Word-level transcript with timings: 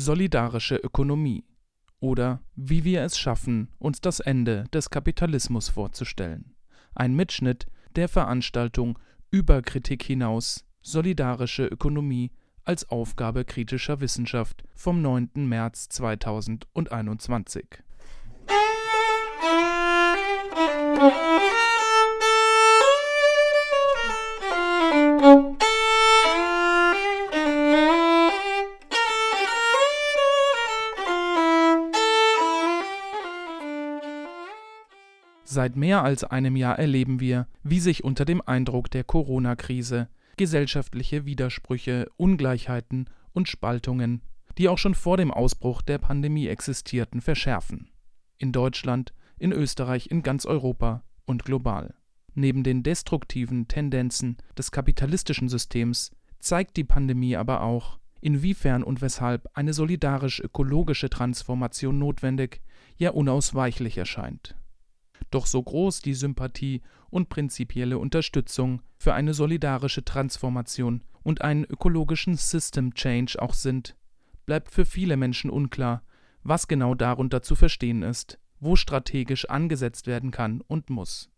Solidarische 0.00 0.76
Ökonomie 0.76 1.42
oder 1.98 2.40
Wie 2.54 2.84
wir 2.84 3.02
es 3.02 3.18
schaffen, 3.18 3.68
uns 3.80 4.00
das 4.00 4.20
Ende 4.20 4.62
des 4.72 4.90
Kapitalismus 4.90 5.70
vorzustellen. 5.70 6.54
Ein 6.94 7.16
Mitschnitt 7.16 7.66
der 7.96 8.08
Veranstaltung 8.08 8.96
Über 9.32 9.60
Kritik 9.60 10.04
hinaus 10.04 10.64
Solidarische 10.82 11.66
Ökonomie 11.66 12.30
als 12.62 12.88
Aufgabe 12.90 13.44
kritischer 13.44 13.98
Wissenschaft 14.00 14.62
vom 14.72 15.02
9. 15.02 15.30
März 15.34 15.88
2021. 15.88 17.66
Seit 35.50 35.76
mehr 35.76 36.04
als 36.04 36.24
einem 36.24 36.56
Jahr 36.56 36.78
erleben 36.78 37.20
wir, 37.20 37.46
wie 37.62 37.80
sich 37.80 38.04
unter 38.04 38.26
dem 38.26 38.42
Eindruck 38.42 38.90
der 38.90 39.02
Corona-Krise 39.02 40.10
gesellschaftliche 40.36 41.24
Widersprüche, 41.24 42.06
Ungleichheiten 42.18 43.08
und 43.32 43.48
Spaltungen, 43.48 44.20
die 44.58 44.68
auch 44.68 44.76
schon 44.76 44.94
vor 44.94 45.16
dem 45.16 45.30
Ausbruch 45.30 45.80
der 45.80 45.96
Pandemie 45.96 46.48
existierten, 46.48 47.22
verschärfen. 47.22 47.88
In 48.36 48.52
Deutschland, 48.52 49.14
in 49.38 49.52
Österreich, 49.52 50.10
in 50.10 50.22
ganz 50.22 50.44
Europa 50.44 51.02
und 51.24 51.46
global. 51.46 51.94
Neben 52.34 52.62
den 52.62 52.82
destruktiven 52.82 53.68
Tendenzen 53.68 54.36
des 54.58 54.70
kapitalistischen 54.70 55.48
Systems 55.48 56.10
zeigt 56.40 56.76
die 56.76 56.84
Pandemie 56.84 57.36
aber 57.36 57.62
auch, 57.62 57.98
inwiefern 58.20 58.82
und 58.82 59.00
weshalb 59.00 59.48
eine 59.54 59.72
solidarisch-ökologische 59.72 61.08
Transformation 61.08 61.98
notwendig, 61.98 62.60
ja 62.98 63.12
unausweichlich 63.12 63.96
erscheint. 63.96 64.57
Doch 65.30 65.46
so 65.46 65.62
groß 65.62 66.00
die 66.00 66.14
Sympathie 66.14 66.82
und 67.10 67.28
prinzipielle 67.28 67.98
Unterstützung 67.98 68.82
für 68.96 69.14
eine 69.14 69.34
solidarische 69.34 70.04
Transformation 70.04 71.02
und 71.22 71.42
einen 71.42 71.64
ökologischen 71.64 72.36
System 72.36 72.94
Change 72.94 73.40
auch 73.40 73.54
sind, 73.54 73.96
bleibt 74.46 74.70
für 74.70 74.84
viele 74.84 75.16
Menschen 75.16 75.50
unklar, 75.50 76.02
was 76.42 76.68
genau 76.68 76.94
darunter 76.94 77.42
zu 77.42 77.54
verstehen 77.54 78.02
ist, 78.02 78.38
wo 78.60 78.76
strategisch 78.76 79.48
angesetzt 79.48 80.06
werden 80.06 80.30
kann 80.30 80.62
und 80.62 80.90
muss. 80.90 81.30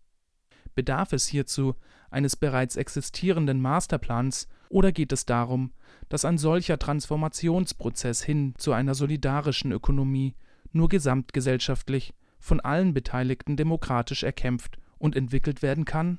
Bedarf 0.75 1.13
es 1.13 1.27
hierzu 1.27 1.75
eines 2.11 2.37
bereits 2.37 2.77
existierenden 2.77 3.61
Masterplans 3.61 4.49
oder 4.69 4.93
geht 4.93 5.13
es 5.13 5.27
darum, 5.27 5.73
dass 6.09 6.25
ein 6.25 6.39
solcher 6.39 6.79
Transformationsprozess 6.79 8.23
hin 8.23 8.55
zu 8.57 8.73
einer 8.73 8.95
solidarischen 8.95 9.73
Ökonomie 9.73 10.35
nur 10.73 10.89
gesamtgesellschaftlich 10.89 12.15
von 12.41 12.59
allen 12.61 12.93
Beteiligten 12.95 13.57
demokratisch 13.57 14.25
erkämpft 14.25 14.79
und 14.99 15.15
entwickelt 15.15 15.63
werden 15.63 15.85
kann? 15.85 16.19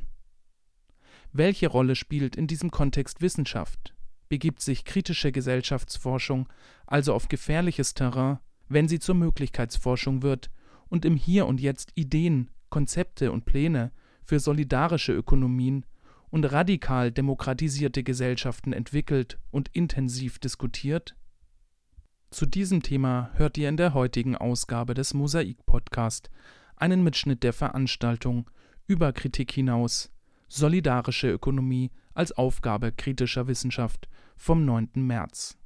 Welche 1.33 1.67
Rolle 1.67 1.95
spielt 1.95 2.35
in 2.35 2.47
diesem 2.47 2.71
Kontext 2.71 3.21
Wissenschaft? 3.21 3.93
Begibt 4.29 4.61
sich 4.61 4.85
kritische 4.85 5.31
Gesellschaftsforschung 5.31 6.47
also 6.87 7.13
auf 7.13 7.27
gefährliches 7.27 7.93
Terrain, 7.93 8.39
wenn 8.69 8.87
sie 8.87 8.99
zur 8.99 9.15
Möglichkeitsforschung 9.15 10.21
wird 10.21 10.51
und 10.87 11.03
im 11.03 11.15
Hier 11.15 11.47
und 11.47 11.59
Jetzt 11.59 11.91
Ideen, 11.95 12.49
Konzepte 12.69 13.31
und 13.31 13.45
Pläne 13.45 13.91
für 14.23 14.39
solidarische 14.39 15.13
Ökonomien 15.13 15.85
und 16.29 16.45
radikal 16.45 17.11
demokratisierte 17.11 18.03
Gesellschaften 18.03 18.73
entwickelt 18.73 19.37
und 19.51 19.69
intensiv 19.73 20.39
diskutiert? 20.39 21.15
Zu 22.31 22.45
diesem 22.45 22.81
Thema 22.81 23.29
hört 23.33 23.57
ihr 23.57 23.67
in 23.67 23.75
der 23.75 23.93
heutigen 23.93 24.37
Ausgabe 24.37 24.93
des 24.93 25.13
Mosaik 25.13 25.65
Podcast 25.65 26.31
einen 26.77 27.03
Mitschnitt 27.03 27.43
der 27.43 27.51
Veranstaltung 27.51 28.49
Über 28.87 29.11
Kritik 29.11 29.51
hinaus 29.51 30.13
Solidarische 30.47 31.29
Ökonomie 31.29 31.91
als 32.13 32.31
Aufgabe 32.31 32.93
kritischer 32.93 33.47
Wissenschaft 33.47 34.07
vom 34.37 34.63
9. 34.63 34.91
März. 34.95 35.57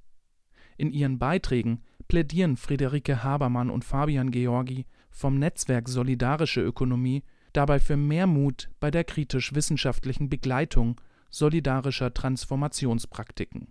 In 0.76 0.92
ihren 0.92 1.20
Beiträgen 1.20 1.84
plädieren 2.08 2.58
Friederike 2.58 3.24
Habermann 3.24 3.70
und 3.70 3.86
Fabian 3.86 4.32
Georgi 4.32 4.88
vom 5.12 5.38
Netzwerk 5.38 5.88
Solidarische 5.88 6.62
Ökonomie 6.62 7.24
dabei 7.54 7.80
für 7.80 7.96
mehr 7.96 8.26
Mut 8.26 8.72
bei 8.80 8.90
der 8.90 9.04
kritisch-wissenschaftlichen 9.04 10.30
Begleitung 10.30 11.00
solidarischer 11.30 12.12
Transformationspraktiken. 12.12 13.68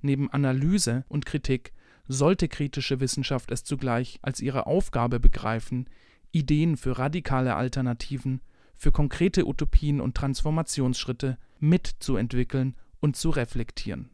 Neben 0.00 0.30
Analyse 0.30 1.04
und 1.08 1.26
Kritik 1.26 1.74
sollte 2.08 2.48
kritische 2.48 3.00
Wissenschaft 3.00 3.50
es 3.50 3.64
zugleich 3.64 4.18
als 4.22 4.40
ihre 4.40 4.66
Aufgabe 4.66 5.20
begreifen, 5.20 5.88
Ideen 6.32 6.76
für 6.76 6.98
radikale 6.98 7.54
Alternativen, 7.54 8.40
für 8.76 8.92
konkrete 8.92 9.46
Utopien 9.46 10.00
und 10.00 10.16
Transformationsschritte 10.16 11.38
mitzuentwickeln 11.58 12.76
und 13.00 13.16
zu 13.16 13.30
reflektieren. 13.30 14.10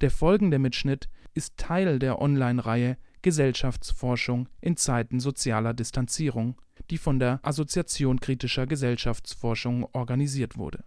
Der 0.00 0.10
folgende 0.10 0.58
Mitschnitt 0.58 1.08
ist 1.34 1.56
Teil 1.56 1.98
der 1.98 2.20
Online-Reihe 2.20 2.96
Gesellschaftsforschung 3.22 4.48
in 4.60 4.76
Zeiten 4.76 5.18
sozialer 5.20 5.74
Distanzierung, 5.74 6.60
die 6.90 6.98
von 6.98 7.18
der 7.18 7.40
Assoziation 7.42 8.20
kritischer 8.20 8.66
Gesellschaftsforschung 8.66 9.88
organisiert 9.92 10.56
wurde. 10.56 10.84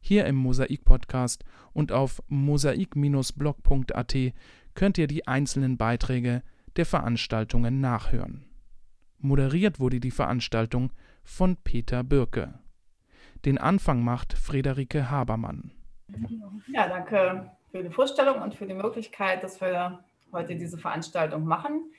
Hier 0.00 0.26
im 0.26 0.34
Mosaik-Podcast 0.36 1.44
und 1.72 1.92
auf 1.92 2.22
mosaik-blog.at 2.28 4.16
könnt 4.76 4.98
ihr 4.98 5.08
die 5.08 5.26
einzelnen 5.26 5.76
Beiträge 5.76 6.42
der 6.76 6.86
Veranstaltungen 6.86 7.80
nachhören. 7.80 8.44
Moderiert 9.18 9.80
wurde 9.80 9.98
die 9.98 10.12
Veranstaltung 10.12 10.92
von 11.24 11.56
Peter 11.56 12.04
Birke. 12.04 12.60
Den 13.44 13.58
Anfang 13.58 14.04
macht 14.04 14.34
Friederike 14.34 15.10
Habermann. 15.10 15.72
Ja, 16.68 16.86
danke 16.88 17.50
für 17.72 17.82
die 17.82 17.90
Vorstellung 17.90 18.40
und 18.42 18.54
für 18.54 18.66
die 18.66 18.74
Möglichkeit, 18.74 19.42
dass 19.42 19.60
wir 19.60 20.04
heute 20.32 20.54
diese 20.54 20.78
Veranstaltung 20.78 21.44
machen. 21.44 21.90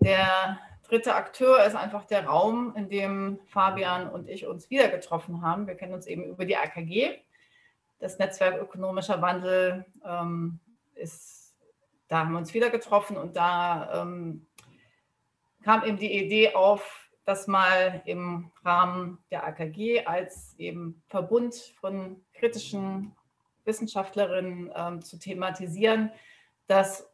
Der 0.00 0.58
dritte 0.88 1.14
Akteur 1.14 1.64
ist 1.64 1.76
einfach 1.76 2.04
der 2.04 2.26
Raum, 2.26 2.74
in 2.76 2.88
dem 2.88 3.38
Fabian 3.46 4.08
und 4.10 4.28
ich 4.28 4.46
uns 4.46 4.68
wieder 4.68 4.88
getroffen 4.88 5.42
haben. 5.42 5.66
Wir 5.66 5.74
kennen 5.74 5.94
uns 5.94 6.06
eben 6.06 6.24
über 6.24 6.44
die 6.44 6.56
AKG. 6.56 7.18
Das 7.98 8.18
Netzwerk 8.18 8.60
Ökonomischer 8.60 9.22
Wandel 9.22 9.86
ähm, 10.04 10.58
ist 10.94 11.35
da 12.08 12.18
haben 12.18 12.32
wir 12.32 12.38
uns 12.38 12.54
wieder 12.54 12.70
getroffen 12.70 13.16
und 13.16 13.36
da 13.36 14.02
ähm, 14.02 14.46
kam 15.62 15.84
eben 15.84 15.96
die 15.96 16.12
Idee 16.12 16.54
auf, 16.54 17.10
das 17.24 17.48
mal 17.48 18.02
im 18.04 18.52
Rahmen 18.64 19.18
der 19.32 19.44
AKG 19.44 20.06
als 20.06 20.54
eben 20.58 21.02
Verbund 21.08 21.54
von 21.80 22.24
kritischen 22.34 23.16
Wissenschaftlerinnen 23.64 24.72
ähm, 24.74 25.02
zu 25.02 25.18
thematisieren, 25.18 26.12
dass 26.68 27.10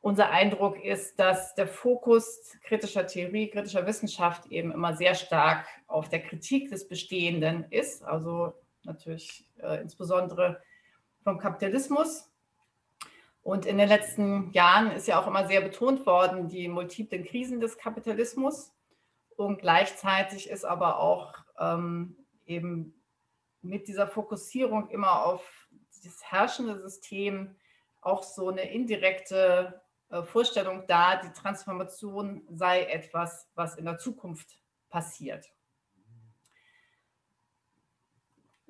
unser 0.00 0.30
Eindruck 0.30 0.82
ist, 0.82 1.20
dass 1.20 1.54
der 1.54 1.66
Fokus 1.66 2.56
kritischer 2.62 3.06
Theorie, 3.06 3.50
kritischer 3.50 3.86
Wissenschaft 3.86 4.46
eben 4.46 4.72
immer 4.72 4.96
sehr 4.96 5.14
stark 5.14 5.66
auf 5.86 6.08
der 6.08 6.22
Kritik 6.22 6.70
des 6.70 6.88
Bestehenden 6.88 7.66
ist, 7.68 8.02
also 8.02 8.54
natürlich 8.84 9.46
äh, 9.58 9.82
insbesondere 9.82 10.62
vom 11.22 11.38
Kapitalismus 11.38 12.29
und 13.42 13.64
in 13.66 13.78
den 13.78 13.88
letzten 13.88 14.52
Jahren 14.52 14.90
ist 14.90 15.08
ja 15.08 15.20
auch 15.20 15.26
immer 15.26 15.46
sehr 15.46 15.60
betont 15.60 16.04
worden, 16.06 16.48
die 16.48 16.68
multiplen 16.68 17.24
Krisen 17.24 17.60
des 17.60 17.78
Kapitalismus. 17.78 18.72
Und 19.36 19.60
gleichzeitig 19.60 20.50
ist 20.50 20.64
aber 20.64 21.00
auch 21.00 21.34
ähm, 21.58 22.16
eben 22.44 23.02
mit 23.62 23.88
dieser 23.88 24.06
Fokussierung 24.06 24.90
immer 24.90 25.24
auf 25.24 25.68
das 26.04 26.22
herrschende 26.22 26.78
System 26.80 27.56
auch 28.02 28.22
so 28.22 28.48
eine 28.48 28.70
indirekte 28.70 29.82
äh, 30.10 30.22
Vorstellung 30.22 30.84
da, 30.86 31.16
die 31.16 31.32
Transformation 31.32 32.42
sei 32.50 32.84
etwas, 32.84 33.48
was 33.54 33.76
in 33.76 33.84
der 33.86 33.98
Zukunft 33.98 34.58
passiert. 34.90 35.46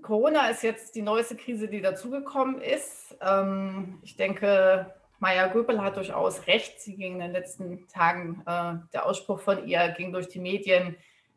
Corona 0.03 0.49
ist 0.49 0.63
jetzt 0.63 0.95
die 0.95 1.03
neueste 1.03 1.37
Krise, 1.37 1.69
die 1.69 1.81
dazugekommen 1.81 2.61
ist. 2.61 3.17
Ähm, 3.21 3.99
ich 4.03 4.17
denke, 4.17 4.95
Maya 5.19 5.49
Göbel 5.49 5.83
hat 5.83 5.97
durchaus 5.97 6.47
recht. 6.47 6.81
Sie 6.81 6.97
ging 6.97 7.15
in 7.15 7.21
den 7.21 7.33
letzten 7.33 7.87
Tagen, 7.89 8.43
äh, 8.47 8.75
der 8.93 9.07
Ausspruch 9.07 9.41
von 9.41 9.67
ihr 9.67 9.89
ging 9.91 10.13
durch 10.13 10.29
die 10.29 10.41
Medien, 10.41 10.97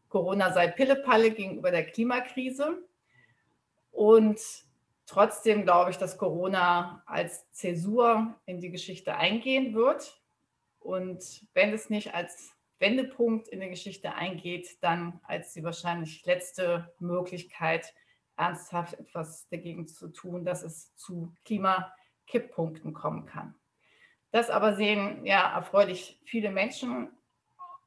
Corona 0.10 0.54
sei 0.54 0.68
Pillepalle 0.68 1.32
gegenüber 1.32 1.72
der 1.72 1.86
Klimakrise. 1.86 2.84
Und 3.92 4.40
trotzdem 5.06 5.64
glaube 5.64 5.92
ich, 5.92 5.98
dass 5.98 6.18
Corona 6.18 7.04
als 7.08 7.50
Zäsur 7.52 8.36
in 8.46 8.60
die 8.60 8.70
Geschichte 8.70 9.16
eingehen 9.16 9.74
wird. 9.74 10.22
Und 10.80 11.48
wenn 11.54 11.74
es 11.74 11.90
nicht 11.90 12.14
als 12.14 12.54
Wendepunkt 12.80 13.48
in 13.48 13.62
die 13.62 13.70
Geschichte 13.70 14.14
eingeht, 14.14 14.78
dann 14.82 15.20
als 15.24 15.54
die 15.54 15.64
wahrscheinlich 15.64 16.26
letzte 16.26 16.94
Möglichkeit, 17.00 17.94
ernsthaft 18.38 18.94
etwas 18.96 19.48
dagegen 19.50 19.88
zu 19.88 20.10
tun, 20.10 20.46
dass 20.46 20.64
es 20.64 20.96
zu 20.96 21.34
Klimakipppunkten 21.46 22.94
kommen 22.94 23.26
kann. 23.26 23.56
Das 24.32 24.50
aber 24.50 24.76
sehen 24.76 25.26
ja 25.26 25.54
erfreulich 25.54 26.20
viele 26.26 26.52
Menschen 26.52 27.12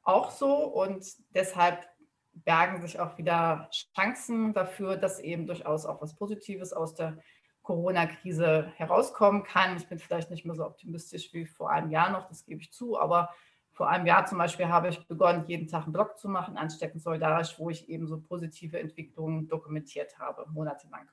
auch 0.03 0.31
so 0.31 0.55
und 0.55 1.05
deshalb 1.35 1.85
bergen 2.33 2.81
sich 2.81 2.99
auch 2.99 3.17
wieder 3.17 3.69
Chancen 3.71 4.53
dafür, 4.53 4.95
dass 4.95 5.19
eben 5.19 5.47
durchaus 5.47 5.85
auch 5.85 6.01
was 6.01 6.15
Positives 6.15 6.71
aus 6.71 6.95
der 6.95 7.17
Corona-Krise 7.63 8.71
herauskommen 8.77 9.43
kann. 9.43 9.75
Ich 9.75 9.89
bin 9.89 9.99
vielleicht 9.99 10.31
nicht 10.31 10.45
mehr 10.45 10.55
so 10.55 10.65
optimistisch 10.65 11.33
wie 11.33 11.45
vor 11.45 11.69
einem 11.69 11.91
Jahr 11.91 12.11
noch, 12.11 12.29
das 12.29 12.45
gebe 12.45 12.61
ich 12.61 12.71
zu, 12.71 12.97
aber 12.97 13.29
vor 13.77 13.87
einem 13.89 14.07
Jahr 14.07 14.25
zum 14.25 14.39
Beispiel 14.39 14.67
habe 14.69 14.89
ich 14.89 15.07
begonnen, 15.07 15.45
jeden 15.45 15.67
Tag 15.67 15.83
einen 15.83 15.93
Blog 15.93 16.17
zu 16.17 16.27
machen, 16.27 16.57
ansteckend 16.57 17.03
solidarisch, 17.03 17.59
wo 17.59 17.69
ich 17.69 17.87
eben 17.87 18.07
so 18.07 18.19
positive 18.19 18.79
Entwicklungen 18.79 19.47
dokumentiert 19.47 20.17
habe, 20.17 20.47
monatelang. 20.51 21.07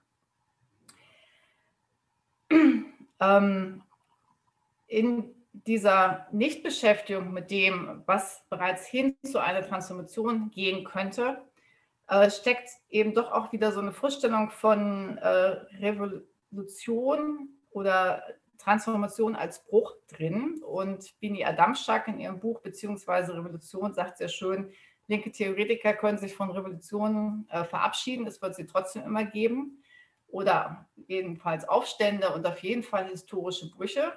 Ähm, 3.21 3.83
in 4.87 5.35
dieser 5.53 6.27
Nichtbeschäftigung 6.33 7.33
mit 7.33 7.51
dem, 7.51 8.03
was 8.07 8.43
bereits 8.49 8.87
hin 8.87 9.15
zu 9.25 9.39
einer 9.39 9.61
Transformation 9.67 10.51
gehen 10.51 10.85
könnte, 10.85 11.45
äh, 12.09 12.31
steckt 12.31 12.71
eben 12.89 13.13
doch 13.13 13.31
auch 13.31 13.53
wieder 13.53 13.73
so 13.73 13.81
eine 13.81 13.93
Vorstellung 13.93 14.51
von 14.51 15.19
äh, 15.19 15.29
Revolution 15.81 17.51
oder 17.71 18.23
Transformation 18.65 19.37
als 19.37 19.65
Bruch 19.65 19.95
drin. 20.09 20.63
Und 20.65 21.15
Bini 21.21 21.45
Adamczak 21.45 22.09
in 22.09 22.19
ihrem 22.19 22.41
Buch 22.41 22.61
beziehungsweise 22.61 23.35
Revolution 23.35 23.93
sagt 23.95 24.19
sehr 24.19 24.29
schön, 24.29 24.73
linke 25.07 25.31
Theoretiker 25.31 25.93
können 25.93 26.19
sich 26.19 26.35
von 26.35 26.51
Revolutionen 26.51 27.47
äh, 27.51 27.65
verabschieden, 27.65 28.27
es 28.27 28.41
wird 28.41 28.55
sie 28.55 28.67
trotzdem 28.67 29.03
immer 29.05 29.25
geben. 29.25 29.83
Oder 30.29 30.89
jedenfalls 30.97 31.69
Aufstände 31.69 32.35
und 32.35 32.45
auf 32.47 32.59
jeden 32.61 32.83
Fall 32.83 33.09
historische 33.09 33.71
Brüche. 33.71 34.13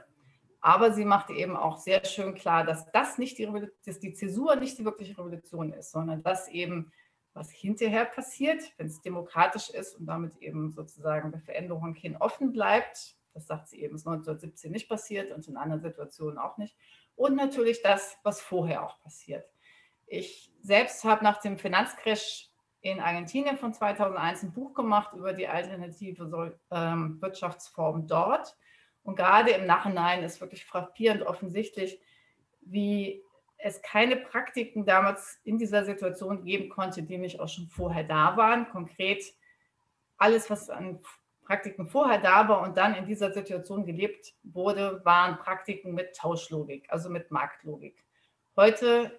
Aber 0.61 0.91
sie 0.91 1.05
machte 1.05 1.33
eben 1.33 1.55
auch 1.55 1.77
sehr 1.77 2.03
schön 2.05 2.33
klar, 2.33 2.63
dass 2.65 2.89
das 2.91 3.19
nicht 3.19 3.37
die, 3.37 3.47
dass 3.85 3.99
die 3.99 4.13
Zäsur 4.13 4.55
nicht 4.55 4.79
die 4.79 4.85
wirkliche 4.85 5.17
Revolution 5.17 5.73
ist, 5.73 5.91
sondern 5.91 6.23
dass 6.23 6.47
eben 6.47 6.91
was 7.33 7.51
hinterher 7.51 8.05
passiert, 8.05 8.63
wenn 8.77 8.87
es 8.87 9.01
demokratisch 9.01 9.69
ist 9.69 9.95
und 9.95 10.07
damit 10.07 10.35
eben 10.39 10.71
sozusagen 10.71 11.31
der 11.31 11.41
Veränderung 11.41 11.93
hin 11.93 12.17
offen 12.17 12.51
bleibt. 12.51 13.15
Das 13.37 13.45
sagt 13.45 13.67
sie 13.67 13.83
eben, 13.83 13.93
ist 13.93 14.07
1917 14.07 14.71
nicht 14.71 14.89
passiert 14.89 15.31
und 15.31 15.47
in 15.47 15.57
anderen 15.57 15.83
Situationen 15.83 16.39
auch 16.39 16.57
nicht. 16.57 16.75
Und 17.15 17.35
natürlich 17.35 17.83
das, 17.83 18.17
was 18.23 18.41
vorher 18.41 18.83
auch 18.83 18.99
passiert. 18.99 19.47
Ich 20.07 20.51
selbst 20.63 21.03
habe 21.03 21.23
nach 21.23 21.39
dem 21.39 21.59
Finanzcrash 21.59 22.49
in 22.81 22.99
Argentinien 22.99 23.57
von 23.57 23.75
2001 23.75 24.41
ein 24.41 24.53
Buch 24.53 24.73
gemacht 24.73 25.13
über 25.13 25.33
die 25.33 25.47
alternative 25.47 26.57
ähm, 26.71 27.21
Wirtschaftsform 27.21 28.07
dort. 28.07 28.57
Und 29.03 29.15
gerade 29.15 29.51
im 29.51 29.67
Nachhinein 29.67 30.23
ist 30.23 30.41
wirklich 30.41 30.65
frappierend 30.65 31.21
offensichtlich, 31.21 32.01
wie 32.61 33.21
es 33.59 33.83
keine 33.83 34.15
Praktiken 34.15 34.83
damals 34.83 35.39
in 35.43 35.59
dieser 35.59 35.85
Situation 35.85 36.43
geben 36.43 36.69
konnte, 36.69 37.03
die 37.03 37.19
nicht 37.19 37.39
auch 37.39 37.49
schon 37.49 37.67
vorher 37.67 38.03
da 38.03 38.35
waren. 38.35 38.67
Konkret 38.69 39.23
alles, 40.17 40.49
was 40.49 40.71
an 40.71 40.99
Praktiken 41.47 41.87
vorher 41.87 42.19
da 42.19 42.49
war 42.49 42.61
und 42.61 42.75
dann 42.75 42.93
in 42.93 43.05
dieser 43.05 43.31
Situation 43.31 43.85
gelebt 43.85 44.33
wurde, 44.43 44.99
waren 45.05 45.37
Praktiken 45.37 45.93
mit 45.93 46.13
Tauschlogik, 46.13 46.87
also 46.89 47.09
mit 47.09 47.31
Marktlogik. 47.31 48.03
Heute 48.57 49.17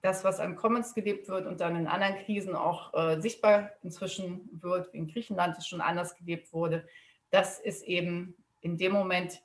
das, 0.00 0.24
was 0.24 0.40
an 0.40 0.56
Commons 0.56 0.94
gelebt 0.94 1.28
wird 1.28 1.46
und 1.46 1.60
dann 1.60 1.76
in 1.76 1.86
anderen 1.86 2.16
Krisen 2.24 2.56
auch 2.56 2.94
äh, 2.94 3.20
sichtbar 3.20 3.72
inzwischen 3.82 4.48
wird, 4.52 4.90
wie 4.92 4.98
in 4.98 5.06
Griechenland 5.06 5.58
es 5.58 5.66
schon 5.66 5.82
anders 5.82 6.16
gelebt 6.16 6.52
wurde, 6.54 6.88
das 7.30 7.60
ist 7.60 7.84
eben 7.84 8.34
in 8.62 8.78
dem 8.78 8.92
Moment 8.92 9.42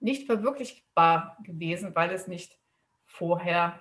nicht 0.00 0.26
verwirklichbar 0.26 1.36
gewesen, 1.44 1.94
weil 1.94 2.10
es 2.12 2.26
nicht 2.26 2.58
vorher 3.04 3.78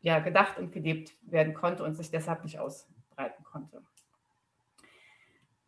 ja, 0.00 0.18
gedacht 0.20 0.58
und 0.58 0.72
gelebt 0.72 1.12
werden 1.20 1.52
konnte 1.52 1.84
und 1.84 1.94
sich 1.94 2.10
deshalb 2.10 2.42
nicht 2.42 2.58
ausbreiten 2.58 3.44
konnte. 3.44 3.82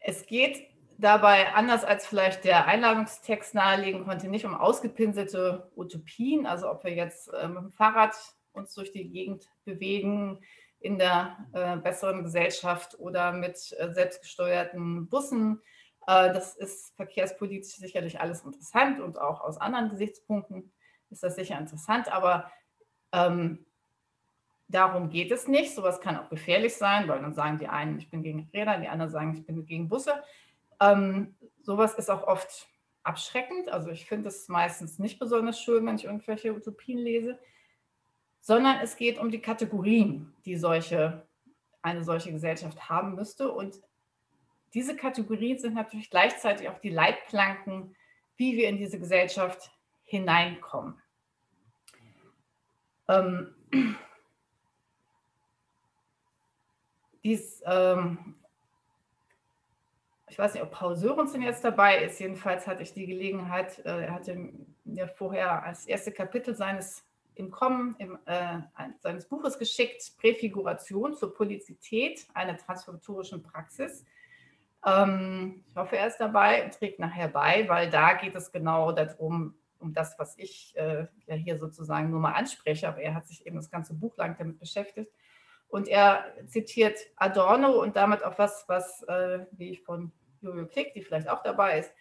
Es 0.01 0.27
geht 0.27 0.67
dabei, 0.99 1.53
anders 1.55 1.85
als 1.85 2.07
vielleicht 2.07 2.45
der 2.45 2.67
Einladungstext 2.67 3.55
nahelegen 3.55 4.05
konnte, 4.05 4.29
nicht 4.29 4.45
um 4.45 4.55
ausgepinselte 4.55 5.71
Utopien, 5.77 6.47
also 6.47 6.71
ob 6.71 6.85
wir 6.85 6.93
jetzt 6.93 7.29
äh, 7.33 7.49
mit 7.49 7.63
dem 7.63 7.73
Fahrrad 7.73 8.15
uns 8.53 8.75
durch 8.75 8.93
die 8.93 9.09
Gegend 9.11 9.49
bewegen 9.65 10.41
in 10.81 10.99
der 10.99 11.37
äh, 11.53 11.77
besseren 11.77 12.23
Gesellschaft 12.23 12.99
oder 12.99 13.33
mit 13.33 13.75
äh, 13.79 13.93
selbstgesteuerten 13.93 15.09
Bussen. 15.09 15.61
Äh, 16.07 16.33
das 16.33 16.57
ist 16.57 16.95
verkehrspolitisch 16.97 17.77
sicherlich 17.77 18.21
alles 18.21 18.43
interessant 18.43 19.01
und 19.01 19.19
auch 19.19 19.43
aus 19.43 19.59
anderen 19.59 19.91
Gesichtspunkten 19.91 20.73
ist 21.11 21.23
das 21.23 21.35
sicher 21.35 21.59
interessant, 21.59 22.11
aber 22.11 22.51
ähm, 23.13 23.67
darum 24.71 25.11
geht 25.11 25.31
es 25.31 25.49
nicht. 25.49 25.75
Sowas 25.75 26.01
kann 26.01 26.17
auch 26.17 26.29
gefährlich 26.29 26.77
sein, 26.77 27.09
weil 27.09 27.21
dann 27.21 27.35
sagen 27.35 27.59
die 27.59 27.69
einen, 27.69 27.99
ich 27.99 28.11
bin 28.11 28.23
gegen 28.23 28.49
Räder, 28.53 28.79
die 28.79 28.89
anderen 28.89 29.11
sagen, 29.11 29.35
ich 29.35 29.45
bin 29.45 29.67
gegen 29.67 29.89
Busse. 29.89 30.23
Ähm, 30.81 31.35
sowas 31.63 31.95
ist 31.95 32.11
auch 32.11 32.23
oft 32.27 32.69
abschreckend. 33.03 33.69
Also 33.69 33.91
ich 33.91 34.07
finde 34.07 34.29
es 34.29 34.49
meistens 34.49 34.99
nicht 34.99 35.19
besonders 35.19 35.61
schön, 35.61 35.85
wenn 35.87 35.97
ich 35.97 36.05
irgendwelche 36.05 36.55
Utopien 36.55 36.99
lese, 36.99 37.39
sondern 38.41 38.79
es 38.81 38.97
geht 38.97 39.19
um 39.19 39.31
die 39.31 39.41
Kategorien, 39.41 40.33
die 40.45 40.57
solche, 40.57 41.27
eine 41.83 42.05
solche 42.05 42.33
Gesellschaft 42.33 42.89
haben 42.89 43.15
müsste. 43.15 43.51
Und 43.51 43.81
diese 44.73 44.97
Kategorien 44.97 45.59
sind 45.59 45.75
natürlich 45.75 46.11
gleichzeitig 46.11 46.69
auch 46.69 46.79
die 46.79 46.91
Leitplanken, 46.91 47.97
wie 48.37 48.57
wir 48.57 48.69
in 48.69 48.79
diese 48.79 48.99
Gesellschaft 48.99 49.71
hineinkommen. 50.03 51.01
Ähm, 53.09 53.55
dies, 57.25 57.63
ähm, 57.67 58.35
ich 60.29 60.39
weiß 60.39 60.55
nicht, 60.55 60.63
ob 60.63 60.71
Paul 60.71 60.97
Sörensen 60.97 61.43
jetzt 61.43 61.65
dabei 61.65 62.05
ist. 62.05 62.21
Jedenfalls 62.21 62.67
hatte 62.67 62.83
ich 62.83 62.93
die 62.93 63.07
Gelegenheit, 63.07 63.79
äh, 63.81 64.05
er 64.07 64.15
hatte 64.15 64.51
mir 64.85 65.09
vorher 65.09 65.63
als 65.65 65.87
erste 65.87 66.13
Kapitel 66.13 66.55
seines 66.55 67.05
im 67.35 67.51
Kommen 67.51 67.97
im, 67.99 68.19
äh, 68.27 68.59
seines 69.01 69.27
Buches 69.27 69.59
geschickt, 69.59 70.13
Präfiguration 70.19 71.15
zur 71.15 71.35
Polizität, 71.35 72.27
einer 72.35 72.57
transformatorischen 72.57 73.43
Praxis. 73.43 74.05
Ähm, 74.87 75.65
ich 75.69 75.77
hoffe, 75.77 75.97
er 75.97 76.07
ist 76.07 76.19
dabei 76.19 76.65
und 76.65 76.75
trägt 76.75 76.99
nachher 76.99 77.29
bei, 77.29 77.69
weil 77.69 77.91
da 77.91 78.15
geht 78.15 78.35
es 78.35 78.53
genau 78.53 78.93
darum, 78.93 79.55
um 79.79 79.95
das, 79.95 80.19
was 80.19 80.37
ich 80.39 80.75
äh, 80.77 81.07
ja 81.27 81.35
hier 81.35 81.59
sozusagen 81.59 82.11
nur 82.11 82.21
mal 82.21 82.33
anspreche, 82.33 82.89
aber 82.89 83.01
er 83.01 83.15
hat 83.15 83.27
sich 83.27 83.47
eben 83.47 83.57
das 83.57 83.71
ganze 83.71 83.95
Buch 83.95 84.17
lang 84.17 84.37
damit 84.39 84.59
beschäftigt. 84.59 85.11
Und 85.71 85.87
er 85.89 86.35
zitiert 86.47 86.99
Adorno 87.17 87.81
und 87.81 87.97
damit 87.97 88.25
auch 88.25 88.37
was, 88.39 88.65
was, 88.67 89.03
äh, 89.05 89.47
wie 89.53 89.71
ich 89.71 89.83
von 89.83 90.13
Jojo 90.41 90.67
Klick, 90.67 90.93
die 90.95 91.03
vielleicht 91.03 91.29
auch 91.29 91.43
dabei 91.43 91.79
ist, 91.79 91.93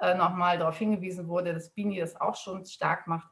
äh, 0.00 0.14
nochmal 0.14 0.58
darauf 0.58 0.78
hingewiesen 0.78 1.28
wurde, 1.28 1.52
dass 1.52 1.70
Bini 1.70 2.00
das 2.00 2.18
auch 2.20 2.36
schon 2.36 2.64
stark 2.64 3.06
macht. 3.06 3.28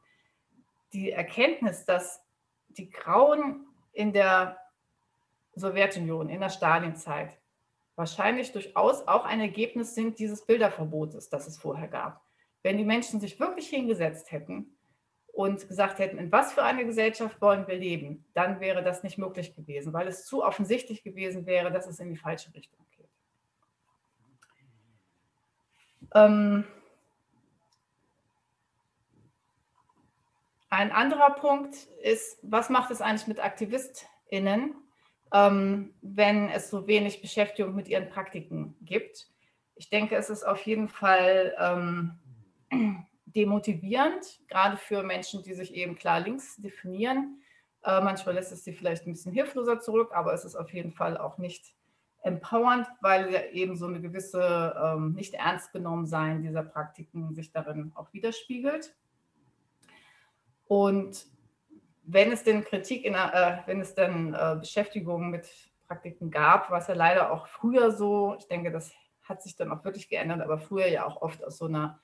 Die 0.92 1.12
Erkenntnis, 1.12 1.86
dass 1.86 2.22
die 2.68 2.90
Grauen 2.90 3.66
in 3.92 4.12
der 4.12 4.58
Sowjetunion, 5.54 6.28
in 6.28 6.40
der 6.40 6.50
Stalinzeit, 6.50 7.38
wahrscheinlich 7.94 8.52
durchaus 8.52 9.08
auch 9.08 9.24
ein 9.24 9.40
Ergebnis 9.40 9.94
sind 9.94 10.18
dieses 10.18 10.44
Bilderverbotes, 10.44 11.30
das 11.30 11.46
es 11.46 11.56
vorher 11.56 11.88
gab. 11.88 12.22
Wenn 12.62 12.76
die 12.76 12.84
Menschen 12.84 13.20
sich 13.20 13.40
wirklich 13.40 13.68
hingesetzt 13.68 14.30
hätten 14.30 14.75
und 15.36 15.68
gesagt 15.68 15.98
hätten, 15.98 16.18
in 16.18 16.32
was 16.32 16.52
für 16.52 16.62
eine 16.62 16.84
Gesellschaft 16.84 17.40
wollen 17.40 17.66
wir 17.68 17.76
leben, 17.76 18.24
dann 18.34 18.60
wäre 18.60 18.82
das 18.82 19.02
nicht 19.02 19.18
möglich 19.18 19.54
gewesen, 19.54 19.92
weil 19.92 20.08
es 20.08 20.26
zu 20.26 20.42
offensichtlich 20.44 21.02
gewesen 21.02 21.46
wäre, 21.46 21.70
dass 21.70 21.86
es 21.86 22.00
in 22.00 22.10
die 22.10 22.16
falsche 22.16 22.52
Richtung 22.54 22.84
geht. 22.96 23.08
Ähm 26.14 26.64
ein 30.70 30.90
anderer 30.90 31.30
Punkt 31.30 31.74
ist, 32.02 32.38
was 32.42 32.70
macht 32.70 32.90
es 32.90 33.00
eigentlich 33.00 33.28
mit 33.28 33.40
AktivistInnen? 33.40 34.74
ähm, 35.32 35.94
wenn 36.02 36.48
es 36.48 36.70
so 36.70 36.86
wenig 36.86 37.20
Beschäftigung 37.20 37.74
mit 37.74 37.88
ihren 37.88 38.08
Praktiken 38.08 38.76
gibt. 38.82 39.28
Ich 39.74 39.90
denke, 39.90 40.16
es 40.16 40.30
ist 40.30 40.44
auf 40.44 40.62
jeden 40.62 40.88
Fall 40.88 41.54
ähm, 41.58 42.18
demotivierend, 43.36 44.40
gerade 44.48 44.76
für 44.76 45.02
Menschen, 45.02 45.42
die 45.42 45.54
sich 45.54 45.74
eben 45.74 45.94
klar 45.94 46.20
links 46.20 46.56
definieren. 46.56 47.42
Äh, 47.84 48.00
manchmal 48.00 48.34
lässt 48.34 48.50
es 48.50 48.64
sie 48.64 48.72
vielleicht 48.72 49.06
ein 49.06 49.12
bisschen 49.12 49.32
hilfloser 49.32 49.78
zurück, 49.78 50.10
aber 50.14 50.32
es 50.32 50.44
ist 50.44 50.56
auf 50.56 50.72
jeden 50.72 50.92
Fall 50.92 51.18
auch 51.18 51.38
nicht 51.38 51.74
empowernd, 52.22 52.88
weil 53.02 53.32
ja 53.32 53.44
eben 53.52 53.76
so 53.76 53.86
eine 53.86 54.00
gewisse 54.00 54.74
ähm, 54.82 55.12
nicht 55.12 55.34
ernst 55.34 55.72
genommen 55.72 56.06
sein 56.06 56.42
dieser 56.42 56.64
Praktiken 56.64 57.34
sich 57.34 57.52
darin 57.52 57.92
auch 57.94 58.12
widerspiegelt. 58.12 58.96
Und 60.66 61.26
wenn 62.02 62.32
es 62.32 62.42
denn 62.42 62.64
Kritik, 62.64 63.04
in, 63.04 63.14
äh, 63.14 63.58
wenn 63.66 63.80
es 63.80 63.94
denn 63.94 64.34
äh, 64.34 64.56
Beschäftigung 64.58 65.30
mit 65.30 65.48
Praktiken 65.86 66.30
gab, 66.30 66.70
war 66.70 66.78
es 66.78 66.88
ja 66.88 66.94
leider 66.94 67.30
auch 67.30 67.46
früher 67.46 67.92
so, 67.92 68.34
ich 68.38 68.48
denke, 68.48 68.72
das 68.72 68.92
hat 69.22 69.42
sich 69.42 69.54
dann 69.54 69.70
auch 69.70 69.84
wirklich 69.84 70.08
geändert, 70.08 70.40
aber 70.40 70.58
früher 70.58 70.88
ja 70.88 71.06
auch 71.06 71.22
oft 71.22 71.44
aus 71.44 71.58
so 71.58 71.66
einer 71.66 72.00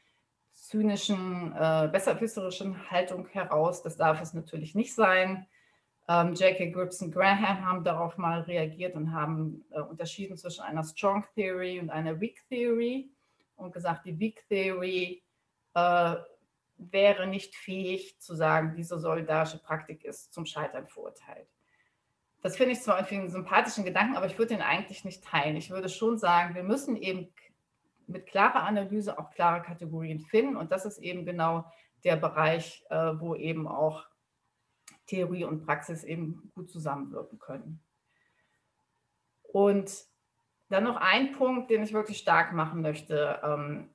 zynischen, 0.73 1.53
äh, 1.55 1.89
besserwisserischen 1.93 2.91
Haltung 2.91 3.27
heraus. 3.29 3.83
Das 3.83 3.99
darf 3.99 4.23
es 4.23 4.33
natürlich 4.33 4.75
nicht 4.75 4.95
sein. 4.95 5.47
Ähm, 6.09 6.33
J.K. 6.33 6.71
Gibson 6.71 7.11
Graham 7.11 7.67
haben 7.67 7.85
darauf 7.85 8.17
mal 8.17 8.41
reagiert 8.41 8.97
und 8.97 9.13
haben 9.13 9.67
äh, 9.71 9.81
unterschieden 9.81 10.39
zwischen 10.39 10.63
einer 10.63 10.83
Strong 10.83 11.27
Theory 11.35 11.79
und 11.79 11.91
einer 11.91 12.19
Weak 12.19 12.41
Theory 12.49 13.11
und 13.57 13.75
gesagt, 13.75 14.07
die 14.07 14.19
Weak 14.19 14.49
Theory 14.49 15.23
äh, 15.75 16.15
wäre 16.79 17.27
nicht 17.27 17.55
fähig 17.55 18.19
zu 18.19 18.35
sagen, 18.35 18.75
diese 18.75 18.99
solidarische 18.99 19.59
Praktik 19.59 20.05
ist 20.05 20.33
zum 20.33 20.47
Scheitern 20.47 20.87
verurteilt. 20.87 21.49
Das 22.41 22.57
finde 22.57 22.73
ich 22.73 22.81
zwar 22.81 22.97
irgendwie 22.97 23.17
einen 23.17 23.31
sympathischen 23.31 23.85
Gedanken, 23.85 24.17
aber 24.17 24.27
ich 24.27 24.39
würde 24.39 24.55
den 24.55 24.63
eigentlich 24.63 25.05
nicht 25.05 25.23
teilen. 25.23 25.55
Ich 25.57 25.69
würde 25.69 25.91
schon 25.91 26.17
sagen, 26.17 26.55
wir 26.55 26.65
müssen 26.65 26.97
eben 26.97 27.29
mit 28.07 28.27
klarer 28.27 28.65
Analyse 28.65 29.19
auch 29.19 29.31
klare 29.31 29.63
Kategorien 29.63 30.21
finden. 30.21 30.57
Und 30.57 30.73
das 30.73 30.85
ist 30.85 30.99
eben 30.99 31.25
genau 31.25 31.65
der 32.05 32.17
Bereich, 32.17 32.85
äh, 32.91 33.13
wo 33.19 33.35
eben 33.35 33.69
auch 33.69 34.07
Theorie 35.07 35.45
und 35.45 35.65
Praxis 35.65 36.05
eben 36.05 36.51
gut 36.55 36.71
zusammenwirken 36.71 37.39
können. 37.39 37.83
Und 39.43 39.93
dann 40.69 40.85
noch 40.85 40.97
ein 40.97 41.33
Punkt, 41.33 41.71
den 41.71 41.83
ich 41.83 41.93
wirklich 41.93 42.19
stark 42.19 42.53
machen 42.53 42.81
möchte. 42.81 43.41
Ähm, 43.45 43.91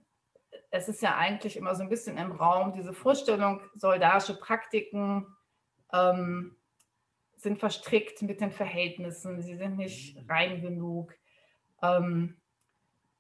es 0.70 0.88
ist 0.88 1.02
ja 1.02 1.18
eigentlich 1.18 1.58
immer 1.58 1.76
so 1.76 1.84
ein 1.84 1.90
bisschen 1.90 2.18
im 2.18 2.32
Raum, 2.32 2.74
diese 2.74 2.94
Vorstellung, 2.94 3.62
solidarische 3.76 4.38
Praktiken 4.38 5.26
ähm, 5.92 6.56
sind 7.36 7.60
verstrickt 7.60 8.22
mit 8.22 8.42
den 8.42 8.52
Verhältnissen, 8.52 9.42
sie 9.42 9.56
sind 9.56 9.78
nicht 9.78 10.18
rein 10.30 10.62
genug. 10.62 11.14
Ähm, 11.82 12.40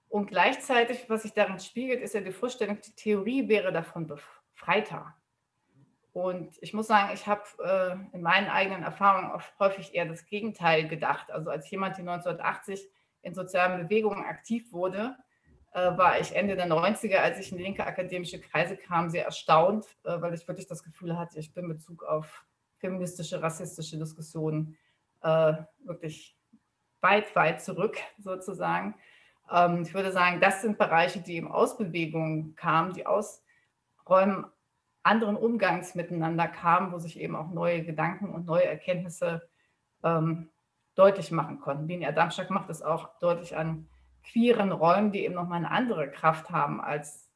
und 0.09 0.27
gleichzeitig, 0.27 1.09
was 1.09 1.23
sich 1.23 1.33
darin 1.33 1.59
spiegelt, 1.59 2.01
ist 2.01 2.13
ja 2.13 2.21
die 2.21 2.31
Vorstellung, 2.31 2.79
die 2.81 2.95
Theorie 2.95 3.47
wäre 3.47 3.71
davon 3.71 4.07
befreiter. 4.07 5.15
Und 6.13 6.57
ich 6.61 6.73
muss 6.73 6.87
sagen, 6.87 7.13
ich 7.13 7.27
habe 7.27 7.43
äh, 7.63 8.15
in 8.15 8.23
meinen 8.23 8.47
eigenen 8.47 8.83
Erfahrungen 8.83 9.31
oft 9.31 9.53
häufig 9.59 9.93
eher 9.93 10.05
das 10.05 10.25
Gegenteil 10.25 10.87
gedacht. 10.87 11.29
Also 11.29 11.51
als 11.51 11.69
jemand, 11.69 11.97
der 11.97 12.09
1980 12.09 12.89
in 13.21 13.35
sozialen 13.35 13.83
Bewegungen 13.83 14.25
aktiv 14.25 14.71
wurde, 14.71 15.15
äh, 15.73 15.95
war 15.95 16.19
ich 16.19 16.35
Ende 16.35 16.55
der 16.55 16.67
90er, 16.67 17.17
als 17.17 17.39
ich 17.39 17.51
in 17.51 17.59
linke 17.59 17.85
akademische 17.85 18.41
Kreise 18.41 18.77
kam, 18.77 19.09
sehr 19.09 19.25
erstaunt, 19.25 19.85
äh, 20.05 20.19
weil 20.19 20.33
ich 20.33 20.47
wirklich 20.47 20.67
das 20.67 20.83
Gefühl 20.83 21.17
hatte, 21.17 21.37
ich 21.37 21.53
bin 21.53 21.65
in 21.65 21.71
Bezug 21.73 22.03
auf 22.03 22.45
feministische, 22.77 23.41
rassistische 23.41 23.97
Diskussionen 23.99 24.75
äh, 25.21 25.53
wirklich 25.83 26.35
weit, 27.01 27.35
weit 27.35 27.61
zurück 27.61 27.97
sozusagen. 28.17 28.95
Ähm, 29.51 29.83
ich 29.83 29.93
würde 29.93 30.11
sagen, 30.11 30.39
das 30.39 30.61
sind 30.61 30.77
Bereiche, 30.77 31.19
die 31.19 31.35
eben 31.35 31.51
aus 31.51 31.77
Bewegungen 31.77 32.55
kamen, 32.55 32.93
die 32.93 33.05
aus 33.05 33.43
Räumen 34.07 34.45
anderen 35.03 35.37
Umgangs 35.37 35.95
miteinander 35.95 36.47
kamen, 36.47 36.91
wo 36.91 36.99
sich 36.99 37.19
eben 37.19 37.35
auch 37.35 37.49
neue 37.51 37.83
Gedanken 37.83 38.33
und 38.33 38.45
neue 38.45 38.65
Erkenntnisse 38.65 39.47
ähm, 40.03 40.49
deutlich 40.95 41.31
machen 41.31 41.59
konnten. 41.59 41.87
Lini 41.87 42.05
Adamczak 42.05 42.49
macht 42.49 42.69
es 42.69 42.81
auch 42.81 43.17
deutlich 43.19 43.55
an 43.55 43.87
queeren 44.23 44.71
Räumen, 44.71 45.11
die 45.11 45.23
eben 45.23 45.35
nochmal 45.35 45.59
eine 45.59 45.71
andere 45.71 46.11
Kraft 46.11 46.49
haben, 46.49 46.81
als 46.81 47.29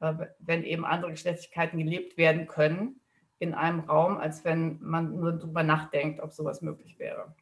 äh, 0.00 0.14
wenn 0.38 0.64
eben 0.64 0.84
andere 0.84 1.12
Geschlechtlichkeiten 1.12 1.78
gelebt 1.78 2.18
werden 2.18 2.46
können 2.46 3.00
in 3.38 3.54
einem 3.54 3.80
Raum, 3.80 4.18
als 4.18 4.44
wenn 4.44 4.78
man 4.82 5.18
nur 5.18 5.32
darüber 5.32 5.62
nachdenkt, 5.62 6.20
ob 6.20 6.32
sowas 6.32 6.60
möglich 6.60 6.98
wäre 6.98 7.34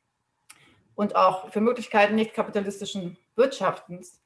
und 0.94 1.16
auch 1.16 1.50
für 1.50 1.60
Möglichkeiten 1.60 2.14
nicht 2.14 2.34
kapitalistischen 2.34 3.16
Wirtschaftens, 3.36 4.20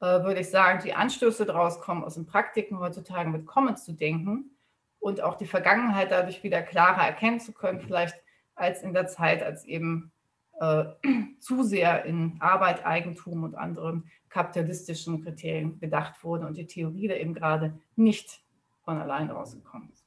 äh, 0.00 0.22
würde 0.24 0.40
ich 0.40 0.50
sagen, 0.50 0.80
die 0.84 0.94
Anstöße 0.94 1.46
daraus 1.46 1.80
kommen, 1.80 2.04
aus 2.04 2.14
den 2.14 2.26
Praktiken 2.26 2.80
heutzutage 2.80 3.30
mit 3.30 3.46
Commons 3.46 3.84
zu 3.84 3.92
denken 3.92 4.50
und 5.00 5.20
auch 5.20 5.36
die 5.36 5.46
Vergangenheit 5.46 6.10
dadurch 6.10 6.42
wieder 6.42 6.62
klarer 6.62 7.06
erkennen 7.06 7.40
zu 7.40 7.52
können, 7.52 7.80
vielleicht 7.80 8.16
als 8.54 8.82
in 8.82 8.92
der 8.92 9.06
Zeit, 9.06 9.42
als 9.42 9.64
eben 9.64 10.12
äh, 10.60 10.84
zu 11.40 11.62
sehr 11.62 12.04
in 12.04 12.36
Arbeit, 12.40 12.86
Eigentum 12.86 13.44
und 13.44 13.54
anderen 13.54 14.10
kapitalistischen 14.28 15.22
Kriterien 15.22 15.78
gedacht 15.80 16.22
wurde 16.24 16.46
und 16.46 16.56
die 16.56 16.66
Theorie 16.66 17.08
da 17.08 17.14
eben 17.14 17.34
gerade 17.34 17.78
nicht 17.96 18.42
von 18.84 18.98
allein 18.98 19.30
rausgekommen 19.30 19.90
ist. 19.92 20.04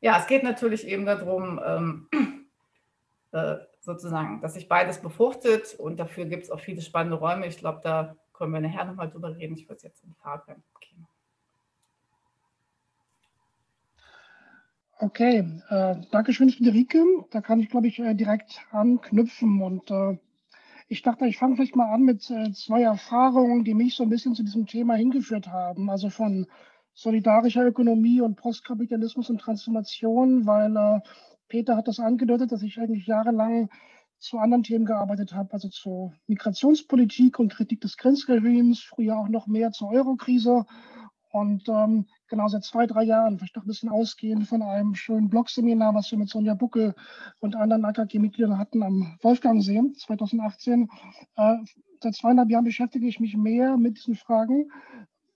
Ja, 0.00 0.18
es 0.18 0.26
geht 0.26 0.42
natürlich 0.42 0.86
eben 0.86 1.06
darum, 1.06 1.60
ähm, 1.64 2.08
äh, 3.32 3.56
sozusagen, 3.86 4.40
dass 4.40 4.54
sich 4.54 4.68
beides 4.68 5.00
befruchtet 5.00 5.74
und 5.78 5.98
dafür 5.98 6.26
gibt 6.26 6.42
es 6.42 6.50
auch 6.50 6.60
viele 6.60 6.82
spannende 6.82 7.16
Räume. 7.16 7.46
Ich 7.46 7.56
glaube, 7.56 7.80
da 7.82 8.16
können 8.34 8.52
wir 8.52 8.60
nachher 8.60 8.84
nochmal 8.84 9.08
drüber 9.08 9.34
reden. 9.34 9.56
Ich 9.56 9.68
würde 9.68 9.76
es 9.76 9.82
jetzt 9.84 10.02
in 10.04 10.12
Fabian 10.16 10.62
geben. 10.80 11.06
Okay, 14.98 15.44
äh, 15.68 15.96
danke 16.10 16.32
schön, 16.32 16.50
Friederike. 16.50 17.04
Da 17.30 17.40
kann 17.40 17.60
ich, 17.60 17.70
glaube 17.70 17.86
ich, 17.86 17.98
äh, 17.98 18.14
direkt 18.14 18.60
anknüpfen. 18.72 19.62
Und 19.62 19.90
äh, 19.90 20.18
ich 20.88 21.02
dachte, 21.02 21.26
ich 21.26 21.38
fange 21.38 21.54
vielleicht 21.54 21.76
mal 21.76 21.92
an 21.92 22.02
mit 22.02 22.28
äh, 22.30 22.52
zwei 22.52 22.82
Erfahrungen, 22.82 23.62
die 23.62 23.74
mich 23.74 23.94
so 23.94 24.02
ein 24.02 24.10
bisschen 24.10 24.34
zu 24.34 24.42
diesem 24.42 24.66
Thema 24.66 24.94
hingeführt 24.94 25.46
haben. 25.46 25.90
Also 25.90 26.10
von 26.10 26.46
solidarischer 26.94 27.64
Ökonomie 27.66 28.20
und 28.20 28.36
Postkapitalismus 28.36 29.30
und 29.30 29.38
Transformation, 29.38 30.44
weil 30.46 30.76
äh, 30.76 31.00
Peter 31.48 31.76
hat 31.76 31.88
das 31.88 32.00
angedeutet, 32.00 32.52
dass 32.52 32.62
ich 32.62 32.78
eigentlich 32.78 33.06
jahrelang 33.06 33.68
zu 34.18 34.38
anderen 34.38 34.62
Themen 34.62 34.86
gearbeitet 34.86 35.34
habe, 35.34 35.52
also 35.52 35.68
zur 35.68 36.12
Migrationspolitik 36.26 37.38
und 37.38 37.52
Kritik 37.52 37.80
des 37.80 37.96
Grenzregimes, 37.96 38.80
früher 38.80 39.18
auch 39.18 39.28
noch 39.28 39.46
mehr 39.46 39.72
zur 39.72 39.90
Eurokrise. 39.90 40.64
Und 41.30 41.68
ähm, 41.68 42.06
genau 42.28 42.48
seit 42.48 42.64
zwei, 42.64 42.86
drei 42.86 43.02
Jahren, 43.02 43.36
vielleicht 43.36 43.56
noch 43.56 43.64
ein 43.64 43.68
bisschen 43.68 43.90
ausgehend 43.90 44.48
von 44.48 44.62
einem 44.62 44.94
schönen 44.94 45.28
Blogseminar, 45.28 45.94
was 45.94 46.10
wir 46.10 46.18
mit 46.18 46.30
Sonja 46.30 46.54
Buckel 46.54 46.94
und 47.40 47.56
anderen 47.56 47.84
AKG-Mitgliedern 47.84 48.58
hatten 48.58 48.82
am 48.82 49.18
Wolfgangsee 49.20 49.82
2018. 49.98 50.88
Äh, 51.36 51.56
seit 52.02 52.14
zweieinhalb 52.14 52.48
Jahren 52.48 52.64
beschäftige 52.64 53.06
ich 53.06 53.20
mich 53.20 53.36
mehr 53.36 53.76
mit 53.76 53.98
diesen 53.98 54.14
Fragen, 54.14 54.70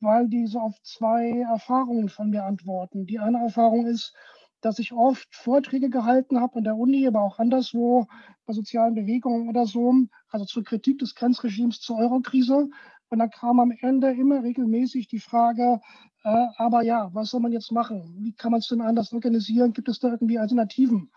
weil 0.01 0.29
die 0.29 0.47
so 0.47 0.61
auf 0.61 0.81
zwei 0.83 1.41
Erfahrungen 1.41 2.09
von 2.09 2.31
mir 2.31 2.45
antworten. 2.45 3.07
Die 3.07 3.19
eine 3.19 3.39
Erfahrung 3.39 3.87
ist, 3.87 4.15
dass 4.61 4.79
ich 4.79 4.93
oft 4.93 5.29
Vorträge 5.35 5.91
gehalten 5.91 6.41
habe 6.41 6.57
an 6.57 6.65
der 6.65 6.77
Uni, 6.77 7.07
aber 7.07 7.23
auch 7.23 7.39
anderswo 7.39 8.07
bei 8.47 8.53
sozialen 8.53 8.95
Bewegungen 8.95 9.49
oder 9.49 9.67
so, 9.67 9.95
also 10.29 10.45
zur 10.45 10.65
Kritik 10.65 10.99
des 10.99 11.15
Grenzregimes 11.15 11.81
zur 11.81 11.99
Eurokrise. 11.99 12.69
Und 13.09 13.19
dann 13.19 13.31
kam 13.31 13.59
am 13.59 13.73
Ende 13.73 14.13
immer 14.13 14.43
regelmäßig 14.43 15.09
die 15.09 15.19
Frage, 15.19 15.81
äh, 16.23 16.47
aber 16.57 16.83
ja, 16.83 17.11
was 17.13 17.31
soll 17.31 17.41
man 17.41 17.53
jetzt 17.53 17.73
machen? 17.73 18.15
Wie 18.21 18.33
kann 18.33 18.53
man 18.53 18.61
es 18.61 18.69
denn 18.69 18.81
anders 18.81 19.13
organisieren? 19.13 19.73
Gibt 19.73 19.89
es 19.89 19.99
da 19.99 20.09
irgendwie 20.09 20.39
Alternativen? 20.39 21.11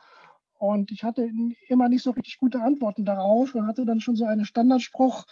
Und 0.57 0.91
ich 0.91 1.03
hatte 1.03 1.29
immer 1.67 1.89
nicht 1.89 2.03
so 2.03 2.11
richtig 2.11 2.39
gute 2.39 2.61
Antworten 2.61 3.03
darauf 3.03 3.53
und 3.53 3.67
hatte 3.67 3.85
dann 3.85 3.99
schon 3.99 4.15
so 4.15 4.25
einen 4.25 4.45
Standardspruch 4.45 5.25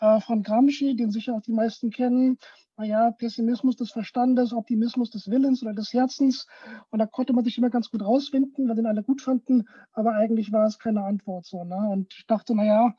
äh, 0.00 0.20
von 0.20 0.42
Gramsci, 0.42 0.94
den 0.94 1.10
sicher 1.10 1.34
auch 1.34 1.42
die 1.42 1.52
meisten 1.52 1.90
kennen, 1.90 2.38
naja, 2.78 3.10
Pessimismus 3.10 3.74
des 3.74 3.90
Verstandes, 3.90 4.52
Optimismus 4.52 5.10
des 5.10 5.28
Willens 5.28 5.62
oder 5.62 5.74
des 5.74 5.92
Herzens. 5.92 6.46
Und 6.90 7.00
da 7.00 7.06
konnte 7.06 7.32
man 7.32 7.44
sich 7.44 7.58
immer 7.58 7.70
ganz 7.70 7.90
gut 7.90 8.02
rausfinden, 8.02 8.68
weil 8.68 8.76
den 8.76 8.86
alle 8.86 9.02
gut 9.02 9.20
fanden, 9.20 9.68
aber 9.92 10.14
eigentlich 10.14 10.52
war 10.52 10.66
es 10.66 10.78
keine 10.78 11.02
Antwort 11.02 11.44
so. 11.44 11.64
Ne? 11.64 11.76
Und 11.76 12.14
ich 12.16 12.26
dachte, 12.26 12.54
naja, 12.54 12.94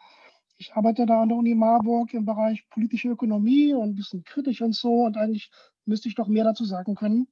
ich 0.57 0.75
arbeite 0.75 1.05
da 1.05 1.21
an 1.21 1.29
der 1.29 1.37
Uni 1.37 1.55
Marburg 1.55 2.13
im 2.13 2.25
Bereich 2.25 2.67
politische 2.69 3.07
Ökonomie 3.07 3.73
und 3.73 3.91
ein 3.91 3.95
bisschen 3.95 4.25
kritisch 4.25 4.61
und 4.61 4.75
so 4.75 5.05
und 5.05 5.15
eigentlich 5.15 5.49
müsste 5.85 6.09
ich 6.09 6.15
doch 6.15 6.27
mehr 6.27 6.43
dazu 6.43 6.65
sagen 6.65 6.95
können. 6.95 7.29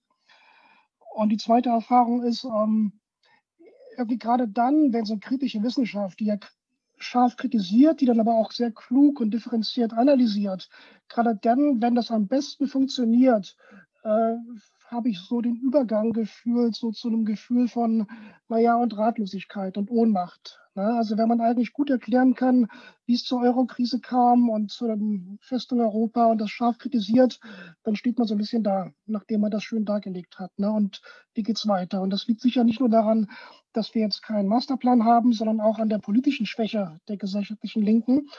Und 1.13 1.29
die 1.29 1.37
zweite 1.37 1.69
Erfahrung 1.69 2.23
ist, 2.23 2.45
ähm, 2.45 2.93
irgendwie 3.97 4.19
gerade 4.19 4.47
dann, 4.47 4.93
wenn 4.93 5.03
so 5.03 5.17
kritische 5.17 5.61
Wissenschaft, 5.63 6.19
die 6.21 6.25
ja 6.25 6.37
scharf 6.97 7.37
kritisiert, 7.37 8.01
die 8.01 8.05
dann 8.05 8.19
aber 8.19 8.35
auch 8.35 8.51
sehr 8.51 8.71
klug 8.71 9.19
und 9.19 9.31
differenziert 9.31 9.93
analysiert. 9.93 10.69
Gerade 11.09 11.37
dann, 11.41 11.81
wenn 11.81 11.95
das 11.95 12.11
am 12.11 12.27
besten 12.27 12.67
funktioniert, 12.67 13.55
äh, 14.03 14.35
habe 14.87 15.09
ich 15.09 15.19
so 15.19 15.41
den 15.41 15.57
Übergang 15.57 16.13
gefühlt, 16.13 16.75
so 16.75 16.91
zu 16.91 17.09
einem 17.09 17.25
Gefühl 17.25 17.67
von, 17.67 18.07
naja, 18.47 18.75
und 18.75 18.97
Ratlosigkeit 18.97 19.77
und 19.77 19.91
Ohnmacht. 19.91 20.59
Ne? 20.77 20.93
Also 20.95 21.17
wenn 21.17 21.27
man 21.27 21.41
eigentlich 21.41 21.73
gut 21.73 21.89
erklären 21.89 22.35
kann, 22.35 22.67
wie 23.07 23.15
es 23.15 23.23
zur 23.23 23.41
Eurokrise 23.41 23.99
kam 23.99 24.49
und 24.49 24.71
zu 24.71 24.87
dem 24.87 25.39
Festung 25.41 25.81
Europa 25.81 26.27
und 26.27 26.39
das 26.39 26.51
scharf 26.51 26.77
kritisiert, 26.77 27.39
dann 27.83 27.95
steht 27.95 28.19
man 28.19 28.27
so 28.27 28.35
ein 28.35 28.37
bisschen 28.37 28.63
da, 28.63 28.91
nachdem 29.07 29.41
man 29.41 29.49
das 29.49 29.63
schön 29.63 29.85
dargelegt 29.85 30.37
hat. 30.37 30.51
Ne? 30.59 30.71
Und 30.71 31.01
wie 31.33 31.41
geht's 31.41 31.67
weiter? 31.67 32.01
Und 32.01 32.11
das 32.11 32.27
liegt 32.27 32.41
sicher 32.41 32.63
nicht 32.63 32.79
nur 32.79 32.89
daran, 32.89 33.27
dass 33.73 33.95
wir 33.95 34.03
jetzt 34.03 34.21
keinen 34.21 34.47
Masterplan 34.47 35.03
haben, 35.03 35.33
sondern 35.33 35.59
auch 35.59 35.79
an 35.79 35.89
der 35.89 35.97
politischen 35.97 36.45
Schwäche 36.45 36.99
der 37.07 37.17
gesellschaftlichen 37.17 37.81
Linken. 37.81 38.29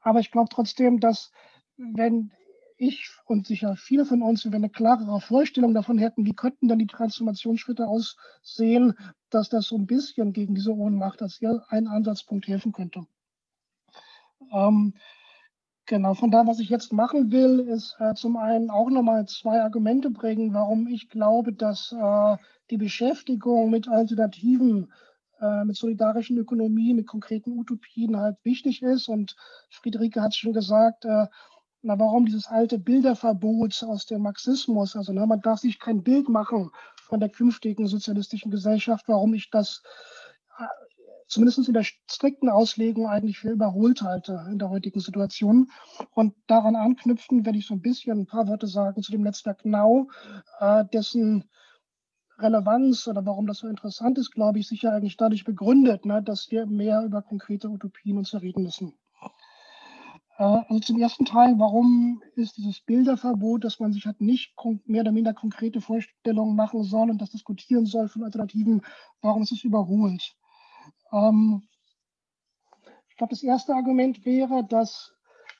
Aber 0.00 0.20
ich 0.20 0.30
glaube 0.30 0.50
trotzdem, 0.50 1.00
dass 1.00 1.32
wenn 1.78 2.30
ich 2.76 3.10
und 3.24 3.46
sicher 3.46 3.76
viele 3.76 4.04
von 4.04 4.22
uns, 4.22 4.44
wenn 4.44 4.52
wir 4.52 4.56
eine 4.56 4.70
klarere 4.70 5.20
Vorstellung 5.20 5.74
davon 5.74 5.98
hätten, 5.98 6.26
wie 6.26 6.34
könnten 6.34 6.68
dann 6.68 6.78
die 6.78 6.86
Transformationsschritte 6.86 7.86
aussehen, 7.86 8.94
dass 9.30 9.48
das 9.48 9.66
so 9.66 9.76
ein 9.76 9.86
bisschen 9.86 10.32
gegen 10.32 10.54
diese 10.54 10.74
Ohnmacht 10.74 11.22
als 11.22 11.40
ein 11.68 11.86
Ansatzpunkt 11.86 12.46
helfen 12.46 12.72
könnte. 12.72 13.06
Ähm, 14.52 14.94
Genau, 15.88 16.14
von 16.14 16.32
da, 16.32 16.48
was 16.48 16.58
ich 16.58 16.68
jetzt 16.68 16.92
machen 16.92 17.30
will, 17.30 17.60
ist 17.60 17.94
äh, 18.00 18.12
zum 18.14 18.36
einen 18.36 18.70
auch 18.70 18.90
nochmal 18.90 19.24
zwei 19.26 19.62
Argumente 19.62 20.10
bringen, 20.10 20.52
warum 20.52 20.88
ich 20.88 21.08
glaube, 21.08 21.52
dass 21.52 21.92
äh, 21.92 22.36
die 22.70 22.76
Beschäftigung 22.76 23.70
mit 23.70 23.88
Alternativen, 23.88 24.92
äh, 25.40 25.64
mit 25.64 25.76
solidarischen 25.76 26.38
Ökonomie, 26.38 26.92
mit 26.92 27.06
konkreten 27.06 27.56
Utopien 27.56 28.16
halt 28.16 28.36
wichtig 28.42 28.82
ist. 28.82 29.06
Und 29.06 29.36
Friederike 29.70 30.20
hat 30.20 30.32
es 30.32 30.38
schon 30.38 30.54
gesagt, 30.54 31.04
äh, 31.04 31.28
na, 31.86 31.98
warum 32.00 32.26
dieses 32.26 32.48
alte 32.48 32.78
Bilderverbot 32.78 33.84
aus 33.84 34.06
dem 34.06 34.22
Marxismus, 34.22 34.96
also 34.96 35.12
na, 35.12 35.24
man 35.24 35.40
darf 35.40 35.60
sich 35.60 35.78
kein 35.78 36.02
Bild 36.02 36.28
machen 36.28 36.72
von 36.96 37.20
der 37.20 37.28
künftigen 37.28 37.86
sozialistischen 37.86 38.50
Gesellschaft, 38.50 39.06
warum 39.06 39.34
ich 39.34 39.50
das 39.50 39.82
äh, 40.58 40.64
zumindest 41.28 41.68
in 41.68 41.74
der 41.74 41.84
strikten 41.84 42.48
Auslegung 42.48 43.06
eigentlich 43.06 43.38
für 43.38 43.50
überholt 43.50 44.02
halte 44.02 44.44
in 44.50 44.58
der 44.58 44.68
heutigen 44.68 44.98
Situation. 44.98 45.70
Und 46.10 46.34
daran 46.48 46.74
anknüpfen 46.74 47.46
werde 47.46 47.58
ich 47.58 47.66
so 47.66 47.74
ein 47.74 47.82
bisschen 47.82 48.18
ein 48.18 48.26
paar 48.26 48.48
Worte 48.48 48.66
sagen 48.66 49.02
zu 49.02 49.12
dem 49.12 49.22
Netzwerk 49.22 49.64
Now, 49.64 50.08
äh, 50.58 50.84
dessen 50.92 51.44
Relevanz 52.38 53.06
oder 53.06 53.24
warum 53.24 53.46
das 53.46 53.58
so 53.58 53.68
interessant 53.68 54.18
ist, 54.18 54.32
glaube 54.32 54.58
ich, 54.58 54.66
sicher 54.66 54.92
eigentlich 54.92 55.16
dadurch 55.16 55.44
begründet, 55.44 56.04
ne, 56.04 56.20
dass 56.20 56.50
wir 56.50 56.66
mehr 56.66 57.02
über 57.04 57.22
konkrete 57.22 57.68
Utopien 57.68 58.18
uns 58.18 58.34
reden 58.34 58.64
müssen. 58.64 58.92
Äh, 60.38 60.42
also 60.42 60.80
zum 60.80 61.00
ersten 61.00 61.24
Teil, 61.24 61.58
warum 61.58 62.22
ist 62.34 62.56
dieses 62.56 62.80
Bilderverbot, 62.80 63.64
dass 63.64 63.80
man 63.80 63.92
sich 63.92 64.06
halt 64.06 64.20
nicht 64.20 64.54
mehr 64.84 65.02
oder 65.02 65.12
minder 65.12 65.34
konkrete 65.34 65.80
Vorstellungen 65.80 66.56
machen 66.56 66.82
soll 66.84 67.10
und 67.10 67.20
das 67.20 67.30
diskutieren 67.30 67.86
soll 67.86 68.08
von 68.08 68.24
Alternativen, 68.24 68.82
warum 69.22 69.42
ist 69.42 69.52
es 69.52 69.64
überholt? 69.64 70.34
Ähm, 71.12 71.62
ich 73.08 73.16
glaube, 73.16 73.30
das 73.30 73.42
erste 73.42 73.74
Argument 73.74 74.26
wäre, 74.26 74.64
dass 74.64 75.15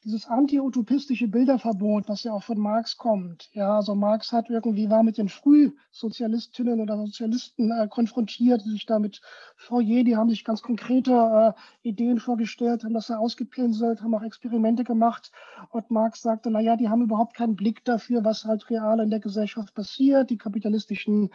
dieses 0.06 0.28
anti-utopistische 0.28 1.26
Bilderverbot, 1.26 2.08
was 2.08 2.22
ja 2.22 2.32
auch 2.32 2.44
von 2.44 2.58
Marx 2.58 2.96
kommt, 2.96 3.48
ja, 3.52 3.76
also 3.76 3.96
Marx 3.96 4.30
hat 4.30 4.48
irgendwie 4.48 4.88
war 4.88 5.02
mit 5.02 5.18
den 5.18 5.28
Frühsozialistinnen 5.28 6.80
oder 6.80 6.96
Sozialisten 6.96 7.72
äh, 7.72 7.88
konfrontiert, 7.88 8.62
die 8.64 8.70
sich 8.70 8.86
damit 8.86 9.20
Fourier, 9.56 10.04
die 10.04 10.16
haben 10.16 10.30
sich 10.30 10.44
ganz 10.44 10.62
konkrete 10.62 11.54
äh, 11.82 11.88
Ideen 11.88 12.20
vorgestellt, 12.20 12.84
haben 12.84 12.94
das 12.94 13.08
ja 13.08 13.18
ausgepinselt, 13.18 14.00
haben 14.00 14.14
auch 14.14 14.22
Experimente 14.22 14.84
gemacht 14.84 15.32
und 15.70 15.90
Marx 15.90 16.22
sagte, 16.22 16.52
na 16.52 16.60
ja, 16.60 16.76
die 16.76 16.88
haben 16.88 17.02
überhaupt 17.02 17.34
keinen 17.34 17.56
Blick 17.56 17.84
dafür, 17.84 18.24
was 18.24 18.44
halt 18.44 18.70
real 18.70 19.00
in 19.00 19.10
der 19.10 19.20
Gesellschaft 19.20 19.74
passiert, 19.74 20.30
die 20.30 20.38
kapitalistischen 20.38 21.30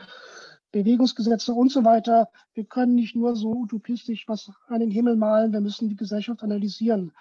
Bewegungsgesetze 0.71 1.53
und 1.53 1.69
so 1.73 1.83
weiter. 1.83 2.29
Wir 2.53 2.63
können 2.63 2.95
nicht 2.95 3.17
nur 3.17 3.35
so 3.35 3.51
utopistisch 3.51 4.29
was 4.29 4.49
an 4.67 4.79
den 4.79 4.91
Himmel 4.91 5.17
malen, 5.17 5.51
wir 5.51 5.59
müssen 5.59 5.89
die 5.89 5.97
Gesellschaft 5.97 6.41
analysieren. 6.41 7.11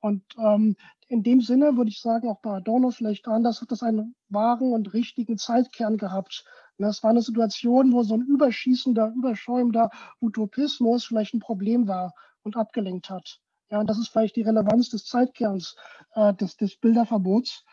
Und 0.00 0.22
ähm, 0.38 0.76
in 1.08 1.22
dem 1.22 1.40
Sinne 1.40 1.76
würde 1.76 1.90
ich 1.90 2.00
sagen, 2.00 2.28
auch 2.28 2.40
bei 2.40 2.50
Adorno 2.50 2.90
vielleicht 2.90 3.26
anders, 3.28 3.60
hat 3.60 3.72
das 3.72 3.82
einen 3.82 4.14
wahren 4.28 4.72
und 4.72 4.92
richtigen 4.92 5.38
Zeitkern 5.38 5.96
gehabt. 5.96 6.44
Das 6.78 7.02
war 7.02 7.10
eine 7.10 7.22
Situation, 7.22 7.92
wo 7.92 8.02
so 8.04 8.14
ein 8.14 8.22
überschießender, 8.22 9.12
überschäumender 9.16 9.90
Utopismus 10.20 11.04
vielleicht 11.04 11.34
ein 11.34 11.40
Problem 11.40 11.88
war 11.88 12.14
und 12.42 12.56
abgelenkt 12.56 13.10
hat. 13.10 13.40
Ja, 13.70 13.80
und 13.80 13.90
das 13.90 13.98
ist 13.98 14.08
vielleicht 14.08 14.36
die 14.36 14.42
Relevanz 14.42 14.90
des 14.90 15.04
Zeitkerns 15.04 15.76
äh, 16.14 16.32
des, 16.34 16.56
des 16.56 16.76
Bilderverbots. 16.76 17.64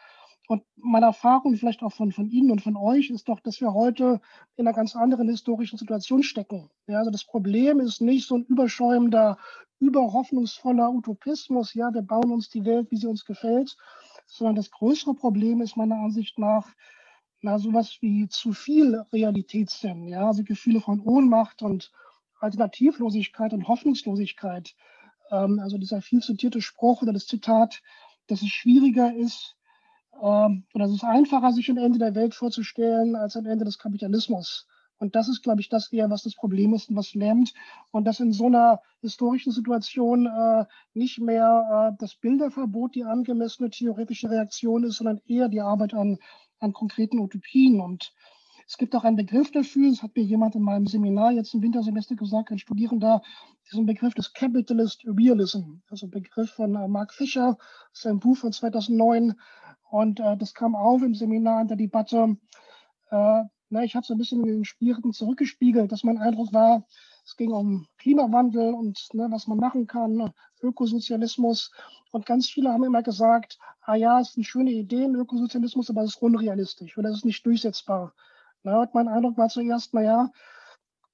Und 0.47 0.63
meine 0.75 1.07
Erfahrung, 1.07 1.55
vielleicht 1.55 1.81
auch 1.81 1.93
von, 1.93 2.11
von 2.11 2.29
Ihnen 2.29 2.51
und 2.51 2.61
von 2.61 2.75
euch, 2.75 3.09
ist 3.09 3.27
doch, 3.27 3.39
dass 3.39 3.61
wir 3.61 3.73
heute 3.73 4.21
in 4.57 4.67
einer 4.67 4.75
ganz 4.75 4.95
anderen 4.95 5.27
historischen 5.27 5.77
Situation 5.77 6.21
stecken. 6.21 6.69
Ja, 6.87 6.99
also 6.99 7.11
das 7.11 7.25
Problem 7.25 7.79
ist 7.79 8.01
nicht 8.01 8.27
so 8.27 8.35
ein 8.35 8.43
überschäumender, 8.43 9.37
überhoffnungsvoller 9.79 10.91
Utopismus, 10.91 11.73
ja, 11.73 11.93
wir 11.93 12.01
bauen 12.01 12.31
uns 12.31 12.49
die 12.49 12.63
Welt, 12.65 12.91
wie 12.91 12.97
sie 12.97 13.07
uns 13.07 13.25
gefällt, 13.25 13.75
sondern 14.25 14.55
das 14.55 14.71
größere 14.71 15.15
Problem 15.15 15.61
ist 15.61 15.75
meiner 15.77 15.97
Ansicht 15.97 16.39
nach 16.39 16.67
na, 17.41 17.59
sowas 17.59 17.97
wie 18.01 18.27
zu 18.27 18.53
viel 18.53 19.03
Realitätssinn, 19.13 20.07
ja, 20.07 20.27
also 20.27 20.43
Gefühle 20.43 20.81
von 20.81 20.99
Ohnmacht 20.99 21.61
und 21.61 21.91
Alternativlosigkeit 22.39 23.53
und 23.53 23.67
Hoffnungslosigkeit. 23.67 24.75
Ähm, 25.31 25.59
also 25.59 25.77
dieser 25.77 26.01
viel 26.01 26.21
zitierte 26.21 26.61
Spruch 26.61 27.01
oder 27.01 27.13
das 27.13 27.27
Zitat, 27.27 27.81
dass 28.27 28.41
es 28.41 28.49
schwieriger 28.49 29.13
ist, 29.13 29.55
ähm, 30.21 30.65
oder 30.73 30.85
es 30.85 30.93
ist 30.93 31.03
einfacher, 31.03 31.51
sich 31.51 31.69
ein 31.69 31.77
Ende 31.77 31.99
der 31.99 32.15
Welt 32.15 32.35
vorzustellen, 32.35 33.15
als 33.15 33.35
ein 33.35 33.45
Ende 33.45 33.65
des 33.65 33.77
Kapitalismus. 33.77 34.67
Und 34.97 35.15
das 35.15 35.27
ist, 35.27 35.43
glaube 35.43 35.61
ich, 35.61 35.69
das 35.69 35.91
eher, 35.91 36.09
was 36.09 36.23
das 36.23 36.35
Problem 36.35 36.73
ist 36.73 36.89
und 36.89 36.95
was 36.95 37.13
lähmt. 37.13 37.53
Und 37.91 38.05
dass 38.05 38.19
in 38.19 38.31
so 38.31 38.45
einer 38.45 38.81
historischen 39.01 39.51
Situation 39.51 40.25
äh, 40.25 40.65
nicht 40.93 41.19
mehr 41.19 41.91
äh, 41.91 41.97
das 41.99 42.15
Bilderverbot 42.15 42.95
die 42.95 43.03
angemessene 43.03 43.69
theoretische 43.69 44.29
Reaktion 44.29 44.83
ist, 44.85 44.97
sondern 44.97 45.21
eher 45.27 45.49
die 45.49 45.61
Arbeit 45.61 45.93
an, 45.93 46.17
an 46.59 46.71
konkreten 46.71 47.19
Utopien. 47.19 47.81
Und 47.81 48.13
es 48.67 48.77
gibt 48.77 48.95
auch 48.95 49.03
einen 49.03 49.15
Begriff 49.15 49.51
dafür, 49.51 49.89
das 49.89 50.01
hat 50.01 50.15
mir 50.15 50.23
jemand 50.23 50.55
in 50.55 50.61
meinem 50.61 50.87
Seminar 50.87 51.31
jetzt 51.31 51.53
im 51.53 51.61
Wintersemester 51.61 52.15
gesagt, 52.15 52.51
ein 52.51 52.59
Studierender, 52.59 53.21
diesen 53.71 53.85
Begriff 53.85 54.13
des 54.15 54.33
Capitalist 54.33 55.03
Realism, 55.05 55.77
also 55.89 56.07
ein 56.07 56.11
Begriff 56.11 56.51
von 56.51 56.75
äh, 56.75 56.87
Mark 56.87 57.13
Fischer, 57.13 57.57
sein 57.93 58.19
Buch 58.19 58.37
von 58.37 58.51
2009, 58.51 59.35
und 59.91 60.19
äh, 60.19 60.35
das 60.37 60.53
kam 60.53 60.75
auf 60.75 61.01
im 61.03 61.13
Seminar 61.13 61.61
in 61.61 61.67
der 61.67 61.77
Debatte. 61.77 62.37
Äh, 63.11 63.43
na, 63.69 63.83
ich 63.83 63.95
habe 63.95 64.05
so 64.05 64.13
ein 64.13 64.17
bisschen 64.17 64.41
in 64.41 64.47
den 64.47 64.65
Spielenden 64.65 65.13
zurückgespiegelt, 65.13 65.91
dass 65.91 66.03
mein 66.03 66.17
Eindruck 66.17 66.53
war, 66.53 66.85
es 67.25 67.35
ging 67.35 67.51
um 67.51 67.87
Klimawandel 67.97 68.73
und 68.73 68.99
ne, 69.13 69.27
was 69.31 69.47
man 69.47 69.57
machen 69.57 69.87
kann, 69.87 70.31
Ökosozialismus. 70.61 71.71
Und 72.11 72.25
ganz 72.25 72.49
viele 72.49 72.71
haben 72.71 72.83
immer 72.83 73.03
gesagt, 73.03 73.57
ah 73.81 73.95
ja, 73.95 74.19
es 74.19 74.33
sind 74.33 74.43
schöne 74.43 74.71
Ideen, 74.71 75.15
Ökosozialismus, 75.15 75.89
aber 75.89 76.03
es 76.03 76.15
ist 76.15 76.21
unrealistisch 76.21 76.97
oder 76.97 77.09
es 77.09 77.17
ist 77.17 77.25
nicht 77.25 77.45
durchsetzbar. 77.45 78.13
Und 78.65 78.93
mein 78.93 79.07
Eindruck 79.07 79.37
war 79.37 79.49
zuerst, 79.49 79.93
naja, 79.93 80.31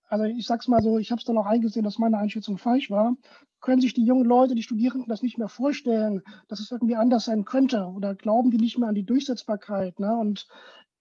also 0.09 0.25
ich 0.25 0.45
sag's 0.45 0.67
mal 0.67 0.81
so, 0.81 0.97
ich 0.97 1.11
habe 1.11 1.19
es 1.19 1.25
dann 1.25 1.37
auch 1.37 1.45
eingesehen, 1.45 1.85
dass 1.85 1.99
meine 1.99 2.17
Einschätzung 2.17 2.57
falsch 2.57 2.89
war 2.89 3.15
können 3.61 3.81
sich 3.81 3.93
die 3.93 4.03
jungen 4.03 4.25
Leute, 4.25 4.55
die 4.55 4.63
Studierenden 4.63 5.07
das 5.07 5.21
nicht 5.21 5.37
mehr 5.37 5.47
vorstellen, 5.47 6.21
dass 6.47 6.59
es 6.59 6.71
irgendwie 6.71 6.95
anders 6.95 7.25
sein 7.25 7.45
könnte 7.45 7.85
oder 7.85 8.15
glauben 8.15 8.51
die 8.51 8.57
nicht 8.57 8.77
mehr 8.77 8.89
an 8.89 8.95
die 8.95 9.05
Durchsetzbarkeit. 9.05 9.99
Ne? 9.99 10.13
Und 10.13 10.47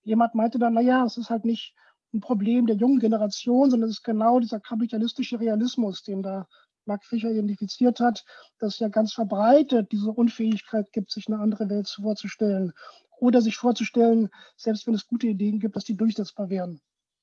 jemand 0.03 0.35
meinte 0.35 0.59
dann, 0.59 0.75
naja, 0.75 1.05
es 1.05 1.17
ist 1.17 1.31
halt 1.31 1.45
nicht 1.45 1.75
ein 2.13 2.21
Problem 2.21 2.67
der 2.67 2.77
jungen 2.77 2.99
Generation, 3.01 3.71
sondern 3.71 3.89
es 3.89 3.97
ist 3.97 4.05
genau 4.05 4.41
dieser 4.41 4.61
kapitalistische 4.61 5.41
Realismus, 5.41 6.03
den 6.03 6.23
da 6.23 6.47
Mark 6.85 7.05
Fischer 7.05 7.31
identifiziert 7.31 8.01
hat, 8.01 8.25
dass 8.59 8.79
ja 8.79 8.89
ganz 8.89 9.13
verbreitet 9.13 9.93
diese 9.93 10.11
Unfähigkeit 10.11 10.93
gibt, 10.93 11.11
sich 11.11 11.29
eine 11.29 11.39
andere 11.39 11.69
Welt 11.69 11.89
vorzustellen 11.89 12.73
oder 13.21 13.41
sich 13.43 13.57
vorzustellen, 13.57 14.31
selbst 14.57 14.87
wenn 14.87 14.95
es 14.95 15.07
gute 15.07 15.29
Ideen 15.29 15.61
gibt, 15.61 15.77
dass 15.77 15.85
die 15.85 15.97
durchsetzbar 15.97 16.51
wären. 16.51 16.81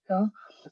Ja? 0.07 0.31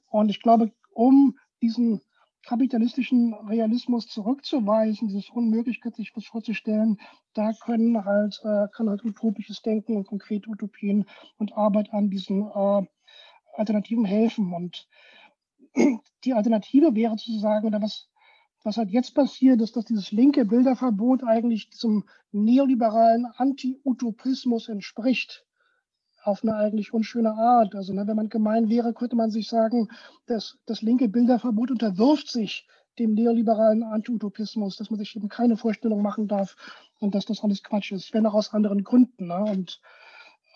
Und 0.10 0.30
ich 0.30 0.42
glaube, 0.42 0.72
um 0.94 1.38
diesen 1.62 2.02
kapitalistischen 2.46 3.34
Realismus 3.34 4.08
zurückzuweisen, 4.08 5.08
diese 5.08 5.32
Unmöglichkeit, 5.34 5.96
sich 5.96 6.16
was 6.16 6.26
vorzustellen, 6.26 7.00
da 7.34 7.54
können 7.54 8.06
halt, 8.06 8.40
äh, 8.44 8.68
kann 8.72 8.90
halt 8.90 9.04
utopisches 9.04 9.62
Denken 9.62 9.98
und 9.98 10.08
konkrete 10.08 10.50
Utopien 10.50 11.06
und 11.38 11.58
Arbeit 11.58 11.92
an 11.92 12.10
diesen 12.10 12.44
äh, 12.44 12.86
Alternativen 13.56 14.06
helfen. 14.06 14.54
Und 14.54 14.88
die 16.24 16.34
Alternative 16.34 16.94
wäre 16.94 17.16
zu 17.16 17.38
sagen, 17.40 17.66
oder 17.66 17.82
was, 17.82 18.08
was 18.66 18.78
halt 18.78 18.90
jetzt 18.90 19.14
passiert, 19.14 19.62
ist, 19.62 19.76
dass 19.76 19.86
dieses 19.86 20.12
linke 20.12 20.44
Bilderverbot 20.44 21.24
eigentlich 21.24 21.70
diesem 21.70 22.06
neoliberalen 22.32 23.28
Anti-Utopismus 23.28 24.70
entspricht 24.70 25.46
auf 26.24 26.42
eine 26.44 26.56
eigentlich 26.56 26.92
unschöne 26.92 27.34
Art. 27.34 27.76
Also 27.76 27.94
ne, 27.94 28.08
wenn 28.08 28.16
man 28.16 28.30
gemein 28.30 28.68
wäre, 28.68 28.96
könnte 28.96 29.16
man 29.16 29.30
sich 29.30 29.48
sagen, 29.48 29.90
dass 30.26 30.58
das 30.66 30.82
linke 30.82 31.08
Bilderverbot 31.08 31.70
unterwirft 31.70 32.28
sich 32.28 32.68
dem 32.98 33.14
neoliberalen 33.14 33.84
Anti-Utopismus, 33.84 34.78
dass 34.78 34.90
man 34.90 34.98
sich 34.98 35.16
eben 35.16 35.30
keine 35.30 35.58
Vorstellung 35.58 36.02
machen 36.02 36.28
darf 36.28 36.56
und 37.00 37.14
dass 37.14 37.26
das 37.26 37.44
alles 37.44 37.62
Quatsch 37.62 37.92
ist, 37.92 38.16
wenn 38.16 38.26
auch 38.26 38.34
aus 38.34 38.52
anderen 38.52 38.84
Gründen. 38.84 39.28
Ne? 39.28 39.44
Und 39.44 39.80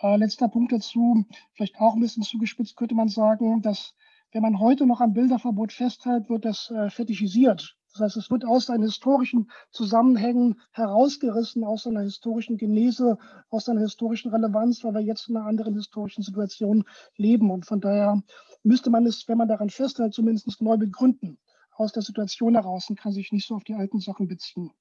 äh, 0.02 0.17
letzter 0.17 0.48
Punkt 0.48 0.72
dazu, 0.72 1.26
vielleicht 1.54 1.80
auch 1.80 1.93
ein 1.93 2.02
bisschen 2.02 2.24
zugespitzt, 2.24 2.76
könnte 2.76 2.95
man 2.95 3.10
sagen, 3.10 3.62
dass 3.62 3.93
wenn 4.32 4.41
man 4.41 4.60
heute 4.60 4.88
noch 4.88 5.00
am 5.00 5.13
Bilderverbot 5.13 5.74
festhält, 5.74 6.28
wird 6.28 6.45
das 6.45 6.72
äh, 6.72 6.89
fetischisiert. 6.89 7.79
Das 7.99 8.15
heißt, 8.15 8.25
es 8.25 8.31
wird 8.31 8.45
aus 8.45 8.67
seinen 8.67 8.83
historischen 8.83 9.51
Zusammenhängen 9.71 10.62
herausgerissen, 10.71 11.65
aus 11.65 11.83
seiner 11.83 12.01
historischen 12.01 12.57
Genese, 12.57 13.17
aus 13.49 13.65
seiner 13.65 13.81
historischen 13.81 14.31
Relevanz, 14.31 14.83
weil 14.83 14.93
wir 14.93 15.01
jetzt 15.01 15.27
in 15.27 15.35
einer 15.35 15.47
anderen 15.47 15.73
historischen 15.73 16.23
Situation 16.23 16.85
leben. 17.17 17.51
Und 17.51 17.65
von 17.65 17.81
daher 17.81 18.23
müsste 18.63 18.89
man 18.89 19.05
es, 19.05 19.27
wenn 19.27 19.38
man 19.38 19.49
daran 19.49 19.69
festhält, 19.69 20.13
zumindest 20.13 20.62
neu 20.62 20.77
begründen, 20.77 21.39
aus 21.73 21.91
der 21.91 22.03
Situation 22.03 22.55
heraus 22.55 22.89
und 22.89 22.99
kann 22.99 23.12
sich 23.12 23.33
nicht 23.33 23.47
so 23.47 23.55
auf 23.55 23.63
die 23.65 23.75
alten 23.75 23.99
Sachen 23.99 24.27
beziehen. 24.27 24.71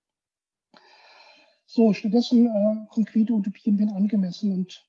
So, 1.67 1.93
stattdessen 1.93 2.47
äh, 2.47 2.87
konkrete 2.89 3.33
Utopien 3.33 3.79
werden 3.79 3.97
angemessen. 3.97 4.53
Und 4.53 4.87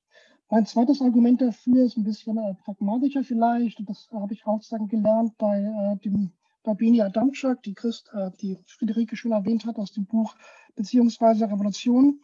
mein 0.49 0.65
zweites 0.65 1.01
Argument 1.01 1.41
dafür 1.41 1.83
ist 1.83 1.97
ein 1.97 2.03
bisschen 2.03 2.37
äh, 2.37 2.53
pragmatischer 2.53 3.23
vielleicht. 3.23 3.81
Das 3.89 4.07
habe 4.11 4.33
ich 4.33 4.45
auch 4.45 4.61
sagen 4.61 4.87
gelernt 4.87 5.35
bei 5.37 5.61
äh, 5.61 5.97
dem 5.97 6.31
Babini 6.63 7.01
Adamczak, 7.01 7.63
die, 7.63 7.73
Christ, 7.73 8.09
äh, 8.13 8.31
die 8.41 8.57
Friederike 8.65 9.15
schon 9.15 9.31
erwähnt 9.31 9.65
hat 9.65 9.77
aus 9.77 9.91
dem 9.91 10.05
Buch 10.05 10.35
Beziehungsweise 10.75 11.45
Revolution. 11.45 12.21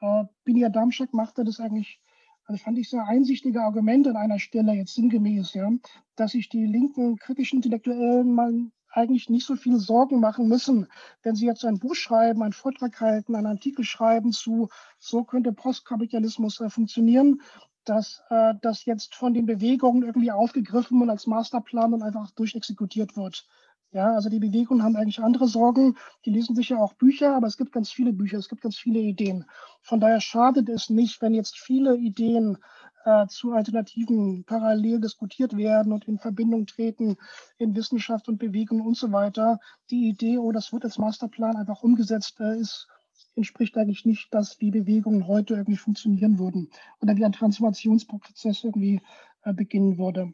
äh, 0.00 0.24
Binia 0.44 0.70
Damschak 0.70 1.12
machte 1.12 1.44
das 1.44 1.60
eigentlich, 1.60 2.00
also 2.46 2.62
fand 2.62 2.78
ich 2.78 2.88
sehr 2.88 3.06
einsichtige 3.06 3.62
Argumente 3.62 4.10
an 4.10 4.16
einer 4.16 4.38
Stelle, 4.38 4.72
jetzt 4.72 4.94
sinngemäß, 4.94 5.54
ja, 5.54 5.70
dass 6.16 6.32
sich 6.32 6.48
die 6.48 6.66
linken 6.66 7.16
kritischen 7.16 7.58
Intellektuellen 7.58 8.34
mal 8.34 8.70
eigentlich 8.92 9.28
nicht 9.30 9.46
so 9.46 9.56
viel 9.56 9.78
Sorgen 9.78 10.20
machen 10.20 10.48
müssen, 10.48 10.86
wenn 11.22 11.34
sie 11.34 11.46
jetzt 11.46 11.64
ein 11.64 11.78
Buch 11.78 11.94
schreiben, 11.94 12.42
einen 12.42 12.52
Vortrag 12.52 13.00
halten, 13.00 13.34
einen 13.34 13.46
Artikel 13.46 13.84
schreiben 13.84 14.32
zu, 14.32 14.68
so 14.98 15.24
könnte 15.24 15.52
Postkapitalismus 15.52 16.60
äh, 16.60 16.70
funktionieren, 16.70 17.40
dass 17.84 18.22
äh, 18.30 18.54
das 18.62 18.84
jetzt 18.84 19.14
von 19.14 19.34
den 19.34 19.46
Bewegungen 19.46 20.02
irgendwie 20.02 20.30
aufgegriffen 20.30 21.02
und 21.02 21.10
als 21.10 21.26
Masterplan 21.26 21.94
und 21.94 22.02
einfach 22.02 22.30
durchexekutiert 22.32 23.16
wird. 23.16 23.46
Ja, 23.92 24.14
also 24.14 24.30
die 24.30 24.38
Bewegungen 24.38 24.82
haben 24.82 24.96
eigentlich 24.96 25.20
andere 25.20 25.46
Sorgen. 25.46 25.96
Die 26.24 26.30
lesen 26.30 26.56
sicher 26.56 26.78
auch 26.80 26.94
Bücher, 26.94 27.36
aber 27.36 27.46
es 27.46 27.58
gibt 27.58 27.72
ganz 27.72 27.90
viele 27.92 28.14
Bücher, 28.14 28.38
es 28.38 28.48
gibt 28.48 28.62
ganz 28.62 28.76
viele 28.78 28.98
Ideen. 28.98 29.44
Von 29.82 30.00
daher 30.00 30.20
schadet 30.22 30.70
es 30.70 30.88
nicht, 30.88 31.20
wenn 31.20 31.34
jetzt 31.34 31.58
viele 31.58 31.94
Ideen 31.96 32.56
äh, 33.04 33.26
zu 33.26 33.52
Alternativen 33.52 34.44
parallel 34.44 34.98
diskutiert 35.00 35.58
werden 35.58 35.92
und 35.92 36.08
in 36.08 36.18
Verbindung 36.18 36.64
treten 36.66 37.16
in 37.58 37.76
Wissenschaft 37.76 38.28
und 38.28 38.38
Bewegung 38.38 38.80
und 38.80 38.96
so 38.96 39.12
weiter. 39.12 39.60
Die 39.90 40.08
Idee, 40.08 40.38
oh, 40.38 40.52
das 40.52 40.72
wird 40.72 40.84
als 40.84 40.96
Masterplan 40.96 41.56
einfach 41.56 41.82
umgesetzt, 41.82 42.40
äh, 42.40 42.58
ist 42.58 42.88
entspricht 43.34 43.76
eigentlich 43.76 44.04
nicht 44.06 44.28
das, 44.32 44.60
wie 44.60 44.70
Bewegungen 44.70 45.26
heute 45.26 45.54
irgendwie 45.54 45.76
funktionieren 45.76 46.38
würden 46.38 46.70
oder 47.00 47.16
wie 47.16 47.24
ein 47.24 47.32
Transformationsprozess 47.32 48.64
irgendwie 48.64 49.00
äh, 49.42 49.52
beginnen 49.52 49.98
würde. 49.98 50.32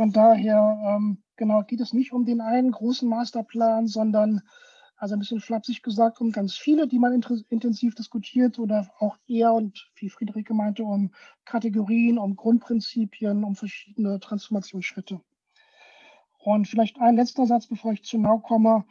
Von 0.00 0.12
daher, 0.12 0.96
ähm, 0.96 1.18
genau, 1.36 1.62
geht 1.62 1.80
es 1.80 1.92
nicht 1.92 2.14
um 2.14 2.24
den 2.24 2.40
einen 2.40 2.70
großen 2.70 3.06
Masterplan, 3.06 3.86
sondern, 3.86 4.40
also 4.96 5.14
ein 5.14 5.18
bisschen 5.18 5.42
flapsig 5.42 5.82
gesagt, 5.82 6.22
um 6.22 6.32
ganz 6.32 6.54
viele, 6.54 6.88
die 6.88 6.98
man 6.98 7.12
intensiv 7.50 7.94
diskutiert 7.96 8.58
oder 8.58 8.90
auch 8.98 9.18
eher 9.26 9.52
und 9.52 9.90
wie 9.96 10.08
Friederike 10.08 10.54
meinte, 10.54 10.84
um 10.84 11.12
Kategorien, 11.44 12.16
um 12.16 12.34
Grundprinzipien, 12.34 13.44
um 13.44 13.56
verschiedene 13.56 14.18
Transformationsschritte. 14.20 15.20
Und 16.38 16.66
vielleicht 16.66 16.98
ein 16.98 17.16
letzter 17.16 17.44
Satz, 17.44 17.66
bevor 17.66 17.92
ich 17.92 18.02
zu 18.02 18.16
Nau 18.16 18.38
komme. 18.38 18.86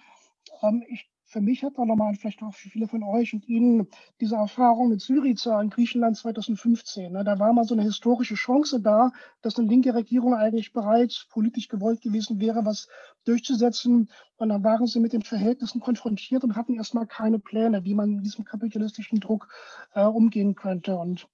Ähm, 0.61 0.83
ich 0.89 1.09
für 1.29 1.41
mich 1.41 1.63
hat 1.63 1.77
da 1.77 1.85
nochmal, 1.85 2.15
vielleicht 2.15 2.41
auch 2.41 2.55
für 2.55 2.69
viele 2.69 2.87
von 2.87 3.03
euch 3.03 3.33
und 3.33 3.47
Ihnen, 3.47 3.87
diese 4.19 4.35
Erfahrung 4.35 4.89
mit 4.89 4.99
Syriza 4.99 5.61
in 5.61 5.69
Griechenland 5.69 6.17
2015. 6.17 7.13
Ne? 7.13 7.23
Da 7.23 7.37
war 7.37 7.53
mal 7.53 7.65
so 7.65 7.75
eine 7.75 7.83
historische 7.83 8.33
Chance 8.33 8.81
da, 8.81 9.11
dass 9.43 9.57
eine 9.59 9.67
linke 9.67 9.93
Regierung 9.93 10.33
eigentlich 10.33 10.73
bereits 10.73 11.27
politisch 11.29 11.67
gewollt 11.67 12.01
gewesen 12.01 12.39
wäre, 12.39 12.65
was 12.65 12.87
durchzusetzen. 13.25 14.09
Und 14.37 14.49
dann 14.49 14.63
waren 14.63 14.87
sie 14.87 14.99
mit 14.99 15.13
den 15.13 15.21
Verhältnissen 15.21 15.79
konfrontiert 15.79 16.43
und 16.43 16.55
hatten 16.55 16.73
erstmal 16.73 17.05
keine 17.05 17.37
Pläne, 17.37 17.85
wie 17.85 17.93
man 17.93 18.15
mit 18.15 18.25
diesem 18.25 18.43
kapitalistischen 18.43 19.19
Druck 19.19 19.49
äh, 19.93 20.05
umgehen 20.05 20.55
könnte. 20.55 20.97
Und 20.97 21.27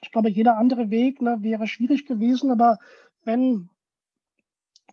ich 0.00 0.12
glaube, 0.12 0.30
jeder 0.30 0.58
andere 0.58 0.90
Weg 0.90 1.20
ne, 1.20 1.38
wäre 1.40 1.66
schwierig 1.66 2.06
gewesen, 2.06 2.52
aber 2.52 2.78
wenn 3.24 3.68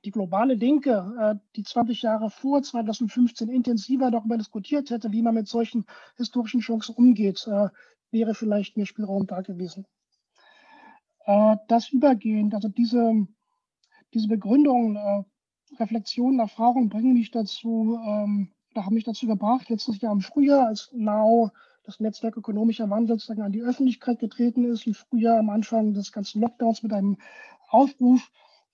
die 0.06 0.12
globale 0.12 0.56
Linke, 0.56 1.14
äh, 1.20 1.36
die 1.56 1.64
20 1.64 2.02
Jahre 2.02 2.30
vor 2.30 2.62
2015 2.62 3.50
intensiver 3.50 4.12
darüber 4.12 4.38
diskutiert 4.38 4.90
hätte, 4.90 5.12
wie 5.12 5.22
man 5.22 5.36
mit 5.36 5.48
solchen 5.48 5.86
historischen 6.18 6.62
Chancen 6.62 6.96
umgeht, 6.96 7.46
äh, 7.48 7.70
wäre 8.12 8.34
vielleicht 8.34 8.78
mehr 8.78 8.86
Spielraum 8.86 9.28
da 9.28 9.42
gewesen. 9.42 9.86
Äh, 11.26 11.58
das 11.68 11.90
übergehend, 11.90 12.56
also 12.56 12.68
diese, 12.70 13.28
diese 14.14 14.28
Begründungen, 14.28 15.26
Reflexionen, 15.80 16.40
Erfahrungen 16.40 16.90
bringen 16.90 17.14
mich 17.14 17.32
dazu, 17.32 17.98
ähm, 18.06 18.52
da 18.74 18.86
haben 18.86 18.94
mich 18.94 19.06
dazu 19.06 19.28
gebracht, 19.28 19.70
letztes 19.70 20.02
Jahr 20.02 20.12
im 20.12 20.22
Frühjahr, 20.22 20.68
als 20.68 20.90
NAU 20.94 21.50
das 21.84 22.00
Netzwerk 22.00 22.38
ökonomischer 22.38 22.90
Wandel 22.90 23.16
sozusagen 23.16 23.42
an 23.42 23.52
die 23.52 23.64
Öffentlichkeit 23.64 24.20
getreten 24.20 24.66
ist, 24.66 24.86
im 24.86 24.94
Frühjahr 24.94 25.40
am 25.40 25.50
Anfang 25.50 25.94
des 25.94 26.12
ganzen 26.12 26.42
Lockdowns 26.42 26.84
mit 26.84 26.94
einem 26.94 27.18
Aufruf, 27.70 28.32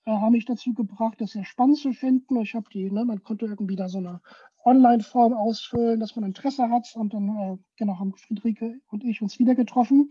äh, 0.08 0.10
haben 0.10 0.32
mich 0.32 0.46
dazu 0.46 0.72
gebracht, 0.72 1.20
das 1.20 1.32
sehr 1.32 1.44
spannend 1.44 1.76
zu 1.76 1.92
finden. 1.92 2.40
Ich 2.40 2.54
habe 2.54 2.66
die, 2.72 2.90
ne, 2.90 3.04
man 3.04 3.22
konnte 3.22 3.44
irgendwie 3.44 3.76
da 3.76 3.88
so 3.88 3.98
eine 3.98 4.20
Online-Form 4.64 5.34
ausfüllen, 5.34 6.00
dass 6.00 6.16
man 6.16 6.24
Interesse 6.24 6.70
hat. 6.70 6.90
Und 6.94 7.12
dann 7.12 7.28
äh, 7.28 7.58
genau 7.76 7.98
haben 7.98 8.14
Friederike 8.14 8.80
und 8.88 9.04
ich 9.04 9.20
uns 9.20 9.38
wieder 9.38 9.54
getroffen. 9.54 10.10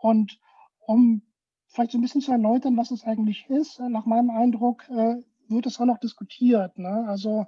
Und 0.00 0.40
um 0.86 1.22
vielleicht 1.66 1.92
so 1.92 1.98
ein 1.98 2.00
bisschen 2.00 2.22
zu 2.22 2.32
erläutern, 2.32 2.76
was 2.78 2.90
es 2.90 3.04
eigentlich 3.04 3.48
ist, 3.50 3.78
äh, 3.78 3.88
nach 3.90 4.06
meinem 4.06 4.30
Eindruck 4.30 4.88
äh, 4.88 5.16
wird 5.48 5.66
es 5.66 5.78
auch 5.78 5.84
noch 5.84 5.98
diskutiert. 5.98 6.78
Ne? 6.78 7.04
Also 7.06 7.46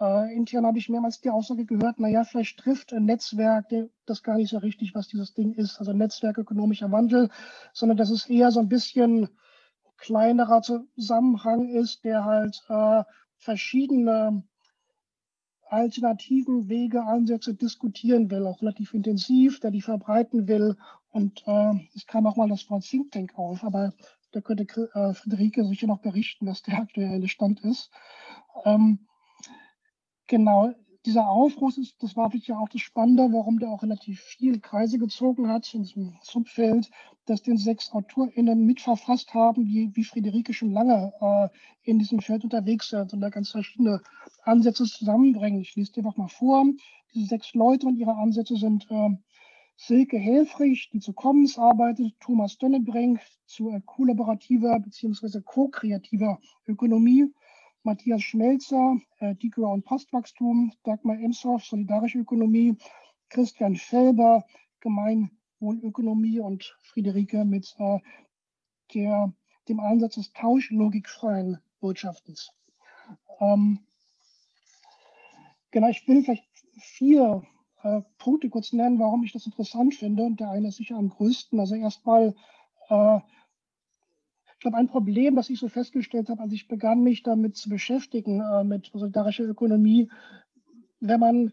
äh, 0.00 0.34
intern 0.34 0.66
habe 0.66 0.78
ich 0.78 0.88
mehrmals 0.88 1.20
die 1.20 1.30
Aussage 1.30 1.64
gehört, 1.64 2.00
naja, 2.00 2.24
vielleicht 2.24 2.58
trifft 2.58 2.92
ein 2.92 3.04
Netzwerk 3.04 3.66
das 4.06 4.22
gar 4.24 4.36
nicht 4.36 4.50
so 4.50 4.58
richtig, 4.58 4.94
was 4.94 5.06
dieses 5.06 5.34
Ding 5.34 5.52
ist, 5.52 5.78
also 5.78 5.92
Netzwerk 5.92 6.38
ökonomischer 6.38 6.90
Wandel, 6.90 7.30
sondern 7.72 7.98
das 7.98 8.10
ist 8.10 8.28
eher 8.28 8.50
so 8.50 8.60
ein 8.60 8.68
bisschen 8.68 9.28
kleinerer 9.98 10.62
Zusammenhang 10.62 11.68
ist, 11.68 12.04
der 12.04 12.24
halt 12.24 12.62
äh, 12.68 13.02
verschiedene 13.36 14.42
alternativen 15.68 16.68
Wege, 16.68 17.02
Ansätze 17.04 17.54
diskutieren 17.54 18.30
will, 18.30 18.46
auch 18.46 18.62
relativ 18.62 18.94
intensiv, 18.94 19.60
der 19.60 19.70
die 19.70 19.82
verbreiten 19.82 20.48
will. 20.48 20.76
Und 21.10 21.42
äh, 21.46 21.72
es 21.94 22.06
kam 22.06 22.26
auch 22.26 22.36
mal 22.36 22.48
das 22.48 22.68
Wort 22.70 22.84
Think 22.84 23.12
Tank 23.12 23.38
auf, 23.38 23.62
aber 23.64 23.92
da 24.32 24.40
könnte 24.40 24.64
äh, 24.94 25.14
Friederike 25.14 25.64
sicher 25.64 25.86
noch 25.86 26.00
berichten, 26.00 26.46
was 26.46 26.62
der 26.62 26.78
aktuelle 26.78 27.28
Stand 27.28 27.60
ist. 27.60 27.90
Ähm, 28.64 29.06
genau, 30.26 30.74
dieser 31.08 31.26
Aufruf 31.26 31.78
ist, 31.78 32.02
das 32.02 32.16
war 32.16 32.34
wirklich 32.34 32.52
auch 32.52 32.68
das 32.68 32.82
Spannende, 32.82 33.32
warum 33.32 33.58
der 33.58 33.70
auch 33.70 33.82
relativ 33.82 34.20
viel 34.20 34.60
Kreise 34.60 34.98
gezogen 34.98 35.48
hat 35.48 35.72
in 35.72 35.84
diesem 35.84 36.18
Subfeld, 36.22 36.90
dass 37.24 37.40
den 37.40 37.56
sechs 37.56 37.90
AutorInnen 37.92 38.66
mitverfasst 38.66 39.32
haben, 39.32 39.64
die 39.64 39.90
wie 39.94 40.04
Friederike 40.04 40.52
schon 40.52 40.70
lange 40.70 41.14
äh, 41.22 41.48
in 41.90 41.98
diesem 41.98 42.20
Feld 42.20 42.44
unterwegs 42.44 42.90
sind 42.90 43.14
und 43.14 43.22
da 43.22 43.30
ganz 43.30 43.50
verschiedene 43.50 44.02
Ansätze 44.42 44.84
zusammenbringen. 44.84 45.62
Ich 45.62 45.76
lese 45.76 45.92
dir 45.92 46.02
noch 46.02 46.18
mal 46.18 46.28
vor. 46.28 46.66
Diese 47.14 47.24
sechs 47.24 47.54
Leute 47.54 47.86
und 47.86 47.96
ihre 47.96 48.14
Ansätze 48.14 48.56
sind 48.56 48.86
äh, 48.90 49.08
Silke 49.76 50.18
Helfrich, 50.18 50.90
die 50.92 51.00
zu 51.00 51.14
Commons 51.14 51.56
arbeitet, 51.56 52.12
Thomas 52.20 52.58
Dönnebrink 52.58 53.20
zu 53.46 53.70
äh, 53.70 53.80
kollaborativer 53.86 54.78
bzw. 54.78 55.40
ko-kreativer 55.40 56.38
Ökonomie, 56.66 57.32
Matthias 57.82 58.22
Schmelzer, 58.22 58.98
äh, 59.20 59.34
Dikor 59.36 59.72
und 59.72 59.84
Postwachstum, 59.84 60.72
Dagmar 60.84 61.18
Emshoff, 61.18 61.64
Solidarische 61.64 62.18
Ökonomie, 62.18 62.76
Christian 63.28 63.76
Felber, 63.76 64.44
Gemeinwohlökonomie 64.80 66.40
und 66.40 66.76
Friederike 66.82 67.44
mit 67.44 67.74
äh, 67.78 67.98
der, 68.94 69.32
dem 69.68 69.80
Ansatz 69.80 70.14
des 70.14 70.32
tauschlogikfreien 70.32 71.58
Wirtschaftens. 71.80 72.50
Ähm, 73.40 73.80
genau, 75.70 75.88
ich 75.88 76.06
will 76.08 76.22
vielleicht 76.22 76.48
vier 76.78 77.42
äh, 77.82 78.02
Punkte 78.18 78.48
kurz 78.50 78.72
nennen, 78.72 78.98
warum 78.98 79.22
ich 79.24 79.32
das 79.32 79.46
interessant 79.46 79.94
finde. 79.94 80.24
Und 80.24 80.40
der 80.40 80.50
eine 80.50 80.68
ist 80.68 80.76
sicher 80.76 80.96
am 80.96 81.10
größten. 81.10 81.58
Also 81.60 81.74
erstmal 81.74 82.34
äh, 82.88 83.20
ich 84.58 84.62
glaube, 84.62 84.76
ein 84.76 84.88
Problem, 84.88 85.36
das 85.36 85.50
ich 85.50 85.60
so 85.60 85.68
festgestellt 85.68 86.28
habe, 86.28 86.42
als 86.42 86.52
ich 86.52 86.66
begann, 86.66 87.04
mich 87.04 87.22
damit 87.22 87.56
zu 87.56 87.68
beschäftigen, 87.68 88.40
äh, 88.40 88.64
mit 88.64 88.90
solidarischer 88.92 89.44
Ökonomie, 89.44 90.10
wenn 90.98 91.20
man, 91.20 91.52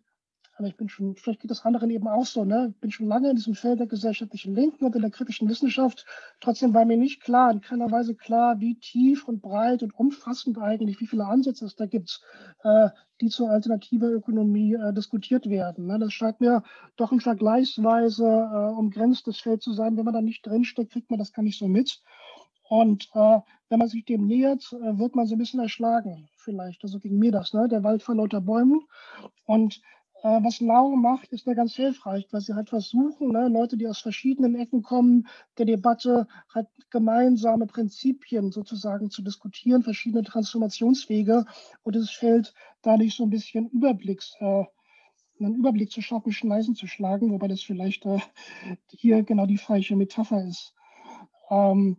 also 0.55 0.67
ich 0.67 0.75
bin 0.75 0.89
schon, 0.89 1.15
vielleicht 1.15 1.41
geht 1.41 1.51
das 1.51 1.65
anderen 1.65 1.91
eben 1.91 2.07
auch 2.07 2.25
so, 2.25 2.45
ne? 2.45 2.69
Ich 2.73 2.81
bin 2.81 2.89
schon 2.89 3.05
lange 3.05 3.29
in 3.29 3.35
diesem 3.35 3.53
Feld 3.53 3.79
der 3.79 3.85
gesellschaftlichen 3.85 4.55
Linken 4.55 4.85
und 4.85 4.95
in 4.95 5.03
der 5.03 5.11
kritischen 5.11 5.47
Wissenschaft. 5.47 6.07
Trotzdem 6.39 6.73
war 6.73 6.83
mir 6.83 6.97
nicht 6.97 7.21
klar, 7.21 7.51
in 7.51 7.61
keiner 7.61 7.91
Weise 7.91 8.15
klar, 8.15 8.59
wie 8.59 8.79
tief 8.79 9.27
und 9.27 9.39
breit 9.39 9.83
und 9.83 9.93
umfassend 9.93 10.57
eigentlich, 10.57 10.99
wie 10.99 11.05
viele 11.05 11.27
Ansätze 11.27 11.65
es 11.65 11.75
da 11.75 11.85
gibt, 11.85 12.21
äh, 12.63 12.89
die 13.21 13.29
zur 13.29 13.51
alternativer 13.51 14.09
Ökonomie 14.09 14.73
äh, 14.73 14.93
diskutiert 14.93 15.47
werden. 15.47 15.85
Ne? 15.85 15.99
Das 15.99 16.11
scheint 16.11 16.41
mir 16.41 16.63
doch 16.95 17.11
ein 17.11 17.19
vergleichsweise 17.19 18.25
äh, 18.25 18.73
umgrenztes 18.73 19.39
Feld 19.41 19.61
zu 19.61 19.73
sein. 19.73 19.95
Wenn 19.95 20.05
man 20.05 20.15
da 20.15 20.23
nicht 20.23 20.43
drinsteckt, 20.43 20.91
kriegt 20.91 21.11
man 21.11 21.19
das 21.19 21.33
gar 21.33 21.43
nicht 21.43 21.59
so 21.59 21.67
mit. 21.67 22.01
Und 22.67 23.09
äh, 23.13 23.39
wenn 23.69 23.79
man 23.79 23.87
sich 23.87 24.05
dem 24.05 24.25
nähert, 24.25 24.71
äh, 24.73 24.97
wird 24.97 25.15
man 25.15 25.27
so 25.27 25.35
ein 25.35 25.39
bisschen 25.39 25.59
erschlagen, 25.59 26.29
vielleicht. 26.37 26.83
Also 26.83 26.99
ging 26.99 27.17
mir 27.17 27.31
das, 27.31 27.53
ne? 27.53 27.67
der 27.67 27.83
Wald 27.83 28.03
vor 28.03 28.15
lauter 28.15 28.41
Bäumen. 28.41 28.81
Und 29.45 29.81
äh, 30.23 30.43
was 30.43 30.59
Lau 30.59 30.95
macht, 30.95 31.31
ist 31.31 31.45
ja 31.45 31.53
ganz 31.53 31.75
hilfreich, 31.75 32.27
weil 32.31 32.41
sie 32.41 32.55
halt 32.55 32.69
versuchen, 32.69 33.29
ne, 33.29 33.47
Leute, 33.47 33.77
die 33.77 33.87
aus 33.87 33.99
verschiedenen 33.99 34.55
Ecken 34.55 34.81
kommen, 34.81 35.27
der 35.57 35.65
Debatte 35.65 36.27
halt 36.53 36.67
gemeinsame 36.89 37.67
Prinzipien 37.67 38.51
sozusagen 38.51 39.11
zu 39.11 39.21
diskutieren, 39.21 39.83
verschiedene 39.83 40.23
Transformationswege. 40.23 41.45
Und 41.83 41.95
es 41.95 42.09
fällt 42.09 42.53
dadurch 42.81 43.15
so 43.15 43.23
ein 43.23 43.29
bisschen 43.29 43.69
Überblicks. 43.69 44.35
Äh, 44.39 44.63
einen 45.39 45.55
Überblick 45.55 45.91
zu 45.91 46.01
schaffen, 46.01 46.31
Schneisen 46.31 46.75
zu 46.75 46.87
schlagen, 46.87 47.31
wobei 47.31 47.47
das 47.47 47.61
vielleicht 47.61 48.05
äh, 48.05 48.19
hier 48.87 49.21
genau 49.23 49.45
die 49.45 49.57
falsche 49.57 49.95
Metapher 49.95 50.43
ist. 50.45 50.73
Ähm, 51.49 51.97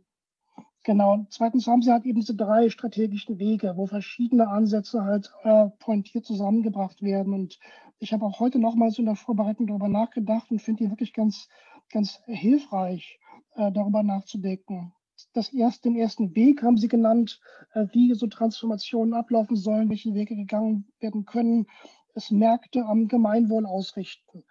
Genau. 0.87 1.27
Zweitens 1.31 1.67
haben 1.67 1.83
sie 1.83 1.91
halt 1.91 2.05
eben 2.05 2.21
diese 2.21 2.37
drei 2.37 2.71
strategischen 2.71 3.41
Wege, 3.41 3.73
wo 3.77 3.87
verschiedene 3.89 4.47
Ansätze 4.47 5.03
halt 5.03 5.33
äh, 5.43 5.67
pointiert 5.81 6.25
zusammengebracht 6.25 7.03
werden. 7.03 7.35
Und 7.35 7.59
ich 7.99 8.13
habe 8.13 8.25
auch 8.25 8.39
heute 8.39 8.61
nochmals 8.61 8.97
in 9.01 9.07
der 9.07 9.17
Vorbereitung 9.17 9.67
darüber 9.67 9.89
nachgedacht 9.89 10.49
und 10.53 10.63
finde 10.63 10.85
die 10.85 10.91
wirklich 10.91 11.13
ganz, 11.13 11.49
ganz 11.91 12.21
hilfreich, 12.27 13.19
äh, 13.57 13.73
darüber 13.73 14.05
nachzudenken. 14.05 14.93
Das 15.33 15.53
erste, 15.53 15.89
den 15.89 15.99
ersten 15.99 16.37
Weg 16.37 16.63
haben 16.63 16.77
sie 16.77 16.87
genannt, 16.87 17.41
äh, 17.73 17.87
wie 17.91 18.15
so 18.15 18.29
Transformationen 18.29 19.13
ablaufen 19.13 19.57
sollen, 19.57 19.91
welche 19.91 20.15
Wege 20.15 20.37
gegangen 20.37 20.87
werden 21.01 21.25
können. 21.25 21.67
Es 22.15 22.31
Märkte 22.31 22.85
am 22.87 23.09
Gemeinwohl 23.09 23.67
ausrichten. 23.67 24.45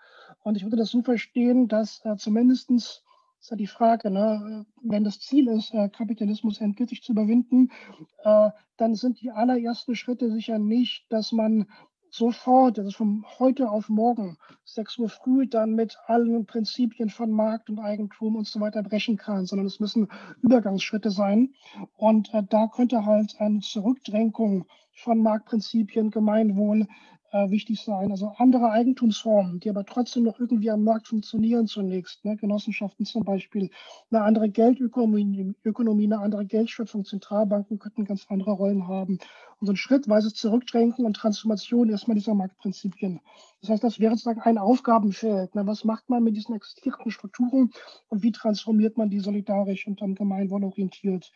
Und 0.43 0.57
ich 0.57 0.63
würde 0.63 0.75
das 0.75 0.89
so 0.89 1.01
verstehen, 1.01 1.69
dass 1.69 2.03
äh, 2.03 2.17
zumindestens 2.17 3.04
ist 3.45 3.51
ja 3.51 3.57
die 3.57 3.67
Frage, 3.67 4.09
ne? 4.09 4.65
wenn 4.81 5.03
das 5.03 5.19
Ziel 5.19 5.47
ist, 5.49 5.71
äh, 5.71 5.87
Kapitalismus 5.89 6.59
endgültig 6.61 7.03
zu 7.03 7.11
überwinden, 7.11 7.69
äh, 8.23 8.49
dann 8.77 8.95
sind 8.95 9.21
die 9.21 9.29
allerersten 9.29 9.95
Schritte 9.95 10.31
sicher 10.31 10.57
nicht, 10.57 11.05
dass 11.09 11.31
man 11.31 11.67
sofort, 12.09 12.79
also 12.79 12.89
von 12.89 13.23
heute 13.37 13.69
auf 13.69 13.87
morgen, 13.87 14.37
6 14.63 14.97
Uhr 14.97 15.09
früh, 15.09 15.45
dann 15.47 15.75
mit 15.75 15.95
allen 16.07 16.47
Prinzipien 16.47 17.11
von 17.11 17.29
Markt 17.29 17.69
und 17.69 17.77
Eigentum 17.77 18.35
und 18.35 18.47
so 18.47 18.59
weiter 18.61 18.81
brechen 18.81 19.15
kann, 19.15 19.45
sondern 19.45 19.67
es 19.67 19.79
müssen 19.79 20.07
Übergangsschritte 20.41 21.11
sein. 21.11 21.53
Und 21.97 22.33
äh, 22.33 22.41
da 22.49 22.67
könnte 22.67 23.05
halt 23.05 23.35
eine 23.37 23.59
Zurückdrängung 23.59 24.65
von 24.95 25.19
Marktprinzipien, 25.19 26.09
Gemeinwohl, 26.09 26.87
äh, 27.35 27.49
wichtig 27.49 27.83
sein. 27.83 28.11
Also 28.11 28.31
andere 28.37 28.71
Eigentumsformen, 28.71 29.59
die 29.59 29.69
aber 29.69 29.85
trotzdem 29.85 30.23
noch 30.23 30.39
irgendwie 30.39 30.71
am 30.71 30.83
Markt 30.83 31.09
funktionieren 31.09 31.67
zunächst. 31.67 32.23
Ne? 32.23 32.37
Genossenschaften 32.37 33.05
zum 33.05 33.25
Beispiel, 33.25 33.69
eine 34.09 34.21
andere 34.21 34.49
Geldökonomie, 34.49 35.53
Ökonomie, 35.65 36.05
eine 36.05 36.19
andere 36.19 36.45
Geldschöpfung, 36.45 37.03
Zentralbanken 37.03 37.77
könnten 37.77 38.05
ganz 38.05 38.25
andere 38.29 38.51
Rollen 38.51 38.87
haben. 38.87 39.17
Und 39.59 39.67
so 39.67 39.73
ein 39.73 39.77
schrittweises 39.77 40.33
Zurückdrängen 40.33 40.93
und 40.93 41.15
Transformation 41.15 41.89
erstmal 41.89 42.15
dieser 42.15 42.35
Marktprinzipien. 42.35 43.19
Das 43.59 43.69
heißt, 43.69 43.83
das 43.83 43.99
wäre 43.99 44.13
sozusagen 44.13 44.41
ein 44.41 44.57
Aufgabenfeld. 44.57 45.55
Ne? 45.55 45.67
Was 45.67 45.83
macht 45.83 46.09
man 46.09 46.23
mit 46.23 46.37
diesen 46.37 46.55
existierenden 46.55 47.11
Strukturen 47.11 47.71
und 48.07 48.23
wie 48.23 48.31
transformiert 48.31 48.97
man 48.97 49.09
die 49.09 49.19
solidarisch 49.19 49.87
und 49.87 50.01
am 50.01 50.15
Gemeinwohl 50.15 50.63
orientiert? 50.63 51.33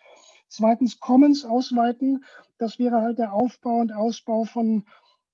Zweitens 0.50 1.00
Commons 1.00 1.46
ausweiten. 1.46 2.26
Das 2.58 2.80
wäre 2.80 3.02
halt 3.02 3.20
der 3.20 3.34
Aufbau 3.34 3.78
und 3.78 3.94
Ausbau 3.94 4.44
von 4.44 4.84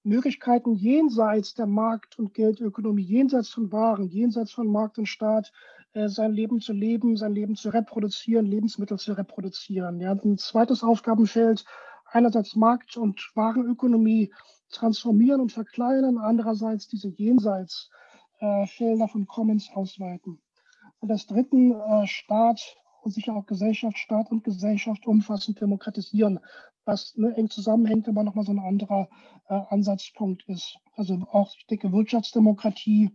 Möglichkeiten 0.04 0.75
jenseits 0.75 1.56
der 1.56 1.65
Markt- 1.65 2.19
und 2.19 2.34
Geldökonomie, 2.34 3.01
jenseits 3.01 3.49
von 3.49 3.71
Waren, 3.71 4.08
jenseits 4.08 4.51
von 4.51 4.67
Markt 4.67 4.99
und 4.99 5.08
Staat, 5.08 5.51
äh, 5.93 6.10
sein 6.10 6.34
Leben 6.34 6.60
zu 6.60 6.73
leben, 6.73 7.17
sein 7.17 7.34
Leben 7.34 7.56
zu 7.56 7.69
reproduzieren, 7.69 8.45
Lebensmittel 8.45 8.99
zu 8.99 9.13
reproduzieren. 9.13 9.99
Ja, 9.99 10.12
ein 10.12 10.38
zweites 10.38 10.84
Aufgabenfeld, 10.84 11.65
einerseits 12.12 12.56
Markt- 12.56 12.97
und 12.97 13.32
Warenökonomie 13.34 14.32
transformieren 14.69 15.41
und 15.41 15.54
verkleinern, 15.54 16.17
andererseits 16.17 16.88
diese 16.88 17.08
Jenseitsfelder 17.08 19.06
äh, 19.06 19.08
von 19.08 19.25
Commons 19.25 19.71
ausweiten. 19.73 20.39
Und 20.99 21.08
das 21.10 21.25
dritte, 21.25 21.56
äh, 21.56 22.06
Staat 22.06 22.75
und 23.06 23.12
sicher 23.12 23.36
auch 23.36 23.46
Gesellschaft, 23.46 24.00
Staat 24.00 24.32
und 24.32 24.44
Gesellschaft 24.44 25.06
umfassend 25.06 25.62
demokratisieren, 25.62 26.39
was 26.86 27.15
ne, 27.15 27.36
eng 27.38 27.50
zusammenhängt, 27.52 28.08
aber 28.08 28.24
nochmal 28.24 28.46
so 28.46 28.52
ein 28.52 28.60
anderer 28.60 29.08
äh, 29.48 29.62
Ansatzpunkt 29.70 30.44
ist. 30.48 30.78
Also 30.96 31.13
auch, 31.32 31.54
ich 31.56 31.68
denke, 31.68 31.91
Wirtschaftsdemokratie, 31.91 33.12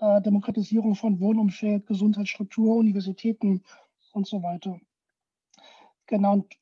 äh, 0.00 0.20
Demokratisierung 0.20 0.96
von 0.96 1.18
Wohnumfeld, 1.18 1.86
Gesundheitsstruktur, 1.86 2.76
Universitäten 2.76 3.62
und 4.12 4.26
so 4.26 4.42
weiter. 4.42 4.78
Genau, 6.06 6.34
und 6.34 6.54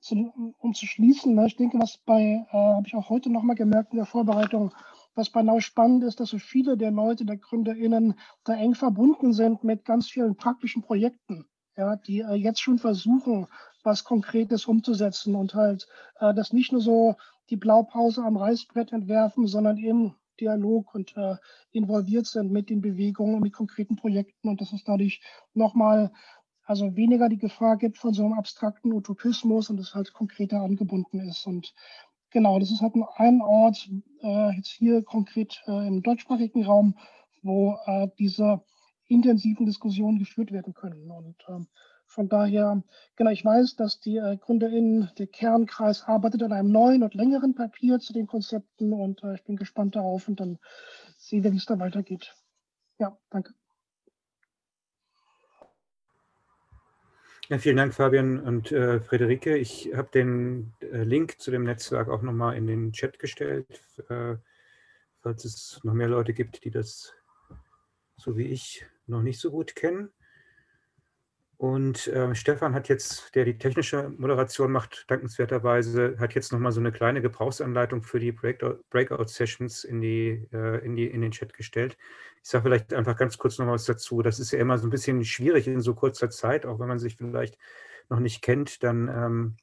zu, 0.00 0.54
um 0.58 0.74
zu 0.74 0.84
schließen, 0.84 1.34
ne, 1.34 1.46
ich 1.46 1.56
denke, 1.56 1.78
was 1.78 1.96
bei, 1.96 2.46
äh, 2.50 2.52
habe 2.52 2.86
ich 2.86 2.94
auch 2.94 3.08
heute 3.08 3.30
nochmal 3.30 3.56
gemerkt 3.56 3.92
in 3.92 3.96
der 3.96 4.06
Vorbereitung, 4.06 4.74
was 5.14 5.30
bei 5.30 5.42
Nau 5.42 5.60
spannend 5.60 6.04
ist, 6.04 6.20
dass 6.20 6.28
so 6.28 6.38
viele 6.38 6.76
der 6.76 6.90
Leute, 6.90 7.24
der 7.24 7.38
GründerInnen, 7.38 8.18
da 8.44 8.54
eng 8.54 8.74
verbunden 8.74 9.32
sind 9.32 9.64
mit 9.64 9.86
ganz 9.86 10.10
vielen 10.10 10.36
praktischen 10.36 10.82
Projekten 10.82 11.46
ja, 11.76 11.96
die 11.96 12.20
äh, 12.20 12.34
jetzt 12.34 12.60
schon 12.60 12.78
versuchen, 12.78 13.46
was 13.82 14.04
Konkretes 14.04 14.66
umzusetzen 14.66 15.34
und 15.34 15.54
halt 15.54 15.88
äh, 16.20 16.34
das 16.34 16.52
nicht 16.52 16.72
nur 16.72 16.80
so 16.80 17.16
die 17.50 17.56
Blaupause 17.56 18.22
am 18.22 18.36
Reißbrett 18.36 18.92
entwerfen, 18.92 19.46
sondern 19.46 19.76
im 19.78 20.14
Dialog 20.40 20.94
und 20.94 21.16
äh, 21.16 21.36
involviert 21.72 22.26
sind 22.26 22.50
mit 22.50 22.70
den 22.70 22.80
Bewegungen 22.80 23.34
und 23.34 23.42
mit 23.42 23.52
konkreten 23.52 23.96
Projekten 23.96 24.48
und 24.48 24.60
dass 24.60 24.72
es 24.72 24.84
dadurch 24.84 25.20
nochmal 25.54 26.12
also 26.64 26.96
weniger 26.96 27.28
die 27.28 27.38
Gefahr 27.38 27.76
gibt 27.76 27.98
von 27.98 28.14
so 28.14 28.24
einem 28.24 28.34
abstrakten 28.34 28.92
Utopismus 28.92 29.68
und 29.68 29.78
es 29.80 29.94
halt 29.94 30.12
konkreter 30.12 30.60
angebunden 30.60 31.20
ist. 31.20 31.46
Und 31.46 31.74
genau, 32.30 32.58
das 32.58 32.70
ist 32.70 32.80
halt 32.80 32.96
nur 32.96 33.18
ein 33.20 33.40
Ort, 33.42 33.88
äh, 34.22 34.56
jetzt 34.56 34.70
hier 34.70 35.02
konkret 35.02 35.62
äh, 35.66 35.86
im 35.86 36.02
deutschsprachigen 36.02 36.64
Raum, 36.64 36.96
wo 37.42 37.76
äh, 37.86 38.08
diese 38.18 38.62
intensiven 39.12 39.66
Diskussionen 39.66 40.18
geführt 40.18 40.52
werden 40.52 40.74
können. 40.74 41.10
Und 41.10 41.36
ähm, 41.48 41.66
von 42.06 42.28
daher, 42.28 42.82
genau, 43.16 43.30
ich 43.30 43.44
weiß, 43.44 43.76
dass 43.76 44.00
die 44.00 44.18
äh, 44.18 44.36
GründerInnen, 44.36 45.10
der 45.18 45.26
Kernkreis 45.26 46.04
arbeitet 46.04 46.42
an 46.42 46.52
einem 46.52 46.70
neuen 46.70 47.02
und 47.02 47.14
längeren 47.14 47.54
Papier 47.54 48.00
zu 48.00 48.12
den 48.12 48.26
Konzepten 48.26 48.92
und 48.92 49.22
äh, 49.22 49.34
ich 49.34 49.44
bin 49.44 49.56
gespannt 49.56 49.96
darauf 49.96 50.28
und 50.28 50.40
dann 50.40 50.58
sehen 51.16 51.42
wir, 51.42 51.52
wie 51.52 51.56
es 51.56 51.66
da 51.66 51.78
weitergeht. 51.78 52.34
Ja, 52.98 53.16
danke. 53.30 53.54
Ja, 57.48 57.58
vielen 57.58 57.76
Dank, 57.76 57.94
Fabian 57.94 58.40
und 58.40 58.72
äh, 58.72 59.00
Friederike. 59.00 59.56
Ich 59.56 59.90
habe 59.94 60.08
den 60.12 60.74
äh, 60.80 61.02
Link 61.02 61.40
zu 61.40 61.50
dem 61.50 61.64
Netzwerk 61.64 62.08
auch 62.08 62.22
nochmal 62.22 62.56
in 62.56 62.66
den 62.66 62.92
Chat 62.92 63.18
gestellt, 63.18 63.84
äh, 64.08 64.36
falls 65.20 65.44
es 65.44 65.80
noch 65.82 65.94
mehr 65.94 66.08
Leute 66.08 66.34
gibt, 66.34 66.64
die 66.64 66.70
das 66.70 67.14
so 68.16 68.36
wie 68.36 68.46
ich 68.46 68.86
noch 69.06 69.22
nicht 69.22 69.40
so 69.40 69.50
gut 69.50 69.74
kennen. 69.74 70.10
Und 71.62 72.08
äh, 72.08 72.34
Stefan 72.34 72.74
hat 72.74 72.88
jetzt, 72.88 73.36
der 73.36 73.44
die 73.44 73.56
technische 73.56 74.12
Moderation 74.18 74.72
macht, 74.72 75.04
dankenswerterweise, 75.08 76.16
hat 76.18 76.34
jetzt 76.34 76.52
nochmal 76.52 76.72
so 76.72 76.80
eine 76.80 76.90
kleine 76.90 77.22
Gebrauchsanleitung 77.22 78.02
für 78.02 78.18
die 78.18 78.32
Breakout-Sessions 78.32 79.84
in, 79.84 80.00
die, 80.00 80.48
äh, 80.52 80.84
in, 80.84 80.96
die, 80.96 81.06
in 81.06 81.20
den 81.20 81.30
Chat 81.30 81.54
gestellt. 81.54 81.96
Ich 82.42 82.48
sage 82.50 82.64
vielleicht 82.64 82.92
einfach 82.92 83.16
ganz 83.16 83.38
kurz 83.38 83.60
noch 83.60 83.68
was 83.68 83.84
dazu. 83.84 84.22
Das 84.22 84.40
ist 84.40 84.50
ja 84.50 84.58
immer 84.58 84.76
so 84.76 84.88
ein 84.88 84.90
bisschen 84.90 85.24
schwierig 85.24 85.68
in 85.68 85.80
so 85.80 85.94
kurzer 85.94 86.30
Zeit, 86.30 86.66
auch 86.66 86.80
wenn 86.80 86.88
man 86.88 86.98
sich 86.98 87.16
vielleicht 87.16 87.56
noch 88.08 88.18
nicht 88.18 88.42
kennt, 88.42 88.82
dann, 88.82 89.06
ähm, 89.06 89.56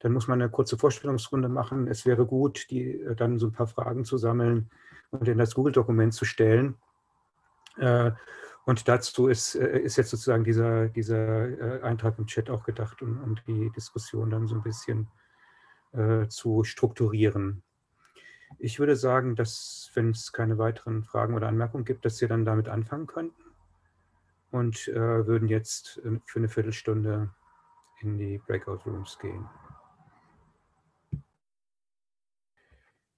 dann 0.00 0.12
muss 0.12 0.28
man 0.28 0.42
eine 0.42 0.50
kurze 0.50 0.76
Vorstellungsrunde 0.76 1.48
machen. 1.48 1.88
Es 1.88 2.04
wäre 2.04 2.26
gut, 2.26 2.70
die, 2.70 3.00
äh, 3.00 3.14
dann 3.16 3.38
so 3.38 3.46
ein 3.46 3.52
paar 3.52 3.66
Fragen 3.66 4.04
zu 4.04 4.18
sammeln 4.18 4.68
und 5.10 5.26
in 5.26 5.38
das 5.38 5.54
Google-Dokument 5.54 6.12
zu 6.12 6.26
stellen. 6.26 6.76
Äh, 7.78 8.10
und 8.66 8.88
dazu 8.88 9.28
ist, 9.28 9.54
äh, 9.54 9.80
ist 9.80 9.96
jetzt 9.96 10.10
sozusagen 10.10 10.44
dieser, 10.44 10.88
dieser 10.88 11.80
äh, 11.80 11.82
Eintrag 11.82 12.18
im 12.18 12.26
Chat 12.26 12.48
auch 12.50 12.64
gedacht, 12.64 13.02
um, 13.02 13.22
um 13.22 13.36
die 13.46 13.70
Diskussion 13.70 14.30
dann 14.30 14.46
so 14.46 14.54
ein 14.54 14.62
bisschen 14.62 15.08
äh, 15.92 16.28
zu 16.28 16.64
strukturieren. 16.64 17.62
Ich 18.58 18.78
würde 18.78 18.96
sagen, 18.96 19.36
dass, 19.36 19.90
wenn 19.94 20.10
es 20.10 20.32
keine 20.32 20.58
weiteren 20.58 21.04
Fragen 21.04 21.34
oder 21.34 21.48
Anmerkungen 21.48 21.84
gibt, 21.84 22.04
dass 22.04 22.20
wir 22.20 22.28
dann 22.28 22.44
damit 22.44 22.68
anfangen 22.68 23.06
könnten 23.06 23.42
und 24.50 24.88
äh, 24.88 25.26
würden 25.26 25.48
jetzt 25.48 26.00
für 26.24 26.38
eine 26.38 26.48
Viertelstunde 26.48 27.30
in 28.00 28.16
die 28.16 28.38
Breakout 28.38 28.80
Rooms 28.86 29.18
gehen. 29.18 29.46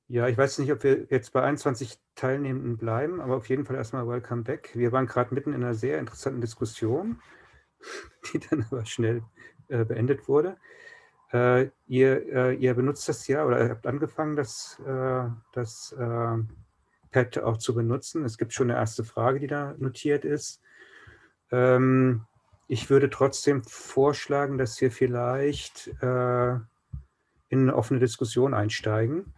Ja, 0.09 0.29
ich 0.29 0.39
weiß 0.39 0.59
nicht, 0.59 0.71
ob 0.71 0.85
wir 0.85 1.07
jetzt 1.11 1.33
bei 1.33 1.43
21 1.43 1.99
Teilnehmenden 2.15 2.77
bleiben, 2.77 3.21
aber 3.21 3.37
auf 3.37 3.49
jeden 3.49 3.65
Fall 3.65 3.75
erstmal 3.75 4.07
Welcome 4.07 4.45
back. 4.45 4.71
Wir 4.75 4.93
waren 4.93 5.07
gerade 5.07 5.35
mitten 5.35 5.53
in 5.53 5.65
einer 5.65 5.75
sehr 5.75 5.99
interessanten 5.99 6.41
Diskussion, 6.41 7.21
die 8.33 8.39
dann 8.39 8.65
aber 8.71 8.85
schnell 8.85 9.25
äh, 9.67 9.85
beendet 9.85 10.29
wurde. 10.29 10.59
Äh, 11.33 11.71
ihr, 11.89 12.33
äh, 12.33 12.55
ihr, 12.55 12.75
benutzt 12.75 13.09
das 13.09 13.27
ja 13.27 13.45
oder 13.45 13.69
habt 13.69 13.85
angefangen, 13.85 14.37
das, 14.37 14.81
äh, 14.87 15.29
das 15.53 15.91
äh, 15.99 16.39
Pad 17.11 17.39
auch 17.39 17.57
zu 17.57 17.75
benutzen. 17.75 18.25
Es 18.25 18.39
gibt 18.39 18.53
schon 18.53 18.71
eine 18.71 18.79
erste 18.79 19.03
Frage, 19.03 19.41
die 19.41 19.49
da 19.49 19.75
notiert 19.79 20.25
ist. 20.25 20.63
Ähm, 21.51 22.27
ich 22.69 22.91
würde 22.91 23.11
trotzdem 23.11 23.65
vorschlagen, 23.65 24.57
dass 24.57 24.81
wir 24.81 24.93
vielleicht 24.93 25.89
äh, 26.01 26.53
in 27.49 27.63
eine 27.63 27.75
offene 27.75 27.99
Diskussion 27.99 28.55
einsteigen 28.55 29.35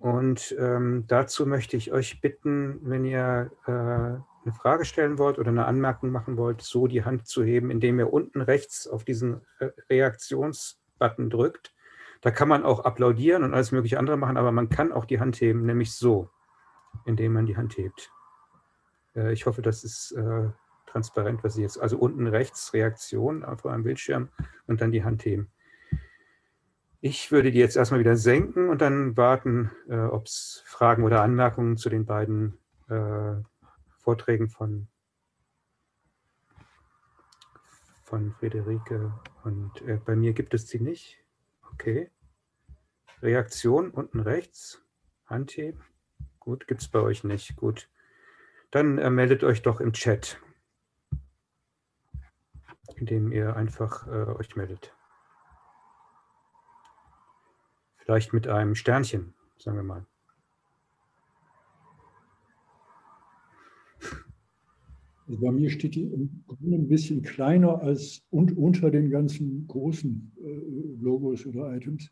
und 0.00 0.56
ähm, 0.58 1.04
dazu 1.06 1.46
möchte 1.46 1.76
ich 1.76 1.92
euch 1.92 2.20
bitten, 2.20 2.80
wenn 2.82 3.04
ihr 3.04 3.52
äh, 3.66 3.70
eine 3.70 4.54
Frage 4.54 4.84
stellen 4.84 5.18
wollt 5.18 5.38
oder 5.38 5.50
eine 5.50 5.66
Anmerkung 5.66 6.10
machen 6.10 6.36
wollt, 6.36 6.62
so 6.62 6.86
die 6.86 7.04
Hand 7.04 7.26
zu 7.26 7.44
heben, 7.44 7.70
indem 7.70 7.98
ihr 7.98 8.12
unten 8.12 8.40
rechts 8.40 8.88
auf 8.88 9.04
diesen 9.04 9.42
Reaktionsbutton 9.90 11.30
drückt. 11.30 11.74
Da 12.22 12.30
kann 12.30 12.48
man 12.48 12.64
auch 12.64 12.80
applaudieren 12.80 13.44
und 13.44 13.54
alles 13.54 13.72
mögliche 13.72 13.98
andere 13.98 14.16
machen, 14.16 14.38
aber 14.38 14.52
man 14.52 14.70
kann 14.70 14.90
auch 14.90 15.04
die 15.04 15.20
Hand 15.20 15.40
heben, 15.40 15.66
nämlich 15.66 15.92
so, 15.92 16.30
indem 17.04 17.34
man 17.34 17.46
die 17.46 17.58
Hand 17.58 17.76
hebt. 17.76 18.10
Äh, 19.14 19.32
ich 19.34 19.44
hoffe, 19.44 19.60
das 19.60 19.84
ist, 19.84 20.12
äh, 20.12 20.48
transparent, 20.90 21.44
was 21.44 21.56
ich 21.56 21.62
jetzt, 21.62 21.80
also 21.80 21.98
unten 21.98 22.26
rechts 22.26 22.72
Reaktion 22.72 23.44
auf 23.44 23.64
eurem 23.64 23.84
Bildschirm 23.84 24.28
und 24.66 24.80
dann 24.80 24.92
die 24.92 25.04
Hand 25.04 25.24
heben. 25.24 25.50
Ich 27.02 27.32
würde 27.32 27.50
die 27.50 27.58
jetzt 27.58 27.76
erstmal 27.76 28.00
wieder 28.00 28.16
senken 28.16 28.68
und 28.68 28.82
dann 28.82 29.16
warten, 29.16 29.70
äh, 29.88 29.96
ob 29.96 30.26
es 30.26 30.62
Fragen 30.66 31.02
oder 31.02 31.22
Anmerkungen 31.22 31.78
zu 31.78 31.88
den 31.88 32.04
beiden 32.04 32.58
äh, 32.88 33.36
Vorträgen 33.98 34.50
von, 34.50 34.86
von 38.02 38.32
Friederike 38.32 39.14
und 39.44 39.80
äh, 39.82 39.98
bei 40.04 40.14
mir 40.14 40.34
gibt 40.34 40.52
es 40.52 40.68
sie 40.68 40.80
nicht. 40.80 41.18
Okay. 41.72 42.10
Reaktion 43.22 43.90
unten 43.90 44.20
rechts. 44.20 44.82
Handheben. 45.24 45.80
Gut, 46.38 46.66
gibt 46.66 46.82
es 46.82 46.88
bei 46.88 47.00
euch 47.00 47.24
nicht. 47.24 47.56
Gut. 47.56 47.88
Dann 48.70 48.98
äh, 48.98 49.08
meldet 49.08 49.42
euch 49.42 49.62
doch 49.62 49.80
im 49.80 49.94
Chat, 49.94 50.38
indem 52.96 53.32
ihr 53.32 53.56
einfach 53.56 54.06
äh, 54.06 54.26
euch 54.38 54.54
meldet. 54.54 54.94
Vielleicht 58.00 58.32
mit 58.32 58.48
einem 58.48 58.74
Sternchen, 58.74 59.34
sagen 59.58 59.76
wir 59.76 59.84
mal. 59.84 60.06
Also 65.28 65.40
bei 65.40 65.52
mir 65.52 65.70
steht 65.70 65.94
die 65.94 66.02
im 66.02 66.42
Grunde 66.48 66.76
ein 66.76 66.88
bisschen 66.88 67.22
kleiner 67.22 67.80
als 67.82 68.26
und 68.30 68.56
unter 68.56 68.90
den 68.90 69.10
ganzen 69.10 69.64
großen 69.68 70.32
äh, 70.42 71.00
Logos 71.00 71.46
oder 71.46 71.72
Items. 71.72 72.10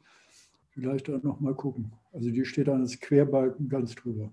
Vielleicht 0.71 1.09
da 1.09 1.19
nochmal 1.19 1.57
gucken. 1.57 1.93
Also 2.13 2.31
die 2.31 2.45
steht 2.45 2.69
dann 2.69 2.83
als 2.83 3.01
Querbalken 3.01 3.69
ganz 3.69 3.97
drüber. 3.97 4.31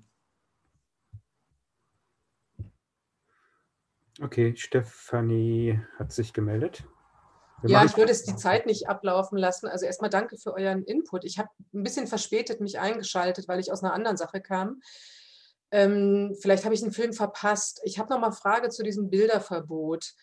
Okay, 4.21 4.55
Stefanie 4.55 5.79
hat 5.97 6.11
sich 6.11 6.31
gemeldet. 6.31 6.85
Ja, 7.67 7.85
ich 7.85 7.97
würde 7.97 8.11
es 8.11 8.23
die 8.23 8.35
Zeit 8.35 8.65
nicht 8.65 8.89
ablaufen 8.89 9.37
lassen. 9.37 9.67
Also 9.67 9.85
erstmal 9.85 10.09
danke 10.09 10.37
für 10.37 10.53
euren 10.53 10.83
Input. 10.83 11.23
Ich 11.25 11.37
habe 11.39 11.49
ein 11.73 11.83
bisschen 11.83 12.07
verspätet 12.07 12.61
mich 12.61 12.79
eingeschaltet, 12.79 13.47
weil 13.47 13.59
ich 13.59 13.71
aus 13.71 13.83
einer 13.83 13.93
anderen 13.93 14.17
Sache 14.17 14.41
kam. 14.41 14.81
Ähm, 15.71 16.35
vielleicht 16.39 16.63
habe 16.63 16.75
ich 16.75 16.81
den 16.81 16.91
Film 16.91 17.13
verpasst. 17.13 17.81
Ich 17.83 17.99
habe 17.99 18.09
noch 18.13 18.19
mal 18.19 18.27
eine 18.27 18.35
Frage 18.35 18.69
zu 18.69 18.83
diesem 18.83 19.09
Bilderverbot. 19.09 20.13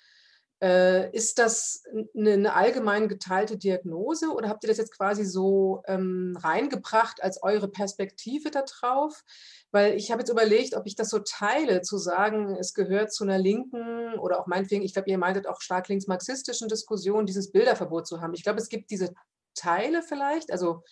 Äh, 0.62 1.10
ist 1.10 1.40
das 1.40 1.82
eine, 2.16 2.34
eine, 2.34 2.54
allgemein 2.54 3.08
geteilte 3.08 3.56
Diagnose 3.56 4.30
oder 4.30 4.48
habt 4.48 4.62
ihr 4.62 4.68
das 4.68 4.76
jetzt 4.76 4.96
quasi 4.96 5.24
so 5.24 5.82
ähm, 5.88 6.38
reingebracht 6.40 7.20
als 7.20 7.42
eure 7.42 7.66
Perspektive 7.66 8.52
darauf? 8.52 9.24
Weil 9.72 9.94
ich 9.96 10.12
habe 10.12 10.20
jetzt 10.20 10.30
überlegt, 10.30 10.76
ob 10.76 10.86
ich 10.86 10.94
das 10.94 11.10
so 11.10 11.18
teile, 11.18 11.80
zu 11.82 11.98
sagen, 11.98 12.54
es 12.54 12.74
gehört 12.74 13.12
zu 13.12 13.24
einer 13.24 13.38
linken 13.38 14.14
oder 14.20 14.38
auch 14.38 14.46
meinetwegen, 14.46 14.84
ich 14.84 14.92
glaube, 14.92 15.10
ihr 15.10 15.18
meintet 15.18 15.48
auch 15.48 15.60
stark 15.60 15.88
links-marxistischen 15.88 16.68
Diskussion, 16.68 17.26
dieses 17.26 17.50
Bilderverbot 17.50 18.06
zu 18.06 18.20
haben. 18.20 18.34
Ich 18.34 18.44
glaube, 18.44 18.60
es 18.60 18.68
gibt 18.68 18.92
diese 18.92 19.12
Teile 19.54 20.00
vielleicht, 20.00 20.52
also 20.52 20.84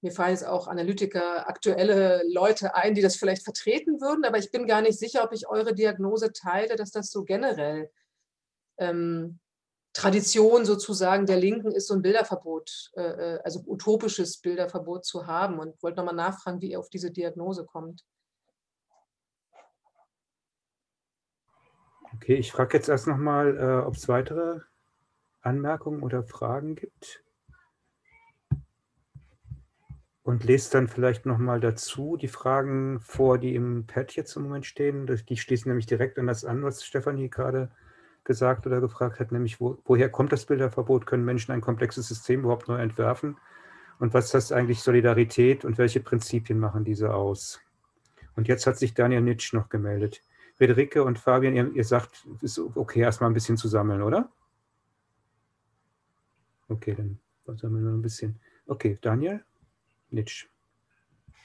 mir 0.00 0.12
fallen 0.12 0.30
jetzt 0.30 0.46
auch 0.46 0.68
Analytiker, 0.68 1.48
aktuelle 1.48 2.22
Leute 2.32 2.76
ein, 2.76 2.94
die 2.94 3.02
das 3.02 3.16
vielleicht 3.16 3.42
vertreten 3.42 4.00
würden, 4.00 4.24
aber 4.24 4.38
ich 4.38 4.52
bin 4.52 4.68
gar 4.68 4.80
nicht 4.80 4.96
sicher, 4.96 5.24
ob 5.24 5.32
ich 5.32 5.48
eure 5.48 5.74
Diagnose 5.74 6.32
teile, 6.32 6.76
dass 6.76 6.92
das 6.92 7.10
so 7.10 7.24
generell 7.24 7.90
ähm, 8.78 9.38
Tradition 9.92 10.64
sozusagen 10.64 11.26
der 11.26 11.38
Linken 11.38 11.72
ist, 11.72 11.88
so 11.88 11.94
ein 11.94 12.02
Bilderverbot, 12.02 12.92
äh, 12.96 13.02
äh 13.02 13.40
also 13.42 13.64
utopisches 13.66 14.38
Bilderverbot 14.38 15.04
zu 15.04 15.26
haben 15.26 15.58
und 15.58 15.82
wollte 15.82 15.96
nochmal 15.96 16.14
nachfragen, 16.14 16.60
wie 16.60 16.70
ihr 16.70 16.78
auf 16.78 16.88
diese 16.88 17.10
Diagnose 17.10 17.64
kommt. 17.64 18.04
Okay, 22.14 22.34
ich 22.36 22.52
frage 22.52 22.76
jetzt 22.76 22.88
erst 22.88 23.06
nochmal, 23.06 23.56
äh, 23.56 23.86
ob 23.86 23.94
es 23.94 24.08
weitere 24.08 24.60
Anmerkungen 25.40 26.02
oder 26.02 26.22
Fragen 26.22 26.74
gibt. 26.74 27.22
Und 30.22 30.44
lese 30.44 30.70
dann 30.72 30.88
vielleicht 30.88 31.26
nochmal 31.26 31.58
dazu 31.58 32.16
die 32.16 32.28
Fragen 32.28 33.00
vor, 33.00 33.38
die 33.38 33.54
im 33.54 33.86
Pad 33.86 34.12
jetzt 34.14 34.36
im 34.36 34.42
Moment 34.42 34.66
stehen. 34.66 35.06
Die 35.06 35.36
schließen 35.36 35.70
nämlich 35.70 35.86
direkt 35.86 36.18
an 36.18 36.26
das 36.26 36.44
an, 36.44 36.62
was 36.62 36.84
Stefanie 36.84 37.30
gerade 37.30 37.70
gesagt 38.28 38.66
oder 38.66 38.80
gefragt 38.80 39.18
hat, 39.18 39.32
nämlich 39.32 39.60
wo, 39.60 39.78
woher 39.84 40.08
kommt 40.08 40.30
das 40.30 40.46
Bilderverbot? 40.46 41.06
Können 41.06 41.24
Menschen 41.24 41.50
ein 41.50 41.60
komplexes 41.60 42.06
System 42.06 42.40
überhaupt 42.40 42.68
neu 42.68 42.78
entwerfen? 42.78 43.36
Und 43.98 44.14
was 44.14 44.32
heißt 44.32 44.52
eigentlich 44.52 44.80
Solidarität 44.80 45.64
und 45.64 45.78
welche 45.78 45.98
Prinzipien 45.98 46.60
machen 46.60 46.84
diese 46.84 47.12
aus? 47.12 47.60
Und 48.36 48.46
jetzt 48.46 48.66
hat 48.68 48.78
sich 48.78 48.94
Daniel 48.94 49.22
Nitsch 49.22 49.52
noch 49.52 49.68
gemeldet. 49.68 50.22
Friederike 50.56 51.02
und 51.02 51.18
Fabian, 51.18 51.56
ihr, 51.56 51.72
ihr 51.72 51.84
sagt, 51.84 52.26
es 52.36 52.58
ist 52.58 52.76
okay, 52.76 53.00
erstmal 53.00 53.30
ein 53.30 53.34
bisschen 53.34 53.56
zu 53.56 53.66
sammeln, 53.66 54.02
oder? 54.02 54.30
Okay, 56.68 56.94
dann 56.94 57.18
sammeln 57.56 57.84
wir 57.84 57.90
ein 57.90 58.02
bisschen. 58.02 58.38
Okay, 58.66 58.98
Daniel 59.00 59.42
Nitsch. 60.10 60.46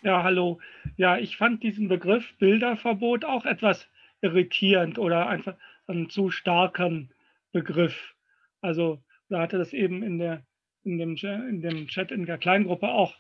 Ja, 0.02 0.22
hallo. 0.22 0.60
Ja, 0.98 1.18
ich 1.18 1.38
fand 1.38 1.64
diesen 1.64 1.88
Begriff 1.88 2.38
Bilderverbot 2.38 3.24
auch 3.24 3.46
etwas 3.46 3.88
irritierend 4.22 5.00
oder 5.00 5.28
einfach 5.28 5.56
einen 5.88 6.10
zu 6.10 6.30
starken 6.30 7.12
Begriff. 7.52 8.16
Also 8.62 9.02
da 9.30 9.42
hatte 9.42 9.58
das 9.58 9.74
eben 9.74 10.04
in, 10.04 10.18
der, 10.18 10.44
in, 10.84 10.98
dem, 10.98 11.16
in 11.16 11.62
dem 11.62 11.88
Chat 11.88 12.12
in 12.12 12.26
der 12.26 12.38
Kleingruppe 12.38 12.88
auch 12.88 13.16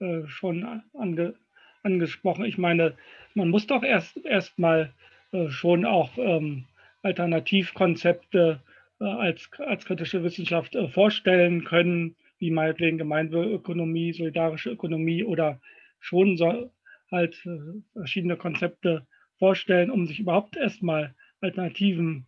äh, 0.00 0.26
schon 0.26 0.82
ange, 0.92 1.34
angesprochen. 1.82 2.44
Ich 2.44 2.58
meine, 2.58 2.96
man 3.34 3.50
muss 3.50 3.66
doch 3.66 3.82
erst 3.82 4.24
erstmal 4.24 4.92
äh, 5.32 5.48
schon 5.48 5.84
auch 5.84 6.16
ähm, 6.18 6.66
Alternativkonzepte 7.02 8.60
äh, 9.00 9.04
als, 9.04 9.50
als 9.58 9.84
kritische 9.84 10.22
Wissenschaft 10.22 10.74
äh, 10.74 10.88
vorstellen 10.88 11.64
können, 11.64 12.16
wie 12.38 12.50
meinetwegen 12.50 12.98
Gemeinwohlökonomie, 12.98 14.12
solidarische 14.12 14.70
Ökonomie 14.70 15.24
oder 15.24 15.60
schon 16.00 16.36
so 16.36 16.70
halt 17.10 17.44
äh, 17.46 17.58
verschiedene 17.92 18.36
Konzepte 18.36 19.06
vorstellen, 19.38 19.90
um 19.90 20.06
sich 20.06 20.20
überhaupt 20.20 20.56
erstmal 20.56 21.14
Alternativen 21.40 22.26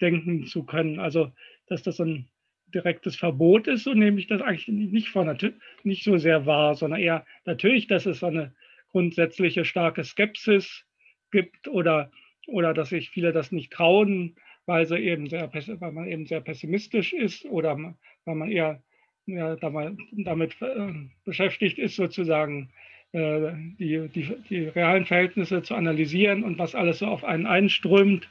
denken 0.00 0.46
zu 0.46 0.64
können. 0.64 0.98
Also, 0.98 1.32
dass 1.66 1.82
das 1.82 2.00
ein 2.00 2.28
direktes 2.74 3.16
Verbot 3.16 3.66
ist, 3.66 3.84
so 3.84 3.94
nehme 3.94 4.18
ich 4.18 4.26
das 4.26 4.42
eigentlich 4.42 4.68
nicht, 4.68 5.08
von, 5.08 5.36
nicht 5.84 6.04
so 6.04 6.18
sehr 6.18 6.46
wahr, 6.46 6.74
sondern 6.74 7.00
eher 7.00 7.24
natürlich, 7.44 7.86
dass 7.86 8.06
es 8.06 8.22
eine 8.22 8.54
grundsätzliche 8.90 9.64
starke 9.64 10.04
Skepsis 10.04 10.84
gibt 11.30 11.68
oder, 11.68 12.10
oder 12.46 12.74
dass 12.74 12.90
sich 12.90 13.10
viele 13.10 13.32
das 13.32 13.52
nicht 13.52 13.72
trauen, 13.72 14.36
weil, 14.66 14.86
sie 14.86 14.98
eben 14.98 15.28
sehr, 15.28 15.50
weil 15.52 15.92
man 15.92 16.08
eben 16.08 16.26
sehr 16.26 16.40
pessimistisch 16.40 17.12
ist 17.12 17.44
oder 17.46 17.76
weil 18.24 18.34
man 18.34 18.50
eher 18.50 18.82
ja, 19.26 19.56
damit 19.56 20.56
äh, 20.60 20.92
beschäftigt 21.24 21.78
ist, 21.78 21.96
sozusagen 21.96 22.70
äh, 23.12 23.52
die, 23.78 24.08
die, 24.08 24.36
die 24.48 24.64
realen 24.64 25.06
Verhältnisse 25.06 25.62
zu 25.62 25.74
analysieren 25.74 26.44
und 26.44 26.58
was 26.58 26.74
alles 26.74 26.98
so 26.98 27.06
auf 27.06 27.24
einen 27.24 27.46
einströmt 27.46 28.28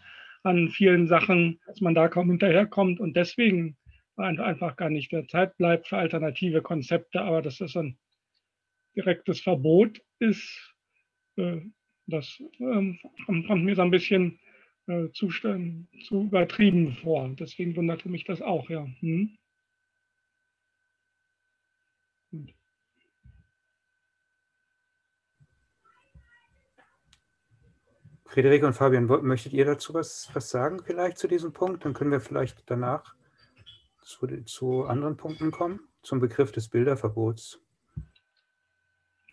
an 0.48 0.70
vielen 0.70 1.08
Sachen, 1.08 1.60
dass 1.68 1.82
man 1.82 1.94
da 1.94 2.08
kaum 2.08 2.30
hinterherkommt 2.30 3.00
und 3.00 3.16
deswegen 3.16 3.78
einfach 4.16 4.76
gar 4.78 4.90
nicht 4.90 5.12
der 5.12 5.28
Zeit 5.28 5.56
bleibt 5.58 5.88
für 5.88 5.98
alternative 5.98 6.62
Konzepte, 6.62 7.22
aber 7.22 7.42
dass 7.42 7.58
das 7.58 7.76
ein 7.76 7.98
direktes 8.96 9.42
Verbot 9.42 10.02
ist, 10.20 10.74
äh, 11.36 11.62
das 12.08 12.42
ähm, 12.60 13.00
kommt 13.26 13.64
mir 13.64 13.76
so 13.76 13.84
ein 13.84 13.92
bisschen 13.92 14.40
äh, 14.88 15.10
zu, 15.12 15.28
zu 15.30 16.22
übertrieben 16.24 16.94
vor. 16.94 17.30
Deswegen 17.38 17.76
wunderte 17.76 18.10
mich 18.10 18.24
das 18.24 18.42
auch, 18.42 18.70
ja. 18.70 18.88
Hm? 19.02 19.38
Friederike 28.28 28.66
und 28.66 28.74
Fabian, 28.74 29.06
möchtet 29.06 29.54
ihr 29.54 29.66
dazu 29.66 29.94
was, 29.94 30.30
was 30.34 30.50
sagen 30.50 30.82
vielleicht 30.84 31.18
zu 31.18 31.28
diesem 31.28 31.54
Punkt? 31.54 31.86
Dann 31.86 31.94
können 31.94 32.12
wir 32.12 32.22
vielleicht 32.22 32.70
danach 32.70 33.16
zu, 34.02 34.28
zu 34.44 34.86
anderen 34.86 35.18
Punkten 35.18 35.52
kommen, 35.52 35.80
zum 36.04 36.20
Begriff 36.20 36.52
des 36.52 36.70
Bilderverbots. 36.70 37.62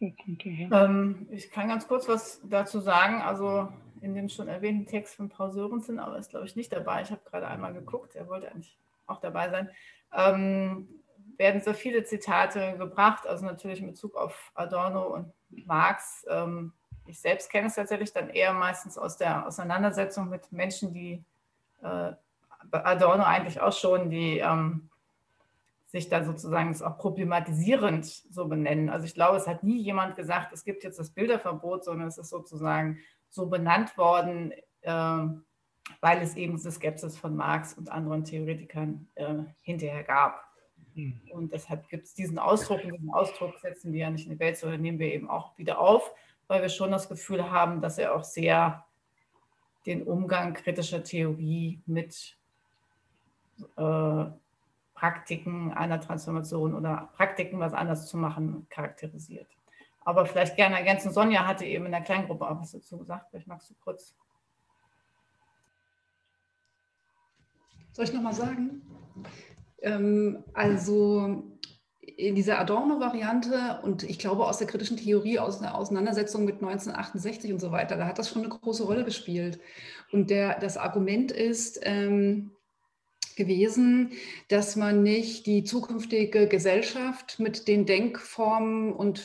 Ähm, 0.01 1.27
ich 1.31 1.51
kann 1.51 1.69
ganz 1.69 1.89
kurz 1.89 2.09
was 2.09 2.41
dazu 2.45 2.81
sagen. 2.81 3.23
Also 3.23 3.69
in 4.01 4.15
dem 4.15 4.29
schon 4.29 4.49
erwähnten 4.49 4.87
Text 4.87 5.15
von 5.15 5.29
Paul 5.29 5.51
Sörensen, 5.53 5.99
aber 5.99 6.19
ist 6.19 6.31
glaube 6.31 6.47
ich 6.47 6.57
nicht 6.57 6.73
dabei. 6.73 7.03
Ich 7.03 7.11
habe 7.11 7.23
gerade 7.25 7.47
einmal 7.47 7.73
geguckt, 7.73 8.15
er 8.15 8.29
wollte 8.29 8.51
eigentlich 8.51 8.79
auch 9.07 9.21
dabei 9.21 9.49
sein. 9.51 9.71
Ähm, 10.13 10.89
werden 11.37 11.63
sehr 11.63 11.75
viele 11.75 12.05
Zitate 12.05 12.77
gebracht, 12.79 13.27
also 13.27 13.45
natürlich 13.45 13.81
in 13.81 13.87
Bezug 13.87 14.15
auf 14.15 14.53
Adorno 14.55 15.07
und 15.15 15.33
Marx. 15.49 16.25
Ähm, 16.29 16.73
ich 17.07 17.21
selbst 17.21 17.51
kenne 17.51 17.69
es 17.69 17.75
tatsächlich 17.75 18.13
dann 18.13 18.31
eher 18.31 18.53
meistens 18.53 18.99
aus 18.99 19.17
der 19.17 19.47
Auseinandersetzung 19.47 20.29
mit 20.29 20.51
Menschen, 20.53 20.93
die 20.93 21.25
äh, 21.83 22.13
Adorno 22.71 23.25
eigentlich 23.25 23.61
auch 23.61 23.73
schon, 23.73 24.11
die 24.11 24.39
ähm, 24.39 24.89
sich 25.87 26.09
dann 26.09 26.25
sozusagen 26.25 26.73
das 26.73 26.83
auch 26.83 26.99
problematisierend 26.99 28.05
so 28.05 28.47
benennen. 28.49 28.89
Also 28.89 29.07
ich 29.07 29.15
glaube, 29.15 29.37
es 29.37 29.47
hat 29.47 29.63
nie 29.63 29.81
jemand 29.81 30.17
gesagt, 30.17 30.53
es 30.53 30.65
gibt 30.65 30.83
jetzt 30.83 30.99
das 30.99 31.11
Bilderverbot, 31.11 31.85
sondern 31.85 32.09
es 32.09 32.19
ist 32.19 32.31
sozusagen 32.31 32.99
so 33.29 33.47
benannt 33.47 33.97
worden, 33.97 34.53
äh, 34.81 34.91
weil 36.01 36.23
es 36.23 36.35
eben 36.35 36.57
diese 36.57 36.73
Skepsis 36.73 37.17
von 37.17 37.37
Marx 37.37 37.75
und 37.75 37.93
anderen 37.93 38.25
Theoretikern 38.25 39.07
äh, 39.15 39.35
hinterher 39.61 40.03
gab. 40.03 40.43
Mhm. 40.95 41.21
Und 41.31 41.53
deshalb 41.53 41.89
gibt 41.89 42.07
es 42.07 42.15
diesen 42.15 42.39
Ausdruck, 42.39 42.83
und 42.85 42.93
diesen 42.93 43.13
Ausdruck 43.13 43.59
setzen 43.61 43.93
wir 43.93 44.01
ja 44.01 44.11
nicht 44.11 44.27
in 44.27 44.33
die 44.33 44.41
Welt, 44.41 44.57
sondern 44.57 44.81
nehmen 44.81 44.99
wir 44.99 45.13
eben 45.13 45.29
auch 45.29 45.57
wieder 45.59 45.79
auf, 45.79 46.13
weil 46.49 46.63
wir 46.63 46.69
schon 46.69 46.91
das 46.91 47.09
Gefühl 47.09 47.51
haben, 47.51 47.81
dass 47.81 47.99
er 47.99 48.15
auch 48.15 48.25
sehr 48.25 48.85
den 49.87 50.03
Umgang 50.03 50.55
kritischer 50.55 51.03
Theorie 51.03 51.81
mit 51.87 52.37
äh, 53.77 54.25
Praktiken 54.95 55.73
einer 55.73 56.01
Transformation 56.01 56.75
oder 56.75 57.11
Praktiken, 57.17 57.61
was 57.61 57.75
anders 57.75 58.07
zu 58.07 58.17
machen, 58.17 58.67
charakterisiert. 58.71 59.49
Aber 60.05 60.27
vielleicht 60.27 60.57
gerne 60.57 60.77
ergänzen. 60.77 61.13
Sonja 61.13 61.47
hatte 61.47 61.65
eben 61.65 61.87
in 61.87 61.93
der 61.93 62.03
Kleingruppe 62.03 62.49
auch 62.49 62.61
was 62.61 62.73
dazu 62.73 62.99
gesagt. 62.99 63.27
Vielleicht 63.31 63.47
magst 63.47 63.71
du 63.71 63.75
kurz. 63.83 64.15
Soll 67.93 68.07
ich 68.07 68.13
nochmal 68.13 68.35
sagen? 68.35 68.83
Ähm, 69.83 70.43
also 70.53 71.45
in 72.17 72.35
dieser 72.35 72.59
Adorno-Variante 72.59 73.81
und 73.83 74.03
ich 74.03 74.19
glaube 74.19 74.47
aus 74.47 74.59
der 74.59 74.67
kritischen 74.67 74.97
Theorie, 74.97 75.39
aus 75.39 75.61
einer 75.61 75.75
Auseinandersetzung 75.75 76.45
mit 76.45 76.57
1968 76.57 77.53
und 77.53 77.61
so 77.61 77.73
weiter, 77.73 77.97
da 77.97 78.07
hat 78.07 78.19
das 78.19 78.31
schon 78.31 78.43
eine 78.43 78.51
große 78.51 78.85
Rolle 78.85 79.05
gespielt. 79.05 79.61
Und 80.13 80.31
der, 80.31 80.59
das 80.61 80.77
Argument 80.77 81.33
ist 81.33 81.81
ähm, 81.83 82.53
gewesen, 83.37 84.13
dass 84.49 84.77
man 84.77 85.03
nicht 85.03 85.47
die 85.47 85.65
zukünftige 85.65 86.47
Gesellschaft 86.47 87.41
mit 87.41 87.69
den 87.69 87.87
Denkformen 87.87 88.93
und 88.93 89.23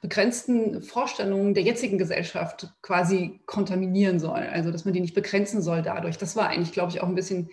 begrenzten 0.00 0.82
Vorstellungen 0.82 1.54
der 1.54 1.62
jetzigen 1.62 1.98
Gesellschaft 1.98 2.68
quasi 2.82 3.40
kontaminieren 3.46 4.18
soll. 4.18 4.40
Also 4.40 4.70
dass 4.70 4.84
man 4.84 4.94
die 4.94 5.00
nicht 5.00 5.14
begrenzen 5.14 5.62
soll 5.62 5.82
dadurch. 5.82 6.18
Das 6.18 6.36
war 6.36 6.48
eigentlich, 6.48 6.72
glaube 6.72 6.92
ich, 6.92 7.00
auch 7.00 7.08
ein 7.08 7.14
bisschen 7.14 7.50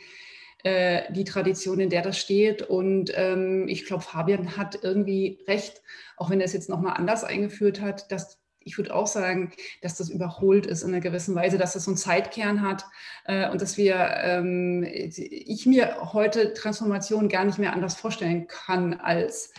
äh, 0.64 1.12
die 1.12 1.24
Tradition, 1.24 1.80
in 1.80 1.90
der 1.90 2.02
das 2.02 2.18
steht. 2.18 2.62
Und 2.62 3.12
ähm, 3.16 3.68
ich 3.68 3.86
glaube, 3.86 4.04
Fabian 4.04 4.58
hat 4.58 4.80
irgendwie 4.84 5.40
recht, 5.48 5.82
auch 6.18 6.30
wenn 6.30 6.40
er 6.40 6.46
es 6.46 6.54
jetzt 6.54 6.70
nochmal 6.70 6.98
anders 6.98 7.24
eingeführt 7.24 7.82
hat, 7.82 8.12
dass 8.12 8.42
ich 8.64 8.78
würde 8.78 8.94
auch 8.94 9.08
sagen, 9.08 9.52
dass 9.82 9.98
das 9.98 10.10
überholt 10.10 10.66
ist 10.66 10.84
in 10.84 10.90
einer 10.90 11.00
gewissen 11.00 11.34
Weise, 11.34 11.58
dass 11.58 11.74
das 11.74 11.86
so 11.86 11.92
einen 11.92 11.98
Zeitkern 11.98 12.62
hat 12.62 12.86
äh, 13.26 13.50
und 13.50 13.62
dass 13.62 13.78
wir, 13.78 13.96
ähm, 13.96 14.86
ich 14.88 15.66
mir 15.66 16.14
heute 16.14 16.54
Transformation 16.54 17.28
gar 17.28 17.44
nicht 17.44 17.58
mehr 17.58 17.74
anders 17.74 17.96
vorstellen 17.96 18.48
kann 18.48 18.94
als 18.94 19.52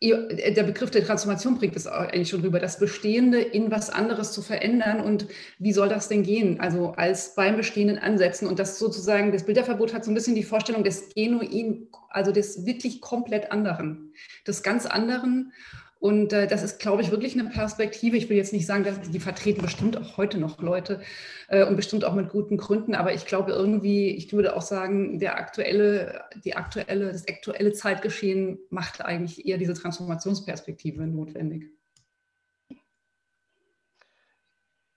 der 0.00 0.62
Begriff 0.62 0.90
der 0.90 1.04
Transformation 1.04 1.58
bringt 1.58 1.74
es 1.74 1.88
eigentlich 1.88 2.28
schon 2.28 2.42
rüber, 2.42 2.60
das 2.60 2.78
Bestehende 2.78 3.40
in 3.40 3.70
was 3.72 3.90
anderes 3.90 4.32
zu 4.32 4.42
verändern. 4.42 5.00
Und 5.00 5.26
wie 5.58 5.72
soll 5.72 5.88
das 5.88 6.08
denn 6.08 6.22
gehen? 6.22 6.60
Also 6.60 6.92
als 6.92 7.34
beim 7.34 7.56
Bestehenden 7.56 7.98
ansetzen. 7.98 8.46
Und 8.46 8.60
das 8.60 8.78
sozusagen, 8.78 9.32
das 9.32 9.44
Bilderverbot 9.44 9.92
hat 9.92 10.04
so 10.04 10.12
ein 10.12 10.14
bisschen 10.14 10.36
die 10.36 10.44
Vorstellung 10.44 10.84
des 10.84 11.08
genuin, 11.14 11.88
also 12.10 12.30
des 12.30 12.64
wirklich 12.64 13.00
komplett 13.00 13.50
anderen, 13.50 14.12
des 14.46 14.62
ganz 14.62 14.86
anderen 14.86 15.52
und 16.00 16.32
äh, 16.32 16.46
das 16.46 16.62
ist, 16.62 16.78
glaube 16.78 17.02
ich, 17.02 17.10
wirklich 17.10 17.38
eine 17.38 17.48
Perspektive. 17.48 18.16
Ich 18.16 18.28
will 18.28 18.36
jetzt 18.36 18.52
nicht 18.52 18.66
sagen, 18.66 18.84
dass 18.84 19.00
die 19.00 19.18
vertreten 19.18 19.62
bestimmt 19.62 19.96
auch 19.96 20.16
heute 20.16 20.38
noch 20.38 20.62
Leute 20.62 21.00
äh, 21.48 21.64
und 21.64 21.74
bestimmt 21.74 22.04
auch 22.04 22.14
mit 22.14 22.28
guten 22.28 22.56
Gründen. 22.56 22.94
Aber 22.94 23.12
ich 23.12 23.26
glaube 23.26 23.50
irgendwie, 23.50 24.10
ich 24.10 24.32
würde 24.32 24.54
auch 24.54 24.62
sagen, 24.62 25.18
der 25.18 25.36
aktuelle, 25.36 26.24
die 26.44 26.54
aktuelle, 26.54 27.10
das 27.10 27.26
aktuelle 27.26 27.72
Zeitgeschehen 27.72 28.58
macht 28.70 29.04
eigentlich 29.04 29.44
eher 29.44 29.58
diese 29.58 29.74
Transformationsperspektive 29.74 31.04
notwendig. 31.06 31.66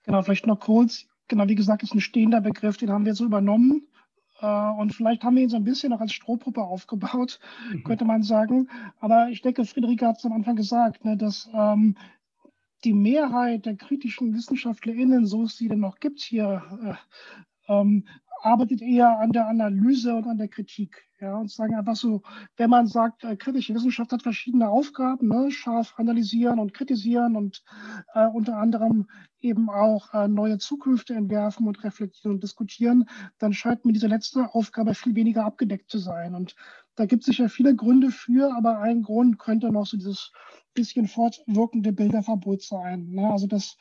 Genau, 0.04 0.22
vielleicht 0.22 0.46
noch 0.46 0.60
kurz. 0.60 1.06
Genau, 1.26 1.48
wie 1.48 1.54
gesagt, 1.56 1.82
ist 1.82 1.94
ein 1.94 2.00
stehender 2.00 2.40
Begriff, 2.40 2.76
den 2.76 2.90
haben 2.90 3.06
wir 3.06 3.14
so 3.14 3.24
übernommen. 3.24 3.88
Äh, 4.42 4.70
und 4.78 4.92
vielleicht 4.92 5.24
haben 5.24 5.36
wir 5.36 5.44
ihn 5.44 5.48
so 5.48 5.56
ein 5.56 5.64
bisschen 5.64 5.90
noch 5.90 6.00
als 6.00 6.12
Strohpuppe 6.12 6.62
aufgebaut, 6.62 7.38
mhm. 7.72 7.84
könnte 7.84 8.04
man 8.04 8.22
sagen. 8.22 8.68
Aber 9.00 9.28
ich 9.30 9.40
denke, 9.40 9.64
Friederike 9.64 10.06
hat 10.06 10.18
es 10.18 10.26
am 10.26 10.32
Anfang 10.32 10.56
gesagt, 10.56 11.04
ne, 11.04 11.16
dass 11.16 11.48
ähm, 11.54 11.96
die 12.84 12.92
Mehrheit 12.92 13.64
der 13.64 13.76
kritischen 13.76 14.34
WissenschaftlerInnen, 14.34 15.24
so 15.24 15.44
es 15.44 15.56
sie 15.56 15.68
denn 15.68 15.80
noch 15.80 16.00
gibt 16.00 16.20
hier, 16.20 16.98
äh, 17.68 17.72
ähm, 17.72 18.06
arbeitet 18.44 18.82
eher 18.82 19.18
an 19.18 19.32
der 19.32 19.46
Analyse 19.48 20.14
und 20.14 20.26
an 20.26 20.38
der 20.38 20.48
Kritik. 20.48 21.04
Ja, 21.20 21.36
und 21.36 21.50
sagen 21.52 21.76
einfach 21.76 21.94
so, 21.94 22.22
wenn 22.56 22.68
man 22.68 22.88
sagt, 22.88 23.22
äh, 23.22 23.36
kritische 23.36 23.74
Wissenschaft 23.74 24.10
hat 24.10 24.22
verschiedene 24.22 24.68
Aufgaben, 24.68 25.28
ne, 25.28 25.52
scharf 25.52 25.94
analysieren 25.96 26.58
und 26.58 26.74
kritisieren 26.74 27.36
und 27.36 27.62
äh, 28.14 28.26
unter 28.26 28.56
anderem 28.56 29.06
eben 29.40 29.70
auch 29.70 30.12
äh, 30.14 30.26
neue 30.26 30.58
Zukünfte 30.58 31.14
entwerfen 31.14 31.68
und 31.68 31.84
reflektieren 31.84 32.34
und 32.34 32.42
diskutieren, 32.42 33.08
dann 33.38 33.52
scheint 33.52 33.84
mir 33.84 33.92
diese 33.92 34.08
letzte 34.08 34.52
Aufgabe 34.52 34.94
viel 34.94 35.14
weniger 35.14 35.44
abgedeckt 35.44 35.90
zu 35.90 35.98
sein. 35.98 36.34
Und 36.34 36.56
da 36.96 37.06
gibt 37.06 37.22
es 37.22 37.26
sicher 37.26 37.48
viele 37.48 37.76
Gründe 37.76 38.10
für, 38.10 38.52
aber 38.56 38.80
ein 38.80 39.02
Grund 39.02 39.38
könnte 39.38 39.70
noch 39.70 39.86
so 39.86 39.96
dieses 39.96 40.32
bisschen 40.74 41.06
fortwirkende 41.06 41.92
Bilderverbot 41.92 42.62
sein. 42.62 43.10
Ne? 43.10 43.30
Also 43.30 43.46
das, 43.46 43.76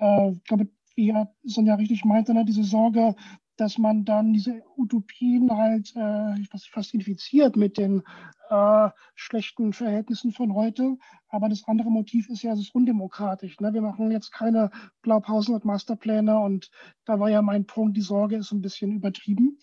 äh, 0.00 0.32
ich 0.32 0.44
glaube, 0.44 0.68
wie 0.96 1.14
Sonja 1.44 1.76
richtig 1.76 2.04
meinte, 2.04 2.34
ne, 2.34 2.44
diese 2.44 2.64
Sorge, 2.64 3.14
dass 3.60 3.76
man 3.76 4.06
dann 4.06 4.32
diese 4.32 4.62
Utopien 4.76 5.54
halt 5.54 5.94
äh, 5.94 6.42
fast 6.70 6.94
infiziert 6.94 7.56
mit 7.56 7.76
den 7.76 8.02
äh, 8.48 8.88
schlechten 9.14 9.74
Verhältnissen 9.74 10.32
von 10.32 10.54
heute. 10.54 10.96
Aber 11.28 11.50
das 11.50 11.68
andere 11.68 11.90
Motiv 11.90 12.30
ist 12.30 12.42
ja, 12.42 12.54
es 12.54 12.60
ist 12.60 12.74
undemokratisch. 12.74 13.60
Ne? 13.60 13.74
Wir 13.74 13.82
machen 13.82 14.10
jetzt 14.10 14.32
keine 14.32 14.70
Blaupausen 15.02 15.54
und 15.54 15.66
Masterpläne 15.66 16.38
und 16.38 16.70
da 17.04 17.20
war 17.20 17.28
ja 17.28 17.42
mein 17.42 17.66
Punkt, 17.66 17.98
die 17.98 18.02
Sorge 18.02 18.36
ist 18.36 18.50
ein 18.50 18.62
bisschen 18.62 18.92
übertrieben. 18.92 19.58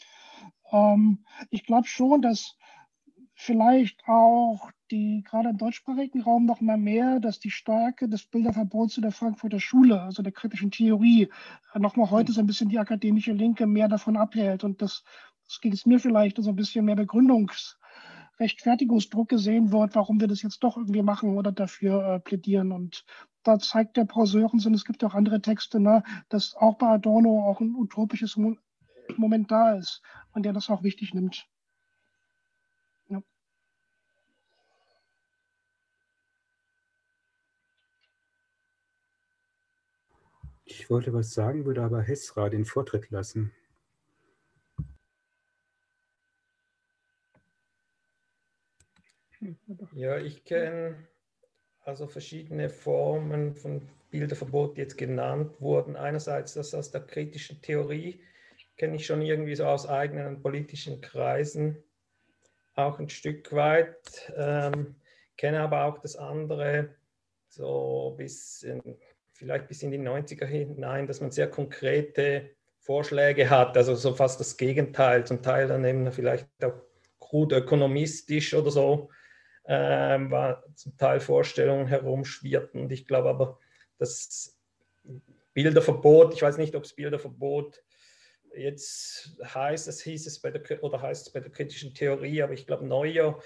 Ähm, 0.72 1.26
ich 1.50 1.66
glaube 1.66 1.88
schon, 1.88 2.22
dass 2.22 2.56
vielleicht 3.40 4.08
auch 4.08 4.72
die 4.90 5.24
gerade 5.24 5.50
im 5.50 5.58
deutschsprachigen 5.58 6.22
Raum 6.22 6.46
noch 6.46 6.60
mal 6.60 6.78
mehr, 6.78 7.20
dass 7.20 7.40
die 7.40 7.52
Stärke 7.52 8.10
des 8.10 8.26
Bilderverbots 8.26 8.96
zu 8.96 9.02
der 9.02 9.12
Frankfurter 9.12 9.60
Schule, 9.60 10.02
also 10.02 10.24
der 10.24 10.32
kritischen 10.32 10.72
Theorie, 10.72 11.30
noch 11.76 11.96
mal 11.96 12.10
heute 12.10 12.32
so 12.32 12.42
ein 12.42 12.48
bisschen 12.48 12.70
die 12.70 12.80
akademische 12.80 13.34
Linke 13.34 13.68
mehr 13.68 13.88
davon 13.88 14.18
abhält. 14.18 14.64
Und 14.64 14.82
das, 14.82 15.04
das 15.46 15.62
geht 15.62 15.74
es 15.74 15.86
mir 15.86 16.00
vielleicht 16.00 16.42
so 16.42 16.50
ein 16.50 16.56
bisschen 16.56 16.86
mehr 16.86 16.98
Begründungs- 16.98 17.76
Rechtfertigungsdruck 18.40 19.30
gesehen 19.30 19.72
wird, 19.72 19.96
warum 19.96 20.20
wir 20.20 20.28
das 20.28 20.44
jetzt 20.44 20.64
doch 20.64 20.78
irgendwie 20.78 21.02
machen 21.02 21.38
oder 21.38 21.52
dafür 21.52 22.06
äh, 22.06 22.20
plädieren. 22.20 22.72
Und 22.72 23.04
da 23.44 23.58
zeigt 23.58 23.98
der 23.98 24.06
Paul 24.06 24.28
Sörensen, 24.28 24.74
es 24.74 24.86
gibt 24.86 25.04
auch 25.04 25.16
andere 25.16 25.42
Texte, 25.42 25.80
ne, 25.80 26.04
dass 26.30 26.56
auch 26.56 26.76
bei 26.76 26.88
Adorno 26.88 27.48
auch 27.48 27.62
ein 27.62 27.76
utopisches 27.76 28.38
Moment 29.16 29.52
da 29.52 29.74
ist 29.74 30.02
und 30.34 30.44
der 30.44 30.54
das 30.54 30.70
auch 30.70 30.84
wichtig 30.84 31.14
nimmt. 31.14 31.48
Ich 40.70 40.90
wollte 40.90 41.14
was 41.14 41.34
sagen, 41.34 41.66
würde 41.66 41.82
aber 41.82 42.02
Hesra 42.02 42.50
den 42.50 42.66
Vortritt 42.66 43.10
lassen. 43.10 43.54
Ja, 49.94 50.18
ich 50.18 50.44
kenne 50.44 51.08
also 51.82 52.08
verschiedene 52.08 52.70
Formen 52.70 53.56
von 53.56 53.88
Bilderverbot, 54.12 54.76
die 54.76 54.82
jetzt 54.82 54.98
genannt 54.98 55.62
wurden. 55.62 55.96
Einerseits 55.96 56.54
das 56.54 56.74
aus 56.74 56.92
der 56.92 57.02
kritischen 57.02 57.62
Theorie, 57.62 58.20
kenne 58.76 58.98
ich 58.98 59.06
schon 59.06 59.22
irgendwie 59.22 59.56
so 59.56 59.66
aus 59.66 59.88
eigenen 59.88 60.42
politischen 60.42 61.00
Kreisen 61.00 61.82
auch 62.76 63.00
ein 63.00 63.10
Stück 63.10 63.54
weit. 63.54 64.32
Ähm, 64.36 64.96
kenne 65.38 65.62
aber 65.62 65.86
auch 65.86 66.00
das 66.00 66.18
andere 66.18 66.96
so 67.48 68.16
bis 68.18 68.64
in 68.64 68.98
vielleicht 69.38 69.68
bis 69.68 69.84
in 69.84 69.92
die 69.92 70.00
90er 70.00 70.46
hinein, 70.46 71.08
dass 71.08 71.22
man 71.22 71.32
sehr 71.32 71.50
konkrete 71.50 72.50
Vorschläge 72.80 73.50
hat, 73.50 73.78
also 73.78 73.96
so 73.96 74.14
fast 74.14 74.40
das 74.40 74.58
Gegenteil, 74.58 75.26
zum 75.26 75.42
Teil 75.42 75.68
dann 75.68 75.86
eben 75.86 76.12
vielleicht 76.12 76.48
auch 76.64 76.74
gut 77.20 77.52
ökonomistisch 77.52 78.54
oder 78.54 78.72
so, 78.72 79.10
äh, 79.66 79.74
war 79.76 80.64
zum 80.76 80.98
Teil 80.98 81.20
Vorstellungen 81.20 81.88
herumschwirrten. 81.88 82.82
Und 82.82 82.92
ich 82.92 83.06
glaube 83.06 83.30
aber, 83.30 83.60
das 84.00 84.58
Bilderverbot, 85.54 86.34
ich 86.34 86.42
weiß 86.42 86.58
nicht, 86.58 86.76
ob 86.76 86.84
es 86.84 86.94
Bilderverbot 86.94 87.84
jetzt 88.56 89.38
heißt, 89.44 89.88
es 89.88 90.02
hieß 90.02 90.26
es 90.26 90.40
bei 90.40 90.52
der, 90.52 90.84
oder 90.84 91.02
heißt 91.02 91.28
es 91.28 91.34
bei 91.34 91.40
der 91.40 91.52
kritischen 91.52 91.94
Theorie, 91.94 92.42
aber 92.42 92.54
ich 92.54 92.66
glaube, 92.66 92.86
Neuer 92.86 93.40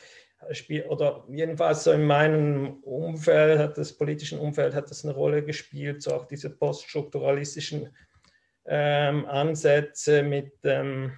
oder 0.89 1.23
jedenfalls 1.29 1.83
so 1.83 1.91
in 1.91 2.05
meinem 2.05 2.81
Umfeld, 2.83 3.59
hat 3.59 3.77
das 3.77 3.93
politischen 3.93 4.39
Umfeld 4.39 4.73
hat 4.73 4.89
das 4.89 5.05
eine 5.05 5.13
Rolle 5.13 5.43
gespielt, 5.43 6.01
so 6.01 6.13
auch 6.13 6.25
diese 6.25 6.49
poststrukturalistischen 6.49 7.95
ähm, 8.65 9.25
Ansätze 9.25 10.23
mit 10.23 10.63
dem 10.63 11.17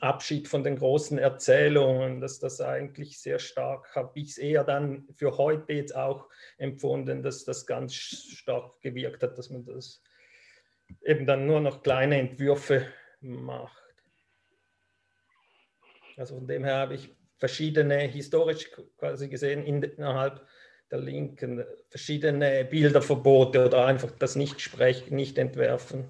Abschied 0.00 0.48
von 0.48 0.62
den 0.62 0.76
großen 0.76 1.18
Erzählungen, 1.18 2.20
dass 2.20 2.38
das 2.38 2.60
eigentlich 2.60 3.18
sehr 3.18 3.38
stark, 3.38 3.94
habe 3.94 4.18
ich 4.18 4.30
es 4.30 4.38
eher 4.38 4.64
dann 4.64 5.08
für 5.14 5.38
heute 5.38 5.72
jetzt 5.72 5.94
auch 5.94 6.28
empfunden, 6.58 7.22
dass 7.22 7.44
das 7.44 7.66
ganz 7.66 7.94
stark 7.94 8.80
gewirkt 8.80 9.22
hat, 9.22 9.38
dass 9.38 9.50
man 9.50 9.64
das 9.64 10.02
eben 11.02 11.26
dann 11.26 11.46
nur 11.46 11.60
noch 11.60 11.82
kleine 11.82 12.18
Entwürfe 12.18 12.86
macht. 13.20 13.82
Also 16.16 16.36
von 16.36 16.46
dem 16.46 16.64
her 16.64 16.76
habe 16.76 16.94
ich 16.94 17.16
verschiedene, 17.44 17.98
historisch 17.98 18.70
quasi 18.96 19.28
gesehen, 19.28 19.64
innerhalb 19.66 20.46
der 20.90 20.98
Linken 20.98 21.62
verschiedene 21.90 22.64
Bilderverbote 22.64 23.66
oder 23.66 23.84
einfach 23.84 24.12
das 24.12 24.34
Nicht-Sprechen, 24.34 25.14
Nicht-Entwerfen 25.14 26.06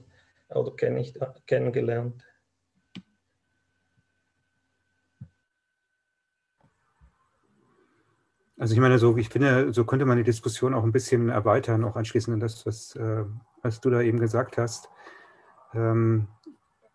oder 0.51 0.70
kenn 0.76 0.97
ich, 0.97 1.18
kennengelernt. 1.49 2.22
Also 8.57 8.74
ich 8.74 8.80
meine, 8.80 9.01
so, 9.01 9.16
ich 9.16 9.28
finde, 9.28 9.72
so 9.72 9.85
könnte 9.85 10.05
man 10.05 10.18
die 10.18 10.22
Diskussion 10.22 10.72
auch 10.72 10.85
ein 10.85 10.93
bisschen 10.93 11.30
erweitern, 11.30 11.82
auch 11.82 11.97
anschließend 11.97 12.35
an 12.35 12.41
das, 12.41 12.64
was, 12.64 12.95
äh, 12.95 13.24
was 13.61 13.80
du 13.80 13.91
da 13.91 14.03
eben 14.03 14.20
gesagt 14.20 14.57
hast. 14.57 14.89
Ähm, 15.74 16.28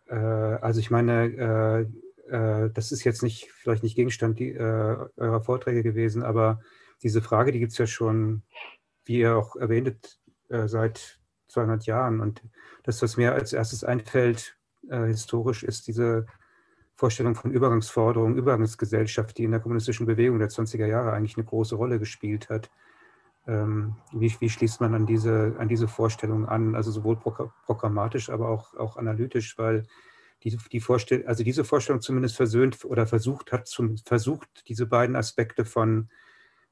äh, 0.07 0.15
also 0.15 0.79
ich 0.79 0.89
meine, 0.91 1.25
äh, 1.25 2.08
äh 2.29 2.69
das 2.71 2.91
ist 2.91 3.03
jetzt 3.03 3.23
nicht, 3.23 3.51
vielleicht 3.51 3.83
nicht 3.83 3.95
Gegenstand 3.95 4.39
die, 4.39 4.51
äh, 4.51 4.97
eurer 5.17 5.41
Vorträge 5.41 5.83
gewesen, 5.83 6.23
aber 6.23 6.61
diese 7.03 7.21
Frage, 7.21 7.51
die 7.51 7.59
gibt 7.59 7.71
es 7.71 7.77
ja 7.77 7.87
schon, 7.87 8.43
wie 9.05 9.19
ihr 9.19 9.35
auch 9.35 9.55
erwähntet, 9.55 10.19
äh, 10.49 10.67
seit 10.67 11.19
200 11.47 11.85
Jahren. 11.85 12.19
Und 12.19 12.43
das, 12.83 13.01
was 13.01 13.17
mir 13.17 13.33
als 13.33 13.53
erstes 13.53 13.83
einfällt, 13.83 14.55
historisch, 14.87 15.63
ist 15.63 15.87
diese 15.87 16.25
Vorstellung 16.99 17.33
von 17.33 17.51
Übergangsforderungen, 17.51 18.35
Übergangsgesellschaft, 18.35 19.37
die 19.37 19.45
in 19.45 19.51
der 19.51 19.61
kommunistischen 19.61 20.05
Bewegung 20.05 20.37
der 20.37 20.49
20er 20.49 20.85
Jahre 20.85 21.13
eigentlich 21.13 21.37
eine 21.37 21.45
große 21.45 21.75
Rolle 21.75 21.97
gespielt 21.97 22.49
hat. 22.49 22.69
Ähm, 23.47 23.95
wie, 24.11 24.35
wie, 24.41 24.49
schließt 24.49 24.81
man 24.81 24.93
an 24.93 25.05
diese, 25.05 25.55
an 25.59 25.69
diese 25.69 25.87
Vorstellung 25.87 26.45
an, 26.45 26.75
also 26.75 26.91
sowohl 26.91 27.15
programmatisch, 27.65 28.29
aber 28.29 28.49
auch, 28.49 28.75
auch 28.75 28.97
analytisch, 28.97 29.57
weil 29.57 29.87
die, 30.43 30.57
die 30.71 30.79
Vorstell 30.79 31.25
also 31.27 31.43
diese 31.43 31.63
Vorstellung 31.63 32.01
zumindest 32.01 32.35
versöhnt 32.35 32.83
oder 32.85 33.07
versucht 33.07 33.51
hat, 33.51 33.67
zum, 33.67 33.97
versucht 33.97 34.67
diese 34.67 34.85
beiden 34.85 35.15
Aspekte 35.15 35.65
von 35.65 36.09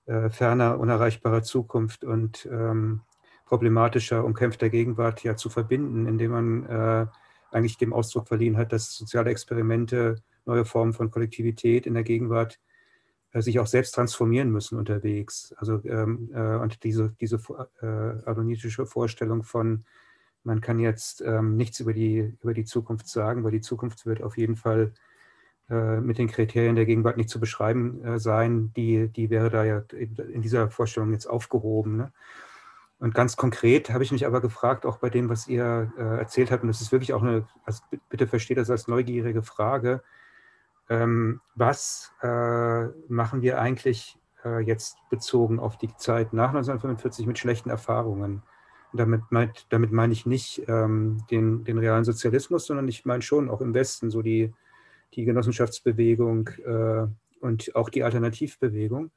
äh, 0.05 0.29
ferner, 0.29 0.79
unerreichbarer 0.79 1.43
Zukunft 1.43 2.03
und 2.03 2.47
ähm, 2.51 3.01
problematischer, 3.45 4.23
umkämpfter 4.25 4.69
Gegenwart 4.69 5.23
ja 5.23 5.35
zu 5.35 5.49
verbinden, 5.49 6.05
indem 6.05 6.31
man 6.31 6.65
äh, 6.65 7.05
eigentlich 7.51 7.77
dem 7.77 7.93
Ausdruck 7.93 8.27
verliehen 8.27 8.57
hat, 8.57 8.73
dass 8.73 8.93
soziale 8.95 9.31
Experimente, 9.31 10.21
neue 10.45 10.65
Formen 10.65 10.93
von 10.93 11.11
Kollektivität 11.11 11.85
in 11.85 11.93
der 11.93 12.03
Gegenwart 12.03 12.59
äh, 13.31 13.41
sich 13.41 13.59
auch 13.59 13.67
selbst 13.67 13.95
transformieren 13.95 14.51
müssen 14.51 14.77
unterwegs. 14.77 15.53
Also 15.57 15.81
ähm, 15.85 16.29
äh, 16.33 16.55
und 16.55 16.83
diese, 16.83 17.15
diese 17.19 17.37
äh, 17.81 17.85
adonitische 18.29 18.85
Vorstellung 18.85 19.43
von, 19.43 19.85
man 20.43 20.61
kann 20.61 20.79
jetzt 20.79 21.21
ähm, 21.21 21.57
nichts 21.57 21.79
über 21.79 21.93
die, 21.93 22.33
über 22.41 22.53
die 22.53 22.65
Zukunft 22.65 23.07
sagen, 23.07 23.43
weil 23.43 23.51
die 23.51 23.61
Zukunft 23.61 24.05
wird 24.05 24.21
auf 24.21 24.37
jeden 24.37 24.55
Fall 24.55 24.93
äh, 25.69 25.99
mit 25.99 26.17
den 26.17 26.29
Kriterien 26.29 26.75
der 26.75 26.85
Gegenwart 26.85 27.17
nicht 27.17 27.29
zu 27.29 27.39
beschreiben 27.39 28.03
äh, 28.03 28.19
sein, 28.19 28.71
die, 28.75 29.09
die 29.09 29.29
wäre 29.29 29.49
da 29.49 29.65
ja 29.65 29.83
in 29.91 30.41
dieser 30.41 30.69
Vorstellung 30.71 31.11
jetzt 31.11 31.29
aufgehoben. 31.29 31.97
Ne? 31.97 32.13
Und 32.99 33.13
ganz 33.13 33.35
konkret 33.35 33.89
habe 33.89 34.03
ich 34.03 34.11
mich 34.11 34.25
aber 34.25 34.41
gefragt, 34.41 34.85
auch 34.85 34.97
bei 34.97 35.09
dem, 35.09 35.29
was 35.29 35.47
ihr 35.47 35.91
äh, 35.97 36.19
erzählt 36.19 36.51
habt, 36.51 36.63
und 36.63 36.69
das 36.69 36.81
ist 36.81 36.91
wirklich 36.91 37.13
auch 37.13 37.21
eine, 37.21 37.45
also 37.65 37.83
bitte 38.09 38.27
versteht 38.27 38.57
das 38.57 38.69
als 38.69 38.87
neugierige 38.87 39.43
Frage, 39.43 40.01
ähm, 40.89 41.41
was 41.53 42.13
äh, 42.21 42.85
machen 43.07 43.41
wir 43.41 43.59
eigentlich 43.59 44.17
äh, 44.45 44.61
jetzt 44.61 44.97
bezogen 45.09 45.59
auf 45.59 45.77
die 45.77 45.93
Zeit 45.97 46.33
nach 46.33 46.49
1945 46.49 47.27
mit 47.27 47.37
schlechten 47.37 47.69
Erfahrungen? 47.69 48.41
Damit, 48.97 49.21
meint, 49.31 49.67
damit 49.69 49.91
meine 49.91 50.13
ich 50.13 50.25
nicht 50.25 50.63
ähm, 50.67 51.23
den, 51.31 51.63
den 51.63 51.77
realen 51.77 52.03
Sozialismus, 52.03 52.65
sondern 52.65 52.87
ich 52.87 53.05
meine 53.05 53.21
schon 53.21 53.49
auch 53.49 53.61
im 53.61 53.73
Westen 53.73 54.09
so 54.09 54.21
die, 54.21 54.53
die 55.13 55.25
Genossenschaftsbewegung 55.25 56.49
äh, 56.65 57.07
und 57.39 57.75
auch 57.75 57.89
die 57.89 58.03
Alternativbewegung 58.03 59.11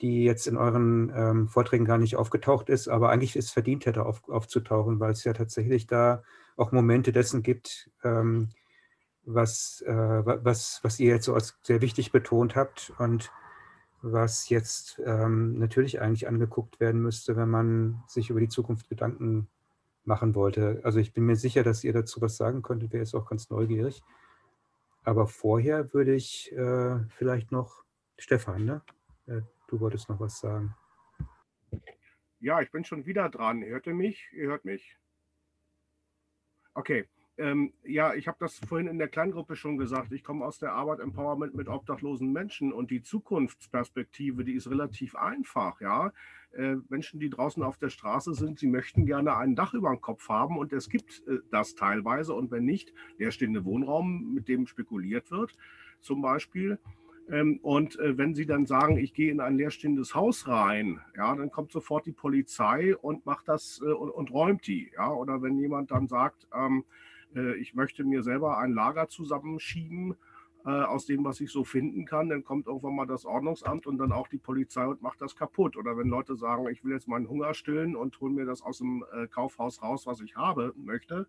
die 0.00 0.24
jetzt 0.24 0.46
in 0.46 0.56
euren 0.56 1.12
ähm, 1.14 1.48
Vorträgen 1.48 1.84
gar 1.84 1.98
nicht 1.98 2.16
aufgetaucht 2.16 2.68
ist, 2.68 2.88
aber 2.88 3.10
eigentlich 3.10 3.36
es 3.36 3.50
verdient 3.50 3.86
hätte 3.86 4.06
auf, 4.06 4.28
aufzutauchen, 4.28 5.00
weil 5.00 5.12
es 5.12 5.24
ja 5.24 5.32
tatsächlich 5.32 5.86
da 5.86 6.22
auch 6.56 6.72
Momente 6.72 7.12
dessen 7.12 7.42
gibt, 7.42 7.90
ähm, 8.04 8.50
was, 9.24 9.82
äh, 9.86 9.92
was, 9.92 10.80
was 10.82 11.00
ihr 11.00 11.08
jetzt 11.14 11.24
so 11.24 11.34
als 11.34 11.58
sehr 11.62 11.80
wichtig 11.80 12.12
betont 12.12 12.56
habt. 12.56 12.92
Und 12.98 13.30
was 14.02 14.48
jetzt 14.48 15.00
ähm, 15.04 15.58
natürlich 15.58 16.00
eigentlich 16.00 16.28
angeguckt 16.28 16.80
werden 16.80 17.02
müsste, 17.02 17.36
wenn 17.36 17.48
man 17.50 18.02
sich 18.06 18.30
über 18.30 18.40
die 18.40 18.48
Zukunft 18.48 18.88
Gedanken 18.88 19.48
machen 20.04 20.34
wollte. 20.34 20.80
Also 20.84 20.98
ich 20.98 21.12
bin 21.12 21.24
mir 21.24 21.36
sicher, 21.36 21.62
dass 21.62 21.84
ihr 21.84 21.92
dazu 21.92 22.20
was 22.20 22.36
sagen 22.36 22.62
könntet, 22.62 22.92
wäre 22.92 23.02
jetzt 23.02 23.14
auch 23.14 23.28
ganz 23.28 23.50
neugierig. 23.50 24.02
Aber 25.04 25.26
vorher 25.26 25.92
würde 25.92 26.14
ich 26.14 26.52
äh, 26.52 26.98
vielleicht 27.10 27.52
noch 27.52 27.84
Stefan, 28.18 28.64
ne? 28.64 28.82
Äh, 29.26 29.42
Du 29.68 29.80
wolltest 29.80 30.08
noch 30.08 30.18
was 30.18 30.40
sagen. 30.40 30.74
Ja, 32.40 32.62
ich 32.62 32.70
bin 32.70 32.84
schon 32.84 33.04
wieder 33.04 33.28
dran. 33.28 33.62
Hört 33.62 33.86
ihr 33.86 33.94
mich? 33.94 34.26
Ihr 34.32 34.48
hört 34.48 34.64
mich. 34.64 34.96
Okay. 36.72 37.06
Ähm, 37.38 37.72
ja, 37.84 38.14
ich 38.14 38.26
habe 38.26 38.36
das 38.40 38.58
vorhin 38.58 38.88
in 38.88 38.98
der 38.98 39.06
Kleingruppe 39.06 39.54
schon 39.54 39.78
gesagt. 39.78 40.12
Ich 40.12 40.24
komme 40.24 40.44
aus 40.44 40.58
der 40.58 40.72
Arbeit 40.72 40.98
Empowerment 40.98 41.54
mit 41.54 41.68
obdachlosen 41.68 42.32
Menschen 42.32 42.72
und 42.72 42.90
die 42.90 43.00
Zukunftsperspektive, 43.00 44.44
die 44.44 44.54
ist 44.54 44.68
relativ 44.68 45.14
einfach. 45.14 45.80
Ja, 45.80 46.12
äh, 46.52 46.76
Menschen, 46.88 47.20
die 47.20 47.30
draußen 47.30 47.62
auf 47.62 47.78
der 47.78 47.90
Straße 47.90 48.34
sind, 48.34 48.58
sie 48.58 48.66
möchten 48.66 49.06
gerne 49.06 49.36
ein 49.36 49.54
Dach 49.54 49.72
über 49.72 49.90
dem 49.90 50.00
Kopf 50.00 50.28
haben 50.28 50.58
und 50.58 50.72
es 50.72 50.88
gibt 50.88 51.22
äh, 51.28 51.38
das 51.52 51.76
teilweise 51.76 52.34
und 52.34 52.50
wenn 52.50 52.64
nicht, 52.64 52.92
leerstehende 53.18 53.64
Wohnraum, 53.64 54.34
mit 54.34 54.48
dem 54.48 54.66
spekuliert 54.66 55.30
wird, 55.30 55.54
zum 56.00 56.20
Beispiel. 56.20 56.80
Ähm, 57.30 57.60
und 57.62 58.00
äh, 58.00 58.18
wenn 58.18 58.34
Sie 58.34 58.46
dann 58.46 58.66
sagen, 58.66 58.96
ich 58.96 59.14
gehe 59.14 59.30
in 59.30 59.40
ein 59.40 59.56
leerstehendes 59.56 60.14
Haus 60.16 60.48
rein, 60.48 61.00
ja, 61.16 61.36
dann 61.36 61.52
kommt 61.52 61.70
sofort 61.70 62.06
die 62.06 62.12
Polizei 62.12 62.96
und 62.96 63.26
macht 63.26 63.46
das 63.46 63.80
äh, 63.84 63.92
und, 63.92 64.10
und, 64.10 64.32
räumt 64.32 64.66
die. 64.66 64.90
Ja? 64.96 65.12
Oder 65.12 65.42
wenn 65.42 65.58
jemand 65.58 65.90
dann 65.92 66.08
sagt, 66.08 66.48
ähm, 66.52 66.84
äh, 66.84 67.07
ich 67.60 67.74
möchte 67.74 68.04
mir 68.04 68.22
selber 68.22 68.58
ein 68.58 68.72
Lager 68.72 69.08
zusammenschieben 69.08 70.16
äh, 70.68 70.70
aus 70.82 71.06
dem, 71.06 71.24
was 71.24 71.40
ich 71.40 71.50
so 71.50 71.64
finden 71.64 72.04
kann, 72.04 72.28
dann 72.28 72.44
kommt 72.44 72.66
irgendwann 72.66 72.94
mal 72.94 73.06
das 73.06 73.24
Ordnungsamt 73.24 73.86
und 73.86 73.96
dann 73.96 74.12
auch 74.12 74.28
die 74.28 74.38
Polizei 74.38 74.86
und 74.86 75.00
macht 75.00 75.20
das 75.20 75.36
kaputt. 75.36 75.76
Oder 75.76 75.96
wenn 75.96 76.08
Leute 76.08 76.36
sagen, 76.36 76.68
ich 76.68 76.84
will 76.84 76.92
jetzt 76.92 77.08
meinen 77.08 77.28
Hunger 77.28 77.54
stillen 77.54 77.96
und 77.96 78.20
hole 78.20 78.34
mir 78.34 78.44
das 78.44 78.60
aus 78.62 78.78
dem 78.78 79.04
äh, 79.12 79.28
Kaufhaus 79.28 79.82
raus, 79.82 80.06
was 80.06 80.20
ich 80.20 80.36
habe 80.36 80.74
möchte. 80.76 81.26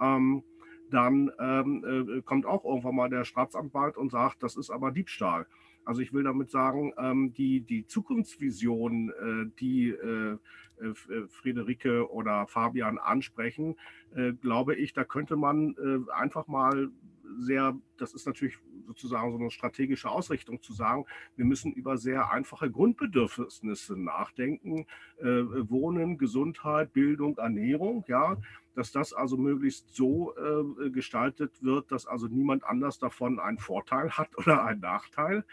Ähm, 0.00 0.42
dann 0.90 1.30
ähm, 1.38 1.84
äh, 2.18 2.22
kommt 2.22 2.46
auch 2.46 2.64
irgendwann 2.64 2.96
mal 2.96 3.10
der 3.10 3.24
Staatsanwalt 3.24 3.96
und 3.96 4.10
sagt, 4.10 4.42
das 4.42 4.56
ist 4.56 4.70
aber 4.70 4.90
Diebstahl. 4.90 5.46
Also 5.84 6.00
ich 6.00 6.12
will 6.12 6.24
damit 6.24 6.50
sagen, 6.50 6.92
ähm, 6.98 7.32
die, 7.34 7.60
die 7.60 7.86
Zukunftsvision, 7.86 9.10
äh, 9.10 9.50
die 9.60 9.90
äh, 9.90 10.38
äh, 10.80 10.86
äh 10.86 11.28
Friederike 11.28 12.10
oder 12.10 12.46
Fabian 12.46 12.98
ansprechen, 12.98 13.76
äh, 14.14 14.32
glaube 14.32 14.74
ich, 14.74 14.92
da 14.92 15.04
könnte 15.04 15.36
man 15.36 15.76
einfach 16.12 16.46
mal 16.46 16.90
sehr, 17.38 17.76
das 17.96 18.14
ist 18.14 18.26
natürlich 18.26 18.58
sozusagen 18.86 19.32
so 19.32 19.38
eine 19.38 19.50
strategische 19.50 20.10
Ausrichtung 20.10 20.62
zu 20.62 20.72
sagen, 20.72 21.06
wir 21.36 21.44
müssen 21.44 21.72
über 21.72 21.96
sehr 21.96 22.30
einfache 22.30 22.70
Grundbedürfnisse 22.70 23.96
nachdenken, 23.96 24.86
äh, 25.18 25.24
Wohnen, 25.24 26.18
Gesundheit, 26.18 26.92
Bildung, 26.92 27.36
Ernährung, 27.38 28.04
ja, 28.08 28.36
dass 28.74 28.92
das 28.92 29.12
also 29.12 29.36
möglichst 29.36 29.94
so 29.94 30.34
äh, 30.36 30.90
gestaltet 30.90 31.62
wird, 31.62 31.92
dass 31.92 32.06
also 32.06 32.26
niemand 32.26 32.64
anders 32.64 32.98
davon 32.98 33.38
einen 33.38 33.58
Vorteil 33.58 34.10
hat 34.12 34.28
oder 34.38 34.64
einen 34.64 34.80
Nachteil. 34.80 35.44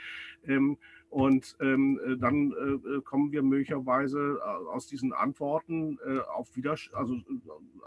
Ähm, 0.46 0.78
und 1.12 1.58
ähm, 1.60 2.00
äh, 2.06 2.16
dann 2.16 2.54
äh, 2.54 3.02
kommen 3.02 3.34
wir 3.34 3.44
möglicherweise 3.44 4.40
äh, 4.40 4.70
aus 4.70 4.88
diesen 4.88 5.12
Antworten 5.12 6.00
äh, 6.08 6.20
auf, 6.20 6.56
Widerst 6.56 6.94
also, 6.94 7.16
äh, 7.16 7.22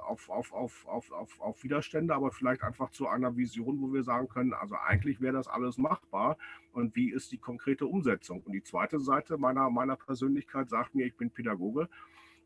auf, 0.06 0.28
auf, 0.28 0.52
auf, 0.52 0.86
auf, 0.86 1.10
auf, 1.10 1.40
auf 1.40 1.64
Widerstände, 1.64 2.14
aber 2.14 2.32
vielleicht 2.32 2.62
einfach 2.62 2.90
zu 2.90 3.08
einer 3.08 3.34
Vision, 3.34 3.80
wo 3.80 3.94
wir 3.94 4.04
sagen 4.04 4.28
können, 4.28 4.52
also 4.52 4.74
eigentlich 4.76 5.22
wäre 5.22 5.32
das 5.32 5.48
alles 5.48 5.78
machbar 5.78 6.36
und 6.74 6.96
wie 6.96 7.10
ist 7.10 7.32
die 7.32 7.38
konkrete 7.38 7.86
Umsetzung. 7.86 8.42
Und 8.42 8.52
die 8.52 8.62
zweite 8.62 9.00
Seite 9.00 9.38
meiner, 9.38 9.70
meiner 9.70 9.96
Persönlichkeit 9.96 10.68
sagt 10.68 10.94
mir, 10.94 11.06
ich 11.06 11.16
bin 11.16 11.30
Pädagoge 11.30 11.88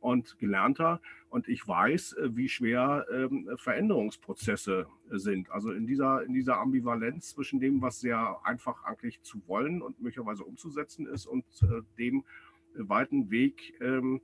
und 0.01 0.39
Gelernter 0.39 1.01
und 1.31 1.49
ich 1.49 1.67
weiß, 1.67 2.15
äh, 2.15 2.37
wie 2.37 2.49
schwer 2.49 3.07
ähm, 3.13 3.49
Veränderungsprozesse 3.57 4.87
äh, 5.11 5.19
sind. 5.19 5.51
Also 5.51 5.73
in 5.73 5.87
dieser, 5.87 6.25
in 6.25 6.33
dieser 6.33 6.59
Ambivalenz 6.59 7.35
zwischen 7.35 7.61
dem, 7.61 7.83
was 7.83 8.01
sehr 8.01 8.39
einfach 8.45 8.85
eigentlich 8.85 9.21
zu 9.23 9.43
wollen 9.47 9.83
und 9.83 10.01
möglicherweise 10.01 10.45
umzusetzen 10.45 11.07
ist 11.07 11.27
und 11.27 11.45
äh, 11.63 11.83
dem 11.99 12.25
weiten 12.75 13.31
Weg, 13.31 13.75
ähm, 13.81 14.21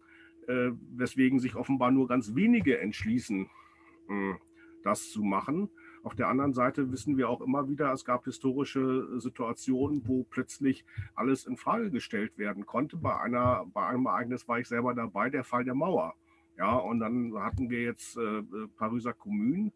weswegen 0.47 1.41
sich 1.41 1.57
offenbar 1.57 1.91
nur 1.91 2.07
ganz 2.07 2.35
wenige 2.35 2.79
entschließen, 2.79 3.49
das 4.83 5.11
zu 5.11 5.23
machen. 5.23 5.71
Auf 6.05 6.15
der 6.15 6.29
anderen 6.29 6.53
Seite 6.53 6.93
wissen 6.93 7.17
wir 7.17 7.31
auch 7.31 7.41
immer 7.41 7.67
wieder, 7.67 7.91
es 7.91 8.05
gab 8.05 8.25
historische 8.25 9.19
Situationen, 9.19 10.07
wo 10.07 10.23
plötzlich 10.25 10.85
alles 11.15 11.47
in 11.47 11.57
Frage 11.57 11.91
gestellt 11.91 12.37
werden 12.37 12.67
konnte. 12.67 12.99
Bei, 12.99 13.19
einer, 13.21 13.65
bei 13.73 13.87
einem 13.87 14.05
Ereignis 14.05 14.47
war 14.47 14.59
ich 14.59 14.69
selber 14.69 14.95
dabei, 14.95 15.31
der 15.31 15.45
Fall 15.45 15.65
der 15.65 15.75
Mauer. 15.75 16.15
Ja, 16.59 16.77
und 16.77 17.01
dann 17.01 17.33
hatten 17.39 17.71
wir 17.71 17.83
jetzt 17.83 18.19
äh, 18.19 18.43
Pariser 18.77 19.15
Kommune. 19.15 19.73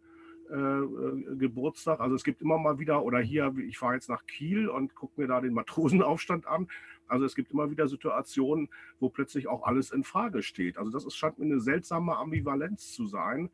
Äh, 0.51 1.37
Geburtstag. 1.37 2.01
Also 2.01 2.15
es 2.15 2.25
gibt 2.25 2.41
immer 2.41 2.57
mal 2.57 2.79
wieder, 2.79 3.03
oder 3.05 3.19
hier, 3.19 3.55
ich 3.59 3.77
fahre 3.77 3.95
jetzt 3.95 4.09
nach 4.09 4.25
Kiel 4.25 4.71
und 4.71 4.95
gucke 4.95 5.21
mir 5.21 5.27
da 5.27 5.43
den 5.43 5.53
Matrosenaufstand 5.53 6.47
an. 6.47 6.69
Also 7.07 7.27
es 7.27 7.35
gibt 7.35 7.53
immer 7.53 7.71
wieder 7.71 7.87
Situationen, 7.87 8.71
wo 8.99 9.11
plötzlich 9.11 9.47
auch 9.47 9.65
alles 9.65 9.91
in 9.91 10.05
Frage 10.05 10.43
steht. 10.43 10.79
Also 10.79 10.91
das 10.91 11.05
ist, 11.05 11.17
scheint 11.17 11.39
mir 11.39 11.45
eine 11.45 11.61
seltsame 11.61 12.17
Ambivalenz 12.17 12.93
zu 12.95 13.07
sein, 13.07 13.47
äh, 13.47 13.51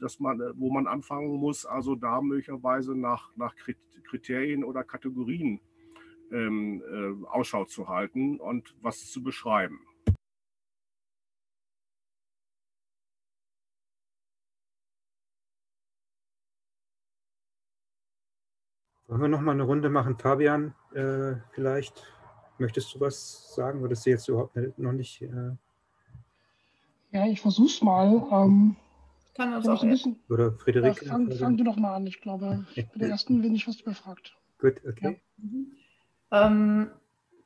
dass 0.00 0.20
man, 0.20 0.40
äh, 0.40 0.52
wo 0.56 0.70
man 0.70 0.86
anfangen 0.86 1.28
muss, 1.36 1.66
also 1.66 1.94
da 1.94 2.20
möglicherweise 2.20 2.94
nach, 2.94 3.30
nach 3.36 3.54
Kriterien 4.04 4.64
oder 4.64 4.84
Kategorien 4.84 5.60
ähm, 6.30 6.82
äh, 6.88 7.26
Ausschau 7.26 7.64
zu 7.64 7.88
halten 7.88 8.40
und 8.40 8.74
was 8.80 9.10
zu 9.10 9.22
beschreiben. 9.22 9.80
Wollen 19.06 19.20
wir 19.20 19.28
noch 19.28 19.42
mal 19.42 19.52
eine 19.52 19.64
Runde 19.64 19.90
machen? 19.90 20.18
Fabian, 20.18 20.74
äh, 20.92 21.34
vielleicht 21.52 22.04
möchtest 22.58 22.94
du 22.94 23.00
was 23.00 23.54
sagen 23.54 23.82
oder 23.82 23.92
ist 23.92 24.06
jetzt 24.06 24.28
überhaupt 24.28 24.56
noch 24.78 24.92
nicht? 24.92 25.22
Äh... 25.22 25.52
Ja, 27.12 27.26
ich 27.26 27.40
versuch's 27.40 27.82
mal. 27.82 28.26
Ähm, 28.32 28.76
Kann 29.34 29.52
uns 29.52 29.68
auch 29.68 29.82
bisschen, 29.82 30.22
Oder 30.28 30.52
Friederike? 30.52 31.04
Ja, 31.04 31.12
fang, 31.12 31.30
fang, 31.30 31.56
du 31.56 31.64
doch 31.64 31.76
mal 31.76 31.94
an. 31.94 32.06
Ich 32.06 32.20
glaube, 32.20 32.64
bei 32.76 32.86
der 32.94 33.08
ersten 33.08 33.42
bin 33.42 33.54
ich 33.54 33.64
fast 33.64 33.84
befragt. 33.84 34.36
Gut, 34.58 34.80
okay. 34.86 35.20
Ja. 35.38 35.44
Mhm. 35.44 35.72
Ähm, 36.30 36.90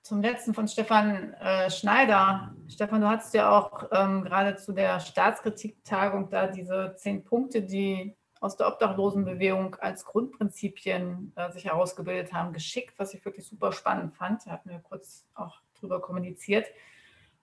zum 0.02 0.22
letzten 0.22 0.54
von 0.54 0.68
Stefan 0.68 1.34
äh, 1.34 1.70
Schneider. 1.70 2.54
Stefan, 2.68 3.00
du 3.00 3.08
hattest 3.08 3.34
ja 3.34 3.50
auch 3.50 3.88
ähm, 3.92 4.24
gerade 4.24 4.56
zu 4.56 4.72
der 4.72 5.00
Staatskritiktagung 5.00 6.30
da 6.30 6.46
diese 6.46 6.94
zehn 6.96 7.24
Punkte, 7.24 7.62
die 7.62 8.14
aus 8.40 8.56
der 8.56 8.68
Obdachlosenbewegung 8.68 9.74
als 9.76 10.04
Grundprinzipien 10.04 11.32
äh, 11.36 11.50
sich 11.50 11.64
herausgebildet 11.64 12.32
haben, 12.32 12.52
geschickt, 12.52 12.94
was 12.98 13.12
ich 13.14 13.24
wirklich 13.24 13.46
super 13.46 13.72
spannend 13.72 14.14
fand. 14.14 14.46
Da 14.46 14.52
hatten 14.52 14.70
wir 14.70 14.78
kurz 14.78 15.26
auch 15.34 15.60
drüber 15.78 16.00
kommuniziert. 16.00 16.66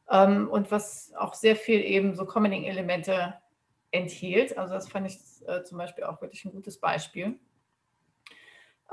Ähm, 0.10 0.48
und 0.50 0.72
was 0.72 1.14
auch 1.18 1.34
sehr 1.34 1.56
viel 1.56 1.82
eben 1.82 2.16
so 2.16 2.26
Commoning-Elemente 2.26 3.36
enthielt. 3.96 4.58
Also 4.58 4.74
das 4.74 4.88
fand 4.88 5.08
ich 5.08 5.18
äh, 5.48 5.64
zum 5.64 5.78
Beispiel 5.78 6.04
auch 6.04 6.22
wirklich 6.22 6.46
ein 6.46 6.52
gutes 6.52 6.80
Beispiel. 6.80 7.40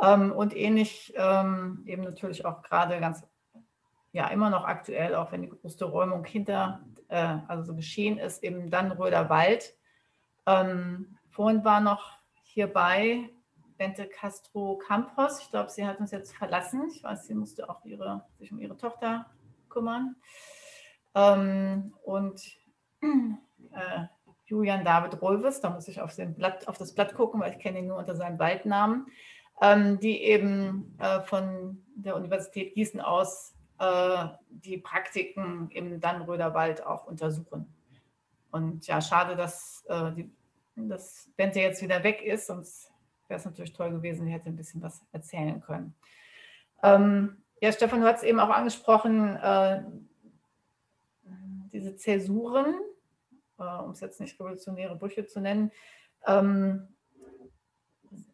Ähm, 0.00 0.32
und 0.32 0.56
ähnlich 0.56 1.12
ähm, 1.16 1.82
eben 1.86 2.02
natürlich 2.02 2.44
auch 2.44 2.62
gerade 2.62 2.98
ganz, 3.00 3.24
ja, 4.12 4.28
immer 4.28 4.50
noch 4.50 4.64
aktuell, 4.64 5.14
auch 5.14 5.32
wenn 5.32 5.42
die 5.42 5.48
größte 5.48 5.84
Räumung 5.84 6.24
hinter, 6.24 6.84
äh, 7.08 7.38
also 7.48 7.64
so 7.64 7.74
geschehen 7.74 8.18
ist, 8.18 8.42
eben 8.42 8.70
dann 8.70 8.92
Röder 8.92 9.28
Wald. 9.28 9.74
Ähm, 10.46 11.18
Vorhin 11.32 11.64
war 11.64 11.80
noch 11.80 12.18
hierbei 12.42 13.30
Bente 13.78 14.06
Castro 14.06 14.76
Campos. 14.76 15.40
Ich 15.40 15.48
glaube, 15.48 15.70
sie 15.70 15.86
hat 15.86 15.98
uns 15.98 16.10
jetzt 16.10 16.36
verlassen. 16.36 16.90
Ich 16.94 17.02
weiß, 17.02 17.26
sie 17.26 17.34
musste 17.34 17.70
auch 17.70 17.82
ihre, 17.86 18.26
sich 18.38 18.52
um 18.52 18.60
ihre 18.60 18.76
Tochter 18.76 19.30
kümmern. 19.70 20.16
Ähm, 21.14 21.94
und 22.04 22.42
äh, 23.00 24.04
Julian 24.52 24.84
David 24.84 25.22
Rolves, 25.22 25.62
da 25.62 25.70
muss 25.70 25.88
ich 25.88 26.02
auf, 26.02 26.14
Blatt, 26.36 26.68
auf, 26.68 26.76
das 26.76 26.94
Blatt 26.94 27.14
gucken, 27.14 27.40
weil 27.40 27.52
ich 27.52 27.58
kenne 27.58 27.78
ihn 27.78 27.86
nur 27.86 27.96
unter 27.96 28.14
seinem 28.14 28.38
Waldnamen, 28.38 29.06
ähm, 29.62 29.98
die 29.98 30.22
eben 30.22 30.94
äh, 31.00 31.22
von 31.22 31.82
der 31.96 32.16
Universität 32.16 32.74
Gießen 32.74 33.00
aus 33.00 33.54
äh, 33.78 34.26
die 34.50 34.76
Praktiken 34.76 35.70
im 35.70 36.00
Dannröder 36.00 36.52
Wald 36.52 36.84
auch 36.86 37.06
untersuchen. 37.06 37.66
Und 38.50 38.86
ja, 38.86 39.00
schade, 39.00 39.36
dass 39.36 39.86
äh, 39.88 40.12
die 40.12 40.30
dass 40.74 41.30
Bente 41.36 41.60
jetzt 41.60 41.82
wieder 41.82 42.02
weg 42.02 42.22
ist, 42.22 42.46
sonst 42.46 42.92
wäre 43.28 43.38
es 43.38 43.44
natürlich 43.44 43.72
toll 43.72 43.90
gewesen, 43.90 44.26
sie 44.26 44.32
hätte 44.32 44.48
ein 44.48 44.56
bisschen 44.56 44.82
was 44.82 45.02
erzählen 45.12 45.60
können. 45.60 45.94
Ähm, 46.82 47.42
ja, 47.60 47.72
Stefan, 47.72 48.00
du 48.00 48.06
hast 48.06 48.22
eben 48.22 48.40
auch 48.40 48.50
angesprochen, 48.50 49.36
äh, 49.36 49.82
diese 51.72 51.96
Zäsuren, 51.96 52.74
um 53.64 53.92
es 53.92 54.00
jetzt 54.00 54.20
nicht 54.20 54.38
revolutionäre 54.38 54.96
Brüche 54.96 55.26
zu 55.26 55.40
nennen, 55.40 55.70
ähm, 56.26 56.88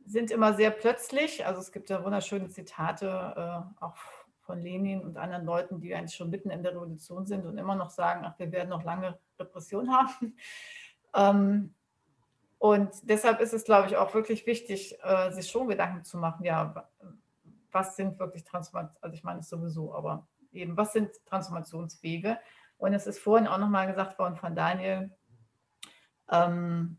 sind 0.07 0.31
immer 0.31 0.55
sehr 0.55 0.71
plötzlich. 0.71 1.47
Also 1.47 1.61
es 1.61 1.73
gibt 1.73 1.91
ja 1.91 2.05
wunderschöne 2.05 2.49
Zitate, 2.49 3.07
äh, 3.37 3.85
auch 3.85 3.97
von 4.41 4.61
Lenin 4.61 5.03
und 5.03 5.19
anderen 5.19 5.45
Leuten, 5.45 5.81
die 5.81 5.95
eigentlich 5.95 6.17
schon 6.17 6.31
mitten 6.31 6.51
in 6.51 6.63
der 6.63 6.73
Revolution 6.73 7.27
sind 7.27 7.45
und 7.45 7.59
immer 7.59 7.75
noch 7.75 7.91
sagen, 7.91 8.23
ach, 8.25 8.39
wir 8.39 8.51
werden 8.51 8.71
noch 8.71 8.83
lange 8.83 9.19
Repression 9.39 9.93
haben. 9.93 10.37
Ähm, 11.15 11.75
und 12.59 12.91
deshalb 13.05 13.41
ist 13.41 13.55
es, 13.55 13.65
glaube 13.65 13.89
ich, 13.89 13.97
auch 13.97 14.13
wirklich 14.13 14.47
wichtig, 14.47 14.99
äh, 15.03 15.31
sich 15.31 15.49
schon 15.51 15.69
Gedanken 15.69 16.05
zu 16.05 16.19
machen, 16.19 16.45
ja, 16.45 16.87
was 17.73 17.97
sind 17.97 18.19
wirklich 18.19 18.45
Transformationen, 18.45 19.03
also 19.03 19.15
ich 19.15 19.25
meine 19.25 19.41
es 19.41 19.49
sowieso, 19.49 19.95
aber 19.95 20.29
eben, 20.53 20.77
was 20.77 20.93
sind 20.93 21.11
Transformationswege? 21.25 22.39
Und 22.77 22.93
es 22.93 23.07
ist 23.07 23.21
vorhin 23.21 23.47
auch 23.47 23.57
nochmal 23.57 23.87
gesagt 23.87 24.19
worden 24.19 24.37
von 24.37 24.55
Daniel, 24.55 25.11
ähm, 26.31 26.99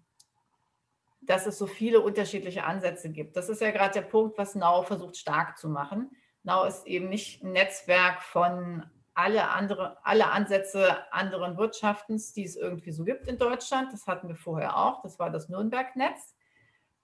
dass 1.22 1.46
es 1.46 1.58
so 1.58 1.68
viele 1.68 2.02
unterschiedliche 2.02 2.64
Ansätze 2.64 3.10
gibt. 3.10 3.36
Das 3.38 3.50
ist 3.50 3.62
ja 3.62 3.72
gerade 3.72 3.94
der 3.94 4.02
Punkt, 4.02 4.38
was 4.38 4.56
Now 4.56 4.84
versucht 4.84 5.18
stark 5.18 5.58
zu 5.58 5.70
machen. 5.70 6.10
Now 6.44 6.66
ist 6.66 6.88
eben 6.88 7.10
nicht 7.10 7.44
ein 7.44 7.52
Netzwerk 7.52 8.24
von 8.24 8.84
alle, 9.14 9.50
andere, 9.50 9.98
alle 10.04 10.32
Ansätze 10.32 11.12
anderen 11.12 11.58
Wirtschaftens, 11.58 12.34
die 12.34 12.46
es 12.46 12.56
irgendwie 12.56 12.92
so 12.92 13.04
gibt 13.04 13.28
in 13.28 13.38
Deutschland. 13.38 13.92
Das 13.92 14.08
hatten 14.08 14.28
wir 14.28 14.36
vorher 14.36 14.78
auch. 14.78 15.02
Das 15.02 15.20
war 15.20 15.30
das 15.30 15.50
Nürnberg-Netz. 15.50 16.36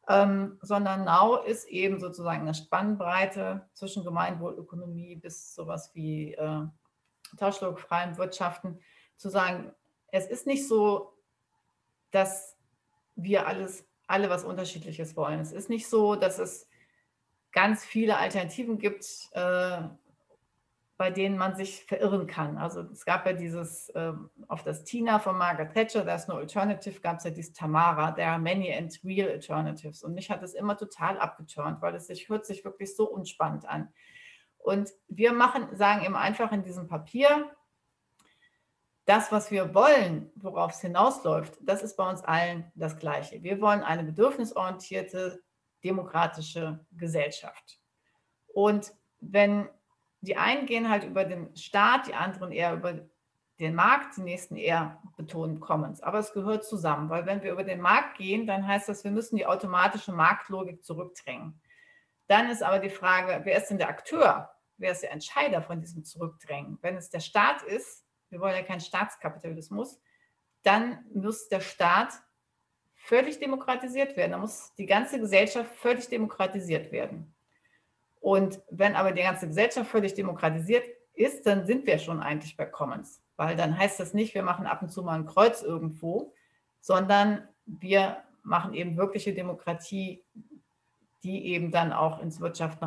Ähm, 0.07 0.59
sondern 0.61 1.03
Now 1.03 1.43
ist 1.43 1.67
eben 1.67 1.99
sozusagen 1.99 2.41
eine 2.41 2.53
Spannbreite 2.53 3.67
zwischen 3.73 4.03
Gemeinwohlökonomie 4.03 5.15
bis 5.15 5.53
sowas 5.55 5.91
wie 5.93 6.33
äh, 6.35 6.61
tauschlogfreien 7.37 8.17
Wirtschaften, 8.17 8.79
zu 9.17 9.29
sagen, 9.29 9.73
es 10.11 10.27
ist 10.27 10.45
nicht 10.45 10.67
so, 10.67 11.14
dass 12.15 12.57
wir 13.15 13.45
alles, 13.45 13.85
alle 14.07 14.29
was 14.29 14.45
Unterschiedliches 14.45 15.17
wollen. 15.17 15.41
Es 15.41 15.51
ist 15.51 15.69
nicht 15.69 15.87
so, 15.87 16.15
dass 16.15 16.39
es 16.39 16.69
ganz 17.51 17.83
viele 17.83 18.17
Alternativen 18.17 18.79
gibt, 18.79 19.05
äh, 19.33 19.81
bei 20.97 21.11
denen 21.11 21.37
man 21.37 21.57
sich 21.57 21.83
verirren 21.83 22.25
kann. 22.25 22.57
Also 22.57 22.81
es 22.83 23.03
gab 23.03 23.25
ja 23.25 23.33
dieses, 23.33 23.89
äh, 23.89 24.13
auf 24.47 24.63
das 24.63 24.85
Tina 24.85 25.19
von 25.19 25.37
Margaret 25.37 25.73
Thatcher, 25.73 26.05
There's 26.05 26.29
no 26.29 26.35
alternative, 26.35 27.01
gab 27.01 27.17
es 27.17 27.25
ja 27.25 27.31
dieses 27.31 27.51
Tamara, 27.51 28.11
there 28.13 28.29
are 28.29 28.39
many 28.39 28.73
and 28.73 28.97
real 29.03 29.29
alternatives. 29.29 30.01
Und 30.01 30.13
mich 30.13 30.29
hat 30.29 30.41
es 30.41 30.53
immer 30.53 30.77
total 30.77 31.19
abgeturnt, 31.19 31.81
weil 31.81 31.95
es 31.95 32.07
sich, 32.07 32.29
hört 32.29 32.45
sich 32.45 32.63
wirklich 32.63 32.95
so 32.95 33.09
unspannend 33.09 33.67
an. 33.67 33.89
Und 34.57 34.89
wir 35.09 35.33
machen, 35.33 35.75
sagen 35.75 36.05
eben 36.05 36.15
einfach 36.15 36.53
in 36.53 36.63
diesem 36.63 36.87
Papier, 36.87 37.51
das, 39.05 39.31
was 39.31 39.51
wir 39.51 39.73
wollen, 39.73 40.31
worauf 40.35 40.73
es 40.73 40.81
hinausläuft, 40.81 41.57
das 41.61 41.83
ist 41.83 41.95
bei 41.95 42.09
uns 42.09 42.23
allen 42.23 42.71
das 42.75 42.97
Gleiche. 42.97 43.43
Wir 43.43 43.61
wollen 43.61 43.83
eine 43.83 44.03
bedürfnisorientierte, 44.03 45.43
demokratische 45.83 46.85
Gesellschaft. 46.91 47.79
Und 48.47 48.93
wenn 49.19 49.69
die 50.21 50.37
einen 50.37 50.65
gehen 50.65 50.89
halt 50.89 51.03
über 51.03 51.23
den 51.23 51.55
Staat, 51.55 52.07
die 52.07 52.15
anderen 52.15 52.51
eher 52.51 52.73
über 52.73 52.99
den 53.59 53.75
Markt, 53.75 54.17
die 54.17 54.21
nächsten 54.21 54.57
eher 54.57 55.01
betonen 55.17 55.59
Commons. 55.59 56.01
Aber 56.01 56.19
es 56.19 56.33
gehört 56.33 56.65
zusammen, 56.65 57.09
weil 57.09 57.25
wenn 57.25 57.43
wir 57.43 57.51
über 57.51 57.63
den 57.63 57.79
Markt 57.79 58.17
gehen, 58.17 58.47
dann 58.47 58.67
heißt 58.67 58.89
das, 58.89 59.03
wir 59.03 59.11
müssen 59.11 59.37
die 59.37 59.45
automatische 59.45 60.11
Marktlogik 60.11 60.83
zurückdrängen. 60.83 61.61
Dann 62.27 62.49
ist 62.49 62.63
aber 62.63 62.79
die 62.79 62.89
Frage, 62.89 63.41
wer 63.43 63.57
ist 63.57 63.69
denn 63.69 63.77
der 63.77 63.89
Akteur? 63.89 64.49
Wer 64.77 64.91
ist 64.91 65.03
der 65.03 65.11
Entscheider 65.11 65.61
von 65.61 65.79
diesem 65.79 66.03
Zurückdrängen? 66.03 66.79
Wenn 66.81 66.97
es 66.97 67.09
der 67.09 67.21
Staat 67.21 67.61
ist, 67.61 68.04
wir 68.29 68.39
wollen 68.39 68.55
ja 68.55 68.63
keinen 68.63 68.81
Staatskapitalismus, 68.81 69.99
dann 70.63 71.05
muss 71.13 71.47
der 71.47 71.61
Staat 71.61 72.13
völlig 72.95 73.39
demokratisiert 73.39 74.17
werden. 74.17 74.31
Da 74.31 74.37
muss 74.39 74.73
die 74.75 74.87
ganze 74.87 75.19
Gesellschaft 75.19 75.69
völlig 75.75 76.07
demokratisiert 76.07 76.91
werden. 76.91 77.33
Und 78.19 78.59
wenn 78.71 78.95
aber 78.95 79.11
die 79.11 79.21
ganze 79.21 79.47
Gesellschaft 79.47 79.89
völlig 79.89 80.15
demokratisiert 80.15 80.83
ist, 81.13 81.45
dann 81.45 81.65
sind 81.65 81.85
wir 81.85 81.99
schon 81.99 82.21
eigentlich 82.21 82.57
bei 82.57 82.65
Commons. 82.65 83.21
Weil 83.35 83.55
dann 83.55 83.77
heißt 83.77 83.99
das 83.99 84.13
nicht, 84.13 84.33
wir 84.33 84.43
machen 84.43 84.65
ab 84.65 84.81
und 84.81 84.89
zu 84.89 85.03
mal 85.03 85.19
ein 85.19 85.27
Kreuz 85.27 85.61
irgendwo, 85.61 86.33
sondern 86.81 87.47
wir 87.65 88.23
machen 88.41 88.73
eben 88.73 88.97
wirkliche 88.97 89.33
Demokratie, 89.33 90.23
die 91.23 91.45
eben 91.47 91.71
dann 91.71 91.93
auch 91.93 92.19
ins 92.19 92.39
Wirtschaften 92.39 92.85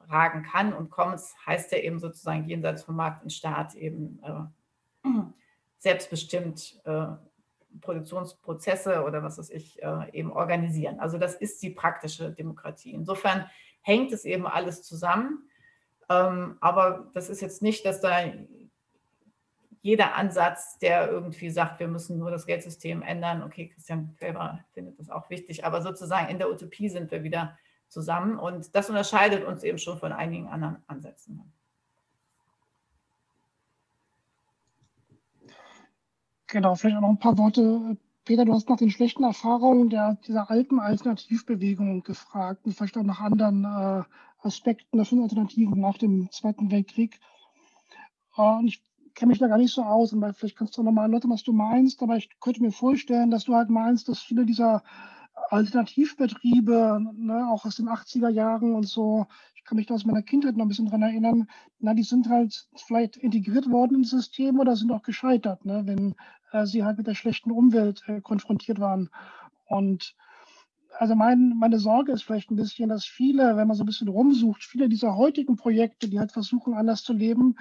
reinragen 0.00 0.42
kann. 0.42 0.72
Und 0.72 0.90
Commons 0.90 1.34
heißt 1.46 1.72
ja 1.72 1.78
eben 1.78 1.98
sozusagen 1.98 2.48
jenseits 2.48 2.82
vom 2.82 2.96
Markt 2.96 3.22
und 3.22 3.32
Staat 3.32 3.74
eben 3.74 4.20
äh, 4.22 5.08
selbstbestimmt 5.78 6.80
äh, 6.84 7.06
Produktionsprozesse 7.80 9.04
oder 9.04 9.22
was 9.22 9.38
weiß 9.38 9.50
ich 9.50 9.82
äh, 9.82 10.10
eben 10.12 10.32
organisieren. 10.32 10.98
Also 10.98 11.18
das 11.18 11.34
ist 11.34 11.62
die 11.62 11.70
praktische 11.70 12.32
Demokratie. 12.32 12.92
Insofern 12.92 13.46
hängt 13.82 14.12
es 14.12 14.24
eben 14.24 14.46
alles 14.46 14.82
zusammen. 14.82 15.48
Ähm, 16.08 16.56
aber 16.60 17.10
das 17.14 17.30
ist 17.30 17.40
jetzt 17.40 17.62
nicht, 17.62 17.86
dass 17.86 18.00
da 18.00 18.18
jeder 19.82 20.14
Ansatz, 20.14 20.78
der 20.78 21.10
irgendwie 21.10 21.50
sagt, 21.50 21.80
wir 21.80 21.88
müssen 21.88 22.18
nur 22.18 22.30
das 22.30 22.46
Geldsystem 22.46 23.02
ändern, 23.02 23.42
okay, 23.42 23.68
Christian 23.68 24.10
Felber 24.18 24.62
findet 24.72 24.98
das 24.98 25.08
auch 25.08 25.30
wichtig, 25.30 25.64
aber 25.64 25.80
sozusagen 25.80 26.28
in 26.28 26.38
der 26.38 26.50
Utopie 26.50 26.90
sind 26.90 27.10
wir 27.10 27.22
wieder 27.22 27.56
zusammen 27.90 28.38
und 28.38 28.74
das 28.74 28.88
unterscheidet 28.88 29.44
uns 29.44 29.62
eben 29.62 29.78
schon 29.78 29.98
von 29.98 30.12
einigen 30.12 30.48
anderen 30.48 30.76
Ansätzen. 30.86 31.52
Genau, 36.46 36.74
vielleicht 36.74 36.96
auch 36.96 37.02
noch 37.02 37.10
ein 37.10 37.18
paar 37.18 37.38
Worte. 37.38 37.96
Peter, 38.24 38.44
du 38.44 38.52
hast 38.52 38.68
nach 38.68 38.76
den 38.76 38.90
schlechten 38.90 39.24
Erfahrungen 39.24 39.88
der, 39.88 40.18
dieser 40.26 40.50
alten 40.50 40.80
Alternativbewegung 40.80 42.02
gefragt 42.02 42.64
und 42.64 42.72
vielleicht 42.72 42.96
auch 42.96 43.02
nach 43.02 43.20
anderen 43.20 43.64
äh, 43.64 44.02
Aspekten 44.42 44.98
der 44.98 45.06
Alternativen 45.22 45.80
nach 45.80 45.98
dem 45.98 46.30
Zweiten 46.30 46.70
Weltkrieg. 46.70 47.18
Äh, 48.36 48.42
und 48.42 48.66
ich 48.66 48.82
kenne 49.14 49.30
mich 49.30 49.38
da 49.38 49.48
gar 49.48 49.58
nicht 49.58 49.72
so 49.72 49.82
aus, 49.82 50.12
aber 50.12 50.34
vielleicht 50.34 50.56
kannst 50.56 50.76
du 50.76 50.82
nochmal 50.82 51.06
erläutern, 51.06 51.30
was 51.30 51.42
du 51.42 51.52
meinst. 51.52 52.02
Aber 52.02 52.16
ich 52.16 52.28
könnte 52.40 52.62
mir 52.62 52.72
vorstellen, 52.72 53.30
dass 53.30 53.44
du 53.44 53.54
halt 53.54 53.70
meinst, 53.70 54.08
dass 54.08 54.20
viele 54.20 54.44
dieser 54.44 54.82
Alternativbetriebe, 55.50 57.00
ne, 57.16 57.48
auch 57.48 57.64
aus 57.64 57.76
den 57.76 57.88
80er 57.88 58.28
Jahren 58.28 58.74
und 58.74 58.86
so, 58.86 59.26
ich 59.56 59.64
kann 59.64 59.76
mich 59.76 59.86
da 59.86 59.94
aus 59.94 60.04
meiner 60.04 60.22
Kindheit 60.22 60.56
noch 60.56 60.64
ein 60.64 60.68
bisschen 60.68 60.86
dran 60.86 61.02
erinnern, 61.02 61.48
na, 61.80 61.92
die 61.92 62.04
sind 62.04 62.28
halt 62.28 62.68
vielleicht 62.76 63.16
integriert 63.16 63.68
worden 63.68 63.96
ins 63.96 64.10
System 64.10 64.60
oder 64.60 64.76
sind 64.76 64.92
auch 64.92 65.02
gescheitert, 65.02 65.64
ne, 65.64 65.82
wenn 65.86 66.14
äh, 66.52 66.66
sie 66.66 66.84
halt 66.84 66.98
mit 66.98 67.06
der 67.06 67.14
schlechten 67.14 67.50
Umwelt 67.50 68.02
äh, 68.06 68.20
konfrontiert 68.20 68.78
waren. 68.78 69.10
Und 69.66 70.14
also 70.98 71.14
mein, 71.14 71.56
meine 71.58 71.78
Sorge 71.78 72.12
ist 72.12 72.22
vielleicht 72.22 72.50
ein 72.50 72.56
bisschen, 72.56 72.88
dass 72.88 73.04
viele, 73.04 73.56
wenn 73.56 73.66
man 73.66 73.76
so 73.76 73.82
ein 73.82 73.86
bisschen 73.86 74.08
rumsucht, 74.08 74.62
viele 74.62 74.88
dieser 74.88 75.16
heutigen 75.16 75.56
Projekte, 75.56 76.08
die 76.08 76.20
halt 76.20 76.32
versuchen, 76.32 76.74
anders 76.74 77.02
zu 77.02 77.12
leben, 77.12 77.56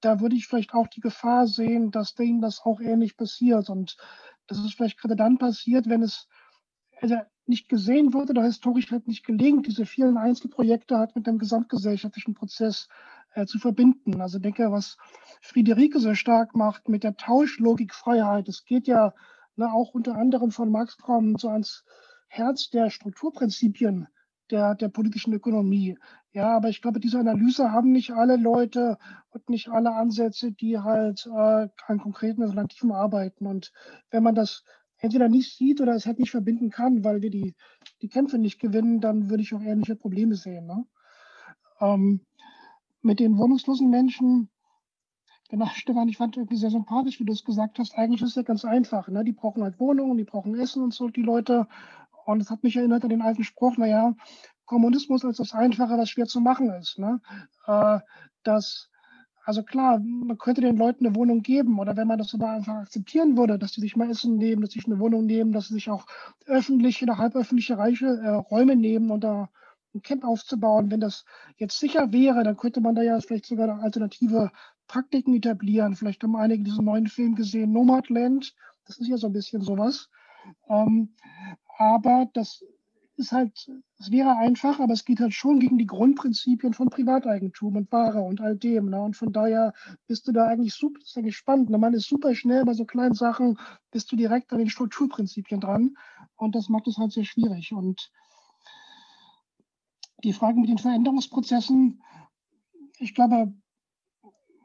da 0.00 0.20
würde 0.20 0.36
ich 0.36 0.46
vielleicht 0.46 0.72
auch 0.72 0.86
die 0.86 1.00
Gefahr 1.00 1.46
sehen, 1.46 1.90
dass 1.90 2.14
denen 2.14 2.40
das 2.40 2.60
auch 2.64 2.80
ähnlich 2.80 3.16
passiert. 3.16 3.68
Und 3.70 3.96
das 4.46 4.58
ist 4.58 4.74
vielleicht 4.74 4.98
gerade 4.98 5.16
dann 5.16 5.38
passiert, 5.38 5.88
wenn 5.88 6.02
es 6.02 6.28
also 7.00 7.16
nicht 7.46 7.68
gesehen 7.68 8.12
wird 8.12 8.30
oder 8.30 8.42
historisch 8.42 8.90
halt 8.90 9.06
nicht 9.06 9.24
gelingt, 9.24 9.66
diese 9.66 9.86
vielen 9.86 10.16
Einzelprojekte 10.16 10.98
halt 10.98 11.14
mit 11.14 11.26
dem 11.26 11.38
gesamtgesellschaftlichen 11.38 12.34
Prozess 12.34 12.88
äh, 13.34 13.46
zu 13.46 13.58
verbinden. 13.58 14.20
Also 14.20 14.38
denke, 14.38 14.72
was 14.72 14.96
Friederike 15.40 16.00
so 16.00 16.14
stark 16.14 16.56
macht 16.56 16.88
mit 16.88 17.04
der 17.04 17.16
Tauschlogikfreiheit, 17.16 18.48
es 18.48 18.64
geht 18.64 18.88
ja 18.88 19.14
ne, 19.56 19.72
auch 19.72 19.94
unter 19.94 20.16
anderem 20.16 20.50
von 20.50 20.70
Marx 20.70 20.96
kommen 20.96 21.36
so 21.36 21.48
ans 21.48 21.84
Herz 22.28 22.70
der 22.70 22.90
Strukturprinzipien 22.90 24.08
der, 24.50 24.74
der 24.74 24.88
politischen 24.88 25.32
Ökonomie. 25.32 25.96
Ja, 26.32 26.56
aber 26.56 26.68
ich 26.68 26.82
glaube, 26.82 27.00
diese 27.00 27.18
Analyse 27.18 27.72
haben 27.72 27.92
nicht 27.92 28.12
alle 28.12 28.36
Leute 28.36 28.98
und 29.30 29.48
nicht 29.48 29.68
alle 29.68 29.92
Ansätze, 29.92 30.52
die 30.52 30.78
halt 30.78 31.26
äh, 31.26 31.68
an 31.86 31.98
konkreten 31.98 32.42
Alternativen 32.42 32.92
arbeiten. 32.92 33.46
Und 33.46 33.72
wenn 34.10 34.22
man 34.22 34.34
das 34.34 34.64
entweder 34.98 35.28
nicht 35.28 35.56
sieht 35.56 35.80
oder 35.80 35.94
es 35.94 36.06
halt 36.06 36.18
nicht 36.18 36.30
verbinden 36.30 36.70
kann, 36.70 37.04
weil 37.04 37.22
wir 37.22 37.30
die, 37.30 37.54
die 38.02 38.08
Kämpfe 38.08 38.38
nicht 38.38 38.60
gewinnen, 38.60 39.00
dann 39.00 39.30
würde 39.30 39.42
ich 39.42 39.54
auch 39.54 39.60
ähnliche 39.60 39.96
Probleme 39.96 40.34
sehen. 40.34 40.66
Ne? 40.66 40.84
Ähm, 41.80 42.20
mit 43.02 43.20
den 43.20 43.36
wohnungslosen 43.38 43.90
Menschen, 43.90 44.50
genau, 45.48 45.66
Stefan, 45.74 46.08
ich 46.08 46.16
fand 46.16 46.36
irgendwie 46.36 46.56
sehr 46.56 46.70
sympathisch, 46.70 47.20
wie 47.20 47.24
du 47.24 47.32
es 47.32 47.44
gesagt 47.44 47.78
hast. 47.78 47.96
Eigentlich 47.96 48.22
ist 48.22 48.30
es 48.30 48.36
ja 48.36 48.42
ganz 48.42 48.64
einfach. 48.64 49.08
Ne? 49.08 49.24
Die 49.24 49.32
brauchen 49.32 49.62
halt 49.62 49.78
Wohnungen, 49.78 50.16
die 50.16 50.24
brauchen 50.24 50.54
Essen 50.54 50.82
und 50.82 50.94
so, 50.94 51.08
die 51.08 51.22
Leute. 51.22 51.66
Und 52.24 52.40
es 52.40 52.50
hat 52.50 52.62
mich 52.62 52.76
erinnert 52.76 53.04
an 53.04 53.10
den 53.10 53.22
alten 53.22 53.44
Spruch, 53.44 53.76
naja, 53.76 54.14
Kommunismus 54.64 55.24
als 55.24 55.36
das 55.36 55.52
Einfache, 55.52 55.96
was 55.96 56.10
schwer 56.10 56.26
zu 56.26 56.40
machen 56.40 56.70
ist. 56.70 56.98
Ne? 56.98 57.20
Äh, 57.66 58.00
dass, 58.42 58.90
also 59.46 59.62
klar, 59.62 60.00
man 60.00 60.36
könnte 60.38 60.60
den 60.60 60.76
Leuten 60.76 61.06
eine 61.06 61.14
Wohnung 61.14 61.40
geben 61.40 61.78
oder 61.78 61.96
wenn 61.96 62.08
man 62.08 62.18
das 62.18 62.34
aber 62.34 62.50
einfach 62.50 62.74
akzeptieren 62.74 63.36
würde, 63.36 63.60
dass 63.60 63.74
sie 63.74 63.80
sich 63.80 63.94
mal 63.94 64.10
Essen 64.10 64.38
nehmen, 64.38 64.60
dass 64.60 64.72
sie 64.72 64.80
sich 64.80 64.88
eine 64.88 64.98
Wohnung 64.98 65.24
nehmen, 65.24 65.52
dass 65.52 65.68
sie 65.68 65.74
sich 65.74 65.88
auch 65.88 66.04
öffentliche 66.46 67.04
oder 67.04 67.18
halböffentliche 67.18 67.78
Reiche, 67.78 68.06
äh, 68.06 68.28
Räume 68.30 68.74
nehmen 68.74 69.12
und 69.12 69.22
da 69.22 69.48
ein 69.94 70.02
Camp 70.02 70.24
aufzubauen. 70.24 70.90
Wenn 70.90 70.98
das 70.98 71.24
jetzt 71.58 71.78
sicher 71.78 72.12
wäre, 72.12 72.42
dann 72.42 72.56
könnte 72.56 72.80
man 72.80 72.96
da 72.96 73.02
ja 73.02 73.20
vielleicht 73.20 73.46
sogar 73.46 73.80
alternative 73.80 74.50
Praktiken 74.88 75.34
etablieren. 75.34 75.94
Vielleicht 75.94 76.24
haben 76.24 76.34
einige 76.34 76.64
diesen 76.64 76.84
neuen 76.84 77.06
Film 77.06 77.36
gesehen, 77.36 77.70
Nomadland. 77.70 78.52
Das 78.84 78.98
ist 78.98 79.06
ja 79.06 79.16
so 79.16 79.28
ein 79.28 79.32
bisschen 79.32 79.62
sowas. 79.62 80.10
Ähm, 80.68 81.14
aber 81.78 82.28
das 82.32 82.64
ist 83.18 83.32
halt, 83.32 83.70
es 83.98 84.10
wäre 84.10 84.36
einfach, 84.36 84.80
aber 84.80 84.92
es 84.92 85.04
geht 85.04 85.20
halt 85.20 85.32
schon 85.32 85.60
gegen 85.60 85.78
die 85.78 85.86
Grundprinzipien 85.86 86.74
von 86.74 86.90
Privateigentum 86.90 87.76
und 87.76 87.90
Ware 87.92 88.20
und 88.20 88.40
all 88.40 88.56
dem. 88.56 88.90
Ne? 88.90 89.00
Und 89.00 89.16
von 89.16 89.32
daher 89.32 89.72
bist 90.06 90.28
du 90.28 90.32
da 90.32 90.46
eigentlich 90.46 90.74
super, 90.74 91.00
ist 91.00 91.16
eigentlich 91.16 91.36
spannend. 91.36 91.70
Ne? 91.70 91.78
Man 91.78 91.94
ist 91.94 92.08
super 92.08 92.34
schnell 92.34 92.64
bei 92.64 92.74
so 92.74 92.84
kleinen 92.84 93.14
Sachen, 93.14 93.58
bist 93.90 94.10
du 94.12 94.16
direkt 94.16 94.52
an 94.52 94.58
den 94.58 94.70
Strukturprinzipien 94.70 95.60
dran. 95.60 95.96
Und 96.36 96.54
das 96.54 96.68
macht 96.68 96.86
es 96.88 96.98
halt 96.98 97.12
sehr 97.12 97.24
schwierig. 97.24 97.72
Und 97.72 98.10
die 100.22 100.32
Frage 100.32 100.60
mit 100.60 100.68
den 100.68 100.78
Veränderungsprozessen, 100.78 102.02
ich 102.98 103.14
glaube, 103.14 103.54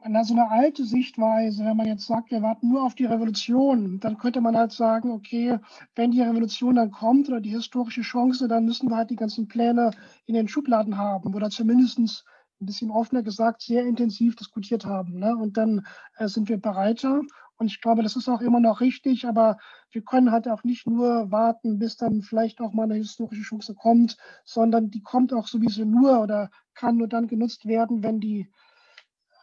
na, 0.08 0.24
so 0.24 0.34
eine 0.34 0.50
alte 0.50 0.84
Sichtweise, 0.84 1.64
wenn 1.64 1.76
man 1.76 1.86
jetzt 1.86 2.06
sagt, 2.06 2.30
wir 2.30 2.42
warten 2.42 2.68
nur 2.68 2.82
auf 2.82 2.94
die 2.94 3.04
Revolution, 3.04 4.00
dann 4.00 4.18
könnte 4.18 4.40
man 4.40 4.56
halt 4.56 4.72
sagen, 4.72 5.10
okay, 5.10 5.58
wenn 5.94 6.10
die 6.10 6.22
Revolution 6.22 6.76
dann 6.76 6.90
kommt 6.90 7.28
oder 7.28 7.40
die 7.40 7.50
historische 7.50 8.02
Chance, 8.02 8.48
dann 8.48 8.64
müssen 8.64 8.90
wir 8.90 8.96
halt 8.96 9.10
die 9.10 9.16
ganzen 9.16 9.48
Pläne 9.48 9.92
in 10.26 10.34
den 10.34 10.48
Schubladen 10.48 10.98
haben 10.98 11.34
oder 11.34 11.50
zumindest 11.50 11.98
ein 11.98 12.66
bisschen 12.66 12.90
offener 12.90 13.22
gesagt, 13.22 13.62
sehr 13.62 13.84
intensiv 13.84 14.36
diskutiert 14.36 14.86
haben. 14.86 15.18
Ne? 15.18 15.36
Und 15.36 15.56
dann 15.56 15.86
äh, 16.16 16.28
sind 16.28 16.48
wir 16.48 16.58
bereiter. 16.58 17.22
Und 17.56 17.66
ich 17.66 17.80
glaube, 17.80 18.02
das 18.02 18.16
ist 18.16 18.28
auch 18.28 18.40
immer 18.40 18.60
noch 18.60 18.80
richtig, 18.80 19.26
aber 19.26 19.58
wir 19.90 20.02
können 20.02 20.32
halt 20.32 20.48
auch 20.48 20.64
nicht 20.64 20.86
nur 20.86 21.30
warten, 21.30 21.78
bis 21.78 21.96
dann 21.96 22.22
vielleicht 22.22 22.60
auch 22.60 22.72
mal 22.72 22.84
eine 22.84 22.94
historische 22.94 23.42
Chance 23.42 23.74
kommt, 23.74 24.16
sondern 24.44 24.90
die 24.90 25.02
kommt 25.02 25.32
auch 25.32 25.46
sowieso 25.46 25.84
nur 25.84 26.22
oder 26.22 26.50
kann 26.74 26.96
nur 26.96 27.08
dann 27.08 27.28
genutzt 27.28 27.66
werden, 27.66 28.02
wenn 28.02 28.18
die 28.18 28.50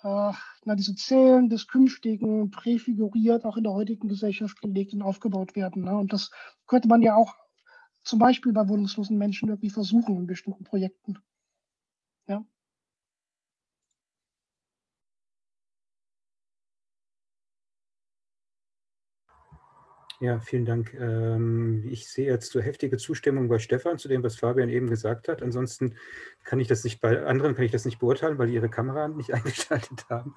äh, 0.04 0.34
na, 0.66 0.76
diese 0.76 0.95
Zellen 0.95 1.50
des 1.50 1.68
Künftigen 1.68 2.52
präfiguriert 2.52 3.45
auch 3.45 3.58
in 3.58 3.64
der 3.64 3.74
heutigen 3.74 4.08
Gesellschaft 4.08 4.62
gelegt 4.62 4.93
und 4.93 5.02
aufgebaut 5.02 5.56
werden. 5.56 5.84
Ne? 5.84 5.97
Und 5.97 6.14
das 6.14 6.32
könnte 6.68 6.88
man 6.88 7.02
ja 7.02 7.16
auch 7.16 7.36
zum 8.04 8.20
Beispiel 8.20 8.54
bei 8.54 8.68
wohnungslosen 8.68 9.18
Menschen 9.18 9.50
irgendwie 9.50 9.70
versuchen 9.70 10.18
in 10.18 10.28
bestimmten 10.28 10.64
Projekten. 10.64 11.20
Ja. 12.28 12.45
Ja, 20.22 20.41
vielen 20.41 20.65
Dank. 20.65 20.93
Ähm, 20.95 21.86
ich 21.88 22.09
sehe 22.09 22.26
jetzt 22.26 22.51
so 22.51 22.59
heftige 22.59 22.97
Zustimmung 22.97 23.47
bei 23.47 23.57
Stefan 23.57 23.97
zu 23.97 24.09
dem, 24.09 24.22
was 24.22 24.36
Fabian 24.36 24.67
eben 24.67 24.89
gesagt 24.89 25.30
hat. 25.30 25.41
Ansonsten 25.41 25.95
kann 26.43 26.59
ich 26.59 26.67
das 26.67 26.84
nicht 26.84 26.99
bei 26.99 27.26
anderen 27.26 27.55
kann 27.55 27.63
ich 27.63 27.72
das 27.72 27.86
nicht 27.86 27.99
beurteilen, 27.99 28.38
weil 28.38 28.47
die 28.47 28.55
ihre 28.55 28.70
Kamera 28.70 29.07
nicht 29.07 29.34
eingeschaltet 29.34 30.09
haben, 30.09 30.36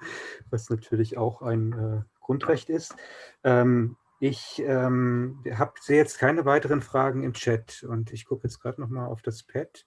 was 0.49 0.69
natürlich 0.69 1.17
auch 1.17 1.41
ein 1.41 1.73
äh, 1.73 2.01
Grundrecht 2.21 2.69
ist. 2.69 2.95
Ähm, 3.43 3.97
ich 4.21 4.63
ähm, 4.65 5.43
sehe 5.81 5.97
jetzt 5.97 6.17
keine 6.17 6.45
weiteren 6.45 6.81
Fragen 6.81 7.23
im 7.23 7.33
Chat 7.33 7.83
und 7.83 8.13
ich 8.13 8.23
gucke 8.23 8.47
jetzt 8.47 8.61
gerade 8.61 8.79
nochmal 8.79 9.07
auf 9.07 9.21
das 9.21 9.43
Pad 9.43 9.85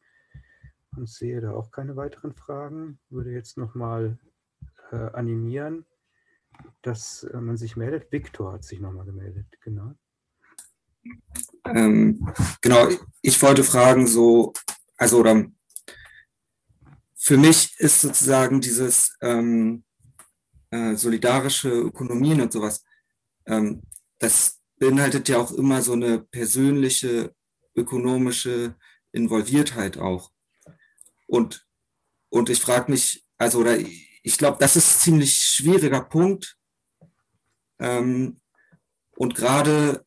und 0.95 1.09
sehe 1.09 1.41
da 1.41 1.53
auch 1.53 1.71
keine 1.71 1.97
weiteren 1.97 2.35
Fragen. 2.35 2.99
Würde 3.09 3.31
jetzt 3.31 3.57
nochmal 3.57 4.19
äh, 4.93 4.97
animieren 4.97 5.87
dass 6.83 7.25
äh, 7.25 7.41
man 7.41 7.57
sich 7.57 7.77
meldet. 7.77 8.11
Viktor 8.13 8.53
hat 8.53 8.65
sich 8.65 8.81
nochmal 8.81 9.07
gemeldet, 9.07 9.47
genau. 9.61 9.95
Ähm, 11.65 12.33
genau, 12.61 12.89
ich 13.23 13.41
wollte 13.43 13.65
fragen, 13.65 14.07
so, 14.07 14.53
also 14.97 15.19
oder 15.19 15.47
für 17.15 17.37
mich 17.37 17.75
ist 17.79 18.03
sozusagen 18.03 18.61
dieses 18.61 19.17
ähm, 19.21 19.85
äh, 20.71 20.95
solidarische 20.95 21.71
Ökonomien 21.71 22.41
und 22.41 22.53
sowas, 22.53 22.85
ähm, 23.47 23.83
das 24.19 24.61
beinhaltet 24.79 25.29
ja 25.29 25.39
auch 25.39 25.53
immer 25.53 25.83
so 25.83 25.93
eine 25.93 26.21
persönliche 26.21 27.35
ökonomische 27.75 28.77
Involviertheit 29.13 29.99
auch. 29.99 30.31
Und, 31.27 31.67
und 32.29 32.49
ich 32.49 32.61
frage 32.61 32.91
mich, 32.91 33.25
also, 33.39 33.59
oder 33.59 33.77
ich 33.79 34.39
glaube, 34.39 34.59
das 34.61 34.77
ist 34.77 35.01
ziemlich 35.01 35.39
schwieriger 35.57 36.03
Punkt. 36.03 36.57
Ähm, 37.79 38.41
und 39.17 39.35
gerade 39.35 40.05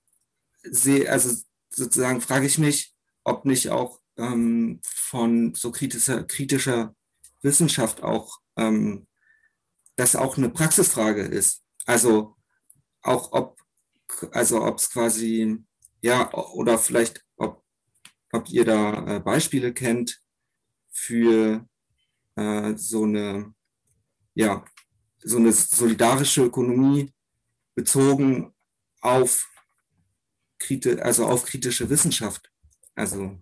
sehe, 0.63 1.11
also 1.11 1.35
sozusagen 1.69 2.21
frage 2.21 2.45
ich 2.45 2.57
mich, 2.57 2.93
ob 3.23 3.45
nicht 3.45 3.69
auch 3.69 3.99
ähm, 4.17 4.79
von 4.83 5.53
so 5.55 5.71
kritischer, 5.71 6.23
kritischer 6.23 6.95
Wissenschaft 7.41 8.03
auch 8.03 8.39
ähm, 8.57 9.07
das 9.95 10.15
auch 10.15 10.37
eine 10.37 10.49
Praxisfrage 10.49 11.21
ist. 11.21 11.63
Also 11.85 12.35
auch 13.01 13.31
ob, 13.31 13.59
also 14.31 14.63
ob 14.63 14.77
es 14.77 14.89
quasi, 14.89 15.57
ja, 16.01 16.31
oder 16.33 16.77
vielleicht, 16.77 17.25
ob, 17.37 17.63
ob 18.31 18.49
ihr 18.49 18.65
da 18.65 19.15
äh, 19.15 19.19
Beispiele 19.19 19.73
kennt 19.73 20.21
für 20.91 21.67
äh, 22.35 22.75
so 22.75 23.03
eine 23.03 23.53
ja, 24.39 24.63
so 25.23 25.37
eine 25.37 25.51
solidarische 25.51 26.43
Ökonomie, 26.45 27.13
bezogen 27.75 28.53
auf, 29.01 29.47
also 31.01 31.25
auf 31.25 31.45
kritische 31.45 31.89
Wissenschaft. 31.89 32.51
Also 32.95 33.37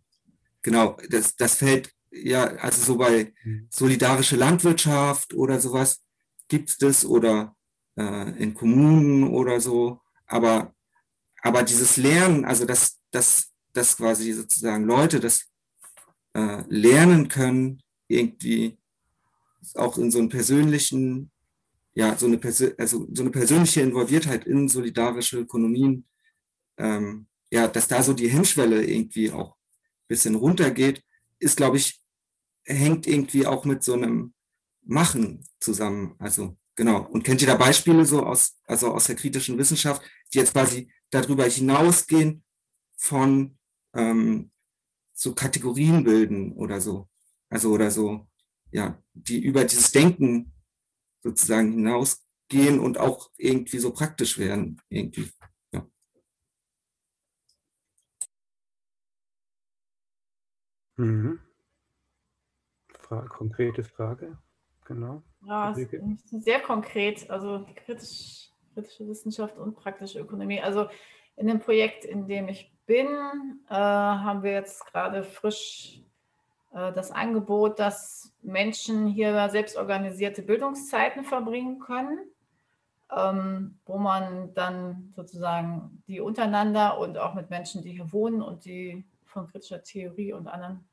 genau, 0.62 0.98
das, 1.10 1.36
das 1.36 1.56
fällt 1.56 1.92
ja, 2.12 2.46
also 2.58 2.84
so 2.84 2.98
bei 2.98 3.34
solidarische 3.70 4.36
Landwirtschaft 4.36 5.34
oder 5.34 5.60
sowas 5.60 6.04
gibt 6.48 6.70
es 6.70 6.78
das 6.78 7.06
oder 7.06 7.56
äh, 7.98 8.32
in 8.42 8.54
Kommunen 8.54 9.24
oder 9.24 9.60
so. 9.60 10.02
Aber, 10.26 10.74
aber 11.42 11.64
dieses 11.64 11.98
Lernen, 11.98 12.46
also 12.46 12.66
dass, 12.66 13.00
dass, 13.12 13.52
dass 13.74 13.98
quasi 13.98 14.34
sozusagen 14.34 14.86
Leute 14.86 15.20
das 15.20 15.46
äh, 16.34 16.64
lernen 16.68 17.28
können, 17.28 17.82
irgendwie 18.08 18.78
auch 19.76 19.98
in 19.98 20.12
so 20.12 20.20
einem 20.20 20.30
persönlichen, 20.30 21.32
ja, 21.98 22.16
so 22.16 22.28
eine, 22.28 22.39
also 22.78 23.08
so 23.12 23.24
eine 23.24 23.32
persönliche 23.32 23.82
Involviertheit 23.82 24.45
in 24.45 24.70
solidarische 24.70 25.39
Ökonomien, 25.39 26.06
ähm, 26.78 27.26
ja, 27.50 27.68
dass 27.68 27.88
da 27.88 28.04
so 28.04 28.14
die 28.14 28.30
Hemmschwelle 28.30 28.86
irgendwie 28.86 29.32
auch 29.32 29.54
ein 29.56 30.08
bisschen 30.08 30.36
runtergeht, 30.36 31.04
ist, 31.39 31.58
glaube 31.58 31.78
ich, 31.78 32.00
hängt 32.66 33.08
irgendwie 33.08 33.48
auch 33.48 33.66
mit 33.66 33.84
so 33.84 33.93
einem 33.93 34.36
Machen 34.84 35.43
zusammen. 35.60 36.14
Also 36.20 36.56
genau. 36.76 37.04
Und 37.04 37.24
kennt 37.24 37.41
ihr 37.41 37.48
da 37.48 37.56
Beispiele 37.56 38.06
so 38.06 38.24
aus, 38.24 38.60
also 38.66 38.91
aus 38.91 39.08
der 39.08 39.16
kritischen 39.16 39.58
Wissenschaft, 39.58 40.04
die 40.32 40.38
jetzt 40.38 40.54
quasi 40.54 40.91
darüber 41.10 41.45
hinausgehen 41.45 42.43
von 42.95 43.58
ähm, 43.95 44.52
so 45.14 45.34
Kategorien 45.34 46.04
bilden 46.04 46.52
oder 46.52 46.80
so? 46.80 47.10
Also 47.50 47.72
oder 47.72 47.89
so, 47.89 48.28
ja, 48.70 49.02
die 49.16 49.43
über 49.43 49.64
dieses 49.66 49.91
Denken 49.91 50.54
sozusagen 51.28 51.72
hinausgehen 51.72 52.80
und 52.80 52.98
auch 52.98 53.30
irgendwie 53.38 53.80
so 53.80 53.92
praktisch 53.92 54.38
werden, 54.38 54.82
irgendwie. 54.90 55.30
Ja. 55.72 55.86
Mhm. 60.98 61.40
Frage, 63.00 63.30
konkrete 63.30 63.84
Frage, 63.84 64.38
genau. 64.86 65.24
Ja, 65.46 65.74
sehr 66.32 66.60
konkret, 66.60 67.30
also 67.30 67.66
kritisch, 67.76 68.50
kritische 68.74 69.08
Wissenschaft 69.08 69.58
und 69.58 69.76
praktische 69.76 70.20
Ökonomie. 70.20 70.62
Also 70.62 70.90
in 71.38 71.48
dem 71.48 71.60
Projekt, 71.60 72.04
in 72.04 72.28
dem 72.28 72.50
ich 72.50 72.74
bin, 72.86 73.08
äh, 73.70 73.74
haben 73.74 74.44
wir 74.44 74.52
jetzt 74.52 74.86
gerade 74.88 75.24
frisch 75.24 76.02
das 76.94 77.12
Angebot, 77.12 77.80
dass 77.80 78.34
Menschen 78.44 79.08
hier 79.08 79.50
selbstorganisierte 79.50 80.44
Bildungszeiten 80.44 81.24
verbringen 81.24 81.80
können, 81.80 82.20
ähm, 83.16 83.80
wo 83.86 83.98
man 83.98 84.54
dann 84.54 85.12
sozusagen 85.16 86.04
die 86.08 86.20
untereinander 86.20 87.00
und 87.00 87.18
auch 87.18 87.34
mit 87.34 87.50
Menschen, 87.50 87.82
die 87.82 87.94
hier 87.94 88.12
wohnen 88.12 88.42
und 88.42 88.66
die 88.66 89.06
von 89.26 89.48
kritischer 89.48 89.82
Theorie 89.82 90.34
und 90.34 90.48
anderen 90.48 90.88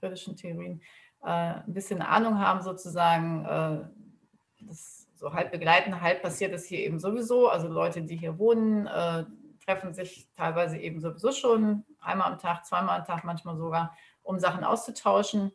kritischen 0.00 0.36
Theorien 0.36 0.80
äh, 1.22 1.28
ein 1.28 1.74
bisschen 1.74 2.02
Ahnung 2.02 2.38
haben, 2.38 2.62
sozusagen, 2.62 3.44
äh, 3.44 4.64
das 4.66 5.08
so 5.14 5.32
halb 5.32 5.50
begleiten, 5.50 6.00
halb 6.00 6.22
passiert 6.22 6.52
es 6.52 6.66
hier 6.66 6.78
eben 6.80 7.00
sowieso. 7.00 7.48
Also 7.48 7.68
Leute, 7.68 8.02
die 8.02 8.16
hier 8.16 8.38
wohnen, 8.38 8.86
äh, 8.86 9.24
treffen 9.64 9.92
sich 9.92 10.28
teilweise 10.36 10.78
eben 10.78 11.00
sowieso 11.00 11.32
schon 11.32 11.84
einmal 12.00 12.32
am 12.32 12.38
Tag, 12.38 12.64
zweimal 12.64 13.00
am 13.00 13.06
Tag, 13.06 13.24
manchmal 13.24 13.56
sogar, 13.56 13.96
um 14.28 14.38
Sachen 14.38 14.62
auszutauschen, 14.62 15.52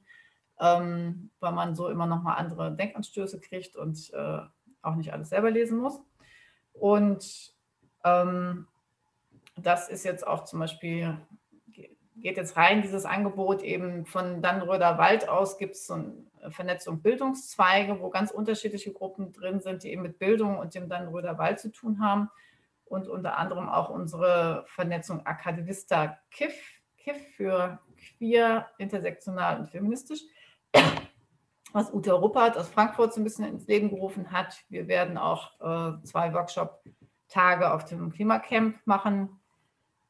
ähm, 0.60 1.30
weil 1.40 1.52
man 1.52 1.76
so 1.76 1.90
immer 1.90 2.08
nochmal 2.08 2.38
andere 2.38 2.76
Denkanstöße 2.76 3.40
kriegt 3.40 3.76
und 3.76 4.12
äh, 4.14 4.40
auch 4.82 4.96
nicht 4.96 5.14
alles 5.14 5.30
selber 5.30 5.52
lesen 5.52 5.78
muss. 5.78 6.02
Und 6.74 7.54
ähm, 8.04 8.68
das 9.56 9.90
ist 9.90 10.04
jetzt 10.04 10.26
auch 10.26 10.46
zum 10.46 10.60
Beispiel 10.60 11.18
geht 12.16 12.38
jetzt 12.38 12.58
rein, 12.58 12.82
dieses 12.82 13.06
Angebot 13.06 13.64
eben 13.64 14.06
von 14.06 14.42
Dannröder 14.42 14.98
Wald 14.98 15.28
aus 15.28 15.58
gibt 15.58 15.76
es 15.76 15.88
so 15.88 15.94
eine 15.96 16.52
Vernetzung 16.52 17.02
Bildungszweige, 17.02 18.00
wo 18.00 18.10
ganz 18.10 18.32
unterschiedliche 18.32 18.94
Gruppen 18.94 19.34
drin 19.34 19.62
sind, 19.62 19.84
die 19.84 19.92
eben 19.92 20.04
mit 20.04 20.20
Bildung 20.20 20.58
und 20.58 20.76
dem 20.76 20.90
Dannröder 20.90 21.38
Wald 21.38 21.60
zu 21.60 21.72
tun 21.72 22.00
haben. 22.00 22.30
Und 22.86 23.08
unter 23.08 23.38
anderem 23.38 23.68
auch 23.70 23.90
unsere 23.90 24.64
Vernetzung 24.68 25.26
Akadivista 25.26 26.20
KIF, 26.32 26.54
KIF 26.98 27.18
für 27.36 27.80
queer, 28.18 28.70
intersektional 28.78 29.60
und 29.60 29.70
feministisch, 29.70 30.22
was 31.72 31.94
Uta 31.94 32.14
Ruppert 32.14 32.58
aus 32.58 32.70
Frankfurt 32.70 33.14
so 33.14 33.22
ein 33.22 33.24
bisschen 33.24 33.46
ins 33.46 33.68
Leben 33.68 33.90
gerufen 33.90 34.32
hat. 34.32 34.64
Wir 34.70 34.88
werden 34.88 35.18
auch 35.18 35.60
äh, 35.60 36.04
zwei 36.04 36.34
Workshop-Tage 36.34 37.74
auf 37.74 37.86
dem 37.86 38.12
Klimacamp 38.12 38.76
machen, 38.86 39.40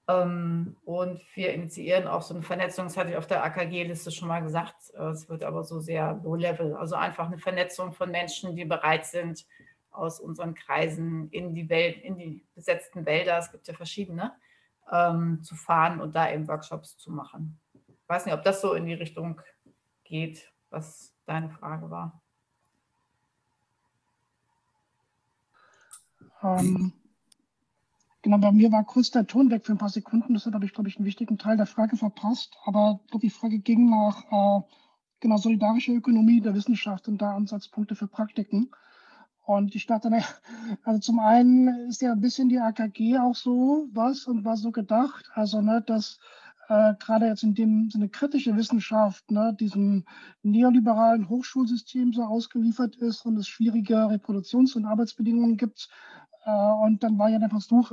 ähm, 0.07 0.75
und 0.83 1.21
wir 1.33 1.53
initiieren 1.53 2.07
auch 2.07 2.21
so 2.21 2.33
eine 2.33 2.43
Vernetzung, 2.43 2.85
das 2.85 2.97
hatte 2.97 3.11
ich 3.11 3.17
auf 3.17 3.27
der 3.27 3.43
AKG-Liste 3.43 4.11
schon 4.11 4.27
mal 4.27 4.41
gesagt, 4.41 4.75
äh, 4.95 5.03
es 5.05 5.29
wird 5.29 5.43
aber 5.43 5.63
so 5.63 5.79
sehr 5.79 6.19
low-level, 6.23 6.75
also 6.75 6.95
einfach 6.95 7.27
eine 7.27 7.37
Vernetzung 7.37 7.93
von 7.93 8.11
Menschen, 8.11 8.55
die 8.55 8.65
bereit 8.65 9.05
sind, 9.05 9.45
aus 9.91 10.19
unseren 10.19 10.55
Kreisen 10.55 11.29
in 11.29 11.53
die 11.53 11.69
Welt, 11.69 11.97
in 11.97 12.17
die 12.17 12.43
besetzten 12.55 13.05
Wälder, 13.05 13.37
es 13.37 13.51
gibt 13.51 13.67
ja 13.67 13.73
verschiedene, 13.73 14.33
ähm, 14.91 15.41
zu 15.43 15.55
fahren 15.55 16.01
und 16.01 16.15
da 16.15 16.31
eben 16.31 16.47
Workshops 16.47 16.97
zu 16.97 17.11
machen. 17.11 17.59
Weiß 18.07 18.25
nicht, 18.25 18.33
ob 18.33 18.43
das 18.43 18.61
so 18.61 18.73
in 18.73 18.85
die 18.85 18.93
Richtung 18.93 19.41
geht, 20.03 20.51
was 20.69 21.13
deine 21.25 21.49
Frage 21.49 21.89
war. 21.89 22.21
Ähm, 26.41 26.93
Genau, 28.23 28.37
bei 28.37 28.53
mir 28.53 28.71
war 28.71 28.85
kurz 28.85 29.11
der 29.11 29.27
Ton 29.27 29.51
weg 29.51 29.65
für 29.65 29.73
ein 29.73 29.77
paar 29.77 29.89
Sekunden. 29.89 30.33
Das 30.33 30.45
hat, 30.45 30.53
habe 30.53 30.63
ich, 30.63 30.73
glaube 30.73 30.87
ich, 30.87 30.95
einen 30.95 31.05
wichtigen 31.05 31.37
Teil 31.37 31.57
der 31.57 31.65
Frage 31.65 31.97
verpasst. 31.97 32.55
Aber 32.63 33.01
die 33.21 33.29
Frage 33.29 33.59
ging 33.59 33.89
nach 33.89 34.23
äh, 34.31 34.63
genau 35.19 35.35
solidarische 35.35 35.91
Ökonomie 35.91 36.39
der 36.39 36.55
Wissenschaft 36.55 37.09
und 37.09 37.21
da 37.21 37.35
Ansatzpunkte 37.35 37.95
für 37.95 38.07
Praktiken. 38.07 38.71
Und 39.41 39.75
ich 39.75 39.87
dachte, 39.87 40.09
also 40.83 40.99
zum 41.01 41.19
einen 41.19 41.89
ist 41.89 42.01
ja 42.01 42.13
ein 42.13 42.21
bisschen 42.21 42.47
die 42.47 42.59
AKG 42.59 43.17
auch 43.17 43.35
so 43.35 43.89
was 43.91 44.25
und 44.25 44.45
war 44.45 44.55
so 44.55 44.71
gedacht. 44.71 45.29
Also, 45.33 45.59
ne, 45.59 45.83
dass 45.85 46.17
äh, 46.69 46.93
gerade 46.99 47.27
jetzt 47.27 47.43
in 47.43 47.53
dem 47.53 47.89
Sinne 47.89 48.09
kritische 48.09 48.55
Wissenschaft, 48.55 49.29
ne, 49.31 49.55
diesem 49.59 50.05
neoliberalen 50.43 51.29
Hochschulsystem 51.29 52.13
so 52.13 52.23
ausgeliefert 52.23 52.95
ist 52.95 53.25
und 53.25 53.37
es 53.37 53.47
schwierige 53.47 53.95
Reproduktions- 53.95 54.75
und 54.75 54.85
Arbeitsbedingungen 54.85 55.57
gibt. 55.57 55.89
Äh, 56.45 56.71
und 56.83 57.03
dann 57.03 57.17
war 57.17 57.29
ja 57.29 57.39
der 57.39 57.49
Versuch, 57.49 57.91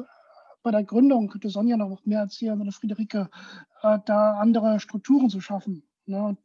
bei 0.62 0.70
der 0.70 0.84
Gründung, 0.84 1.28
könnte 1.28 1.48
Sonja 1.48 1.76
noch 1.76 2.04
mehr 2.04 2.20
erzählen 2.20 2.60
oder 2.60 2.72
Friederike, 2.72 3.30
äh, 3.82 3.98
da 4.04 4.38
andere 4.38 4.78
Strukturen 4.78 5.30
zu 5.30 5.40
schaffen. 5.40 5.82
Ne? 6.06 6.28
Ein 6.28 6.38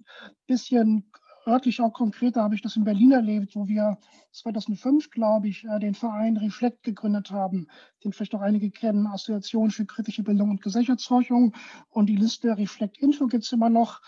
bisschen 0.48 1.12
örtlich 1.48 1.82
auch 1.82 1.94
konkreter 1.94 2.44
habe 2.44 2.56
ich 2.56 2.62
das 2.62 2.76
in 2.76 2.84
Berlin 2.84 3.12
erlebt, 3.12 3.56
wo 3.56 3.68
wir 3.68 3.98
2005, 4.32 5.10
glaube 5.12 5.48
ich, 5.48 5.66
äh, 5.66 5.80
den 5.80 5.94
Verein 5.94 6.38
Reflekt 6.38 6.84
gegründet 6.84 7.32
haben, 7.32 7.68
den 8.04 8.12
vielleicht 8.12 8.36
auch 8.36 8.42
einige 8.42 8.72
kennen, 8.72 9.08
Assoziation 9.08 9.72
für 9.72 9.86
kritische 9.86 10.24
Bildung 10.24 10.50
und 10.50 10.62
Gesellschaftsforschung. 10.62 11.54
Und 11.90 12.08
die 12.08 12.16
Liste 12.16 12.58
Reflekt 12.58 12.98
Info 12.98 13.28
gibt 13.28 13.44
es 13.44 13.52
immer 13.52 13.70
noch. 13.70 14.02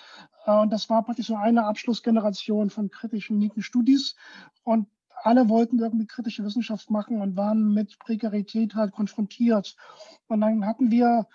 Äh, 0.46 0.60
und 0.60 0.72
das 0.72 0.90
war 0.90 1.04
praktisch 1.04 1.28
so 1.28 1.36
eine 1.36 1.66
Abschlussgeneration 1.66 2.70
von 2.70 2.90
kritischen 2.90 3.40
linken 3.40 3.62
Studis. 3.62 4.16
Und 4.64 4.88
alle 5.24 5.50
wollten 5.50 5.80
irgendwie 5.80 6.08
kritische 6.08 6.44
Wissenschaft 6.44 6.90
machen 6.90 7.22
und 7.22 7.36
waren 7.36 7.74
mit 7.74 7.98
Prekarität 8.00 8.76
halt 8.76 8.92
konfrontiert. 8.94 9.76
Und 10.28 10.42
dann 10.42 10.66
hatten 10.66 10.92
wir, 10.92 11.28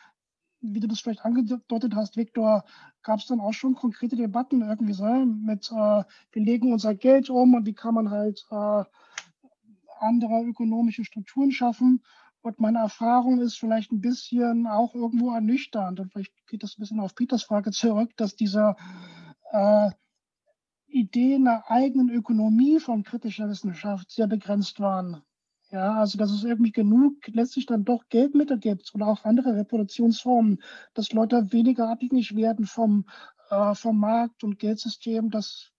wie 0.62 0.80
du 0.80 0.86
das 0.86 1.00
vielleicht 1.00 1.24
angedeutet 1.24 1.94
hast, 1.94 2.16
Viktor, 2.16 2.64
gab 3.02 3.18
es 3.18 3.26
dann 3.26 3.40
auch 3.40 3.52
schon 3.52 3.74
konkrete 3.74 4.16
Debatten 4.16 4.62
irgendwie 4.62 4.92
so 4.92 5.04
mit, 5.04 5.70
äh, 5.70 6.04
wir 6.32 6.42
legen 6.42 6.72
unser 6.72 6.94
Geld 6.94 7.28
um 7.28 7.54
und 7.54 7.66
wie 7.66 7.74
kann 7.74 7.94
man 7.94 8.10
halt 8.10 8.46
äh, 8.50 8.84
andere 10.00 10.42
ökonomische 10.44 11.04
Strukturen 11.04 11.50
schaffen. 11.50 12.02
Und 12.42 12.58
meine 12.58 12.78
Erfahrung 12.78 13.40
ist 13.40 13.58
vielleicht 13.58 13.92
ein 13.92 14.00
bisschen 14.00 14.66
auch 14.66 14.94
irgendwo 14.94 15.32
ernüchternd. 15.32 16.00
Und 16.00 16.12
vielleicht 16.12 16.32
geht 16.48 16.62
das 16.62 16.76
ein 16.76 16.80
bisschen 16.80 17.00
auf 17.00 17.14
Peters 17.14 17.44
Frage 17.44 17.70
zurück, 17.70 18.10
dass 18.16 18.34
dieser 18.34 18.76
äh, 19.52 19.90
Ideen 20.86 21.46
einer 21.46 21.70
eigenen 21.70 22.10
Ökonomie 22.10 22.80
von 22.80 23.04
kritischer 23.04 23.48
Wissenschaft 23.48 24.10
sehr 24.10 24.26
begrenzt 24.26 24.80
waren. 24.80 25.22
Ja, 25.72 25.94
also 25.94 26.18
dass 26.18 26.30
es 26.30 26.44
irgendwie 26.44 26.70
genug 26.70 27.26
letztlich 27.28 27.64
dann 27.64 27.84
doch 27.86 28.04
Geldmittel 28.10 28.58
gibt 28.58 28.94
oder 28.94 29.06
auch 29.06 29.24
andere 29.24 29.56
Reproduktionsformen, 29.56 30.62
dass 30.92 31.12
Leute 31.12 31.50
weniger 31.50 31.88
abhängig 31.88 32.36
werden 32.36 32.66
vom, 32.66 33.06
äh, 33.48 33.74
vom 33.74 33.98
Markt 33.98 34.44
und 34.44 34.58
Geldsystem, 34.58 35.30
das 35.30 35.72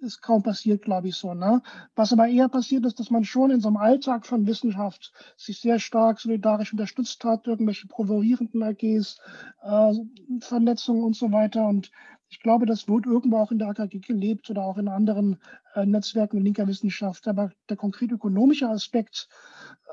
ist 0.00 0.20
kaum 0.20 0.42
passiert, 0.42 0.82
glaube 0.82 1.08
ich 1.08 1.16
so. 1.16 1.32
Ne? 1.32 1.62
Was 1.94 2.12
aber 2.12 2.26
eher 2.26 2.48
passiert 2.48 2.84
ist, 2.86 2.98
dass 2.98 3.10
man 3.10 3.24
schon 3.24 3.52
in 3.52 3.60
so 3.60 3.68
einem 3.68 3.76
Alltag 3.76 4.26
von 4.26 4.48
Wissenschaft 4.48 5.12
sich 5.36 5.60
sehr 5.60 5.78
stark 5.78 6.18
solidarisch 6.20 6.72
unterstützt 6.72 7.24
hat, 7.24 7.46
irgendwelche 7.46 7.86
provozierenden 7.86 8.64
AGs, 8.64 9.18
äh, 9.62 9.92
Vernetzungen 10.40 11.04
und 11.04 11.14
so 11.14 11.30
weiter. 11.30 11.66
Und 11.68 11.92
ich 12.28 12.40
glaube, 12.40 12.66
das 12.66 12.88
wird 12.88 13.06
irgendwo 13.06 13.38
auch 13.38 13.50
in 13.50 13.58
der 13.58 13.68
AKG 13.68 14.00
gelebt 14.00 14.50
oder 14.50 14.64
auch 14.64 14.78
in 14.78 14.88
anderen 14.88 15.40
äh, 15.74 15.86
Netzwerken 15.86 16.40
linker 16.40 16.66
Wissenschaft. 16.66 17.28
Aber 17.28 17.52
der 17.68 17.76
konkret 17.76 18.10
ökonomische 18.12 18.68
Aspekt, 18.68 19.28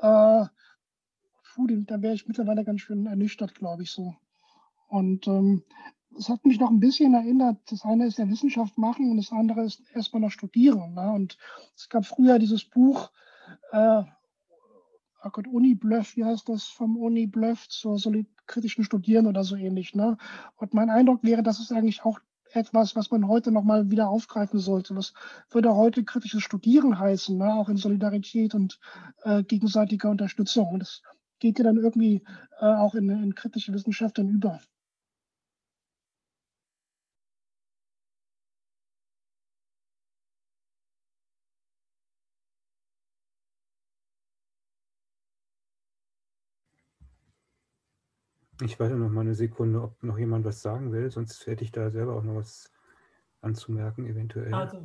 äh, 0.00 0.44
puh, 1.54 1.66
da 1.66 2.02
wäre 2.02 2.14
ich 2.14 2.26
mittlerweile 2.26 2.64
ganz 2.64 2.80
schön 2.80 3.06
ernüchtert, 3.06 3.54
glaube 3.54 3.82
ich 3.82 3.90
so. 3.90 4.14
Und 4.88 5.26
ähm, 5.26 5.62
es 6.18 6.28
hat 6.28 6.44
mich 6.44 6.58
noch 6.60 6.70
ein 6.70 6.80
bisschen 6.80 7.14
erinnert, 7.14 7.58
das 7.70 7.84
eine 7.84 8.06
ist 8.06 8.18
ja 8.18 8.28
Wissenschaft 8.28 8.76
machen 8.76 9.10
und 9.10 9.16
das 9.16 9.32
andere 9.32 9.62
ist 9.62 9.82
erstmal 9.94 10.20
noch 10.20 10.30
studieren. 10.30 10.94
Ne? 10.94 11.12
Und 11.12 11.38
es 11.76 11.88
gab 11.88 12.04
früher 12.04 12.38
dieses 12.38 12.64
Buch, 12.64 13.10
äh, 13.70 14.02
oh 15.24 15.30
Gott, 15.30 15.46
Uni-Bluff, 15.46 16.16
wie 16.16 16.24
heißt 16.24 16.48
das, 16.48 16.64
vom 16.64 16.96
Uni-Bluff 16.96 17.68
zur 17.68 17.98
kritischen 18.46 18.84
Studieren 18.84 19.26
oder 19.26 19.44
so 19.44 19.56
ähnlich. 19.56 19.94
Ne? 19.94 20.16
Und 20.56 20.74
mein 20.74 20.90
Eindruck 20.90 21.22
wäre, 21.22 21.42
das 21.42 21.60
ist 21.60 21.72
eigentlich 21.72 22.04
auch 22.04 22.18
etwas, 22.52 22.96
was 22.96 23.10
man 23.10 23.28
heute 23.28 23.50
nochmal 23.50 23.90
wieder 23.90 24.08
aufgreifen 24.08 24.58
sollte. 24.58 24.94
Was 24.96 25.14
würde 25.50 25.74
heute 25.74 26.04
kritisches 26.04 26.42
Studieren 26.42 26.98
heißen, 26.98 27.36
ne? 27.36 27.54
auch 27.54 27.68
in 27.68 27.76
Solidarität 27.76 28.54
und 28.54 28.78
äh, 29.22 29.42
gegenseitiger 29.42 30.10
Unterstützung. 30.10 30.68
Und 30.68 30.80
das 30.80 31.02
geht 31.38 31.58
ja 31.58 31.64
dann 31.64 31.76
irgendwie 31.76 32.22
äh, 32.60 32.66
auch 32.66 32.94
in, 32.94 33.08
in 33.08 33.34
kritische 33.34 33.72
Wissenschaft 33.72 34.18
dann 34.18 34.28
über. 34.28 34.60
Ich 48.64 48.78
warte 48.78 48.94
noch 48.94 49.10
mal 49.10 49.22
eine 49.22 49.34
Sekunde, 49.34 49.82
ob 49.82 50.02
noch 50.02 50.18
jemand 50.18 50.44
was 50.44 50.62
sagen 50.62 50.92
will, 50.92 51.10
sonst 51.10 51.46
hätte 51.46 51.64
ich 51.64 51.72
da 51.72 51.90
selber 51.90 52.14
auch 52.14 52.22
noch 52.22 52.36
was 52.36 52.72
anzumerken, 53.40 54.06
eventuell. 54.06 54.54
Also 54.54 54.80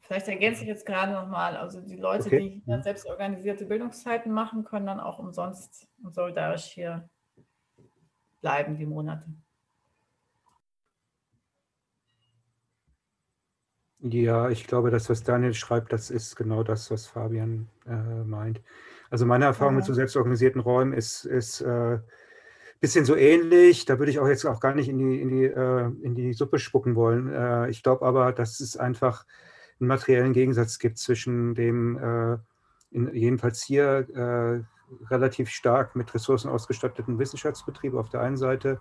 vielleicht 0.00 0.28
ergänze 0.28 0.62
ich 0.62 0.68
jetzt 0.68 0.86
gerade 0.86 1.12
noch 1.12 1.26
mal, 1.28 1.56
also 1.56 1.80
die 1.80 1.96
Leute, 1.96 2.26
Okay. 2.26 2.40
die 2.40 2.62
hier 2.64 2.82
selbst 2.82 3.06
organisierte 3.06 3.66
Bildungszeiten 3.66 4.32
machen, 4.32 4.64
können 4.64 4.86
dann 4.86 5.00
auch 5.00 5.18
umsonst 5.18 5.88
und 6.02 6.14
solidarisch 6.14 6.66
hier 6.66 7.08
bleiben, 8.40 8.76
die 8.76 8.86
Monate. 8.86 9.26
Ja, 13.98 14.50
ich 14.50 14.66
glaube, 14.68 14.90
das, 14.90 15.10
was 15.10 15.24
Daniel 15.24 15.54
schreibt, 15.54 15.92
das 15.92 16.10
ist 16.10 16.36
genau 16.36 16.62
das, 16.62 16.90
was 16.92 17.06
Fabian 17.06 17.68
äh, 17.86 18.22
meint. 18.22 18.60
Also 19.10 19.26
meine 19.26 19.46
Erfahrung 19.46 19.74
mit 19.76 19.84
so 19.84 19.94
selbstorganisierten 19.94 20.60
Räumen 20.60 20.92
ist, 20.92 21.24
ist 21.24 21.60
äh, 21.62 21.98
bisschen 22.80 23.04
so 23.04 23.16
ähnlich. 23.16 23.84
Da 23.84 23.98
würde 23.98 24.10
ich 24.10 24.18
auch 24.18 24.28
jetzt 24.28 24.44
auch 24.44 24.60
gar 24.60 24.74
nicht 24.74 24.88
in 24.88 24.98
die, 24.98 25.20
in 25.20 25.28
die, 25.28 25.44
äh, 25.44 25.90
in 26.02 26.14
die 26.14 26.32
Suppe 26.32 26.58
spucken 26.58 26.94
wollen. 26.94 27.32
Äh, 27.32 27.70
ich 27.70 27.82
glaube 27.82 28.04
aber, 28.04 28.32
dass 28.32 28.60
es 28.60 28.76
einfach 28.76 29.24
einen 29.80 29.88
materiellen 29.88 30.32
Gegensatz 30.32 30.78
gibt 30.78 30.98
zwischen 30.98 31.54
dem, 31.54 31.98
äh, 31.98 32.38
in, 32.90 33.14
jedenfalls 33.14 33.62
hier, 33.62 34.06
äh, 34.14 34.64
relativ 35.10 35.50
stark 35.50 35.96
mit 35.96 36.14
Ressourcen 36.14 36.48
ausgestatteten 36.48 37.18
Wissenschaftsbetrieb 37.18 37.94
auf 37.94 38.08
der 38.08 38.20
einen 38.20 38.36
Seite 38.36 38.78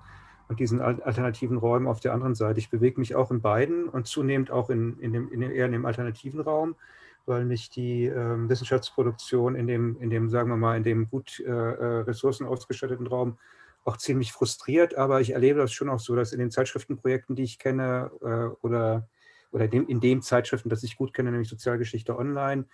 und 0.48 0.60
diesen 0.60 0.80
alternativen 0.80 1.58
Räumen 1.58 1.88
auf 1.88 2.00
der 2.00 2.14
anderen 2.14 2.36
Seite. 2.36 2.60
Ich 2.60 2.70
bewege 2.70 3.00
mich 3.00 3.16
auch 3.16 3.32
in 3.32 3.42
beiden 3.42 3.90
und 3.90 4.06
zunehmend 4.06 4.52
auch 4.52 4.70
in, 4.70 5.00
in 5.00 5.12
dem, 5.12 5.32
in 5.32 5.40
dem, 5.40 5.52
eher 5.52 5.66
in 5.66 5.72
dem 5.72 5.86
alternativen 5.86 6.40
Raum, 6.40 6.76
weil 7.26 7.46
mich 7.46 7.72
die 7.72 8.06
äh, 8.06 8.50
Wissenschaftsproduktion 8.50 9.56
in 9.56 9.66
dem, 9.66 9.98
in 10.00 10.12
dem, 10.12 10.30
sagen 10.30 10.50
wir 10.50 10.58
mal, 10.58 10.78
in 10.78 10.84
dem 10.84 11.10
gut 11.10 11.40
äh, 11.40 11.50
äh 11.50 12.02
Ressourcen 12.02 12.46
ausgestatteten 12.46 13.08
Raum 13.08 13.38
auch 13.86 13.98
ziemlich 13.98 14.34
frustriert, 14.34 14.96
aber 14.96 15.22
ich 15.22 15.32
erlebe 15.32 15.60
das 15.60 15.72
schon 15.72 15.90
auch 15.90 16.00
so, 16.00 16.16
dass 16.16 16.34
in 16.34 16.40
den 16.40 16.52
Zeitschriftenprojekten, 16.52 17.36
die 17.36 17.44
ich 17.44 17.60
kenne, 17.60 18.12
äh, 18.22 18.66
oder, 18.66 19.08
oder 19.52 19.68
dem, 19.68 19.88
in 19.88 20.02
dem 20.02 20.22
Zeitschriften, 20.22 20.70
das 20.70 20.84
ich 20.84 20.98
gut 20.98 21.14
kenne, 21.14 21.32
nämlich 21.32 21.50
Sozialgeschichte 21.50 22.18
Online, 22.18 22.66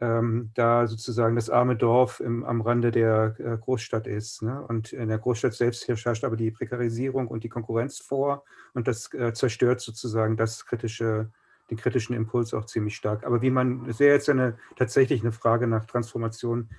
ähm, 0.00 0.52
da 0.54 0.86
sozusagen 0.86 1.34
das 1.34 1.50
arme 1.50 1.74
Dorf 1.76 2.20
im, 2.20 2.44
am 2.44 2.60
Rande 2.60 2.92
der 2.92 3.34
äh, 3.40 3.58
Großstadt 3.58 4.06
ist. 4.06 4.42
Ne? 4.42 4.64
Und 4.68 4.92
in 4.92 5.08
der 5.08 5.18
Großstadt 5.18 5.54
selbst 5.54 5.88
herrscht 5.88 6.24
aber 6.24 6.36
die 6.36 6.52
Prekarisierung 6.52 7.26
und 7.26 7.42
die 7.42 7.48
Konkurrenz 7.48 7.98
vor 7.98 8.44
und 8.74 8.86
das 8.86 9.12
äh, 9.14 9.32
zerstört 9.32 9.80
sozusagen 9.80 10.36
das 10.36 10.66
kritische, 10.66 11.32
den 11.68 11.76
kritischen 11.76 12.14
Impuls 12.14 12.54
auch 12.54 12.66
ziemlich 12.66 12.94
stark. 12.94 13.26
Aber 13.26 13.42
wie 13.42 13.50
man, 13.50 13.86
es 13.88 13.98
wäre 13.98 14.14
jetzt 14.14 14.28
eine, 14.28 14.56
tatsächlich 14.76 15.22
eine 15.22 15.32
Frage 15.32 15.66
nach 15.66 15.84
Transformation, 15.84 16.70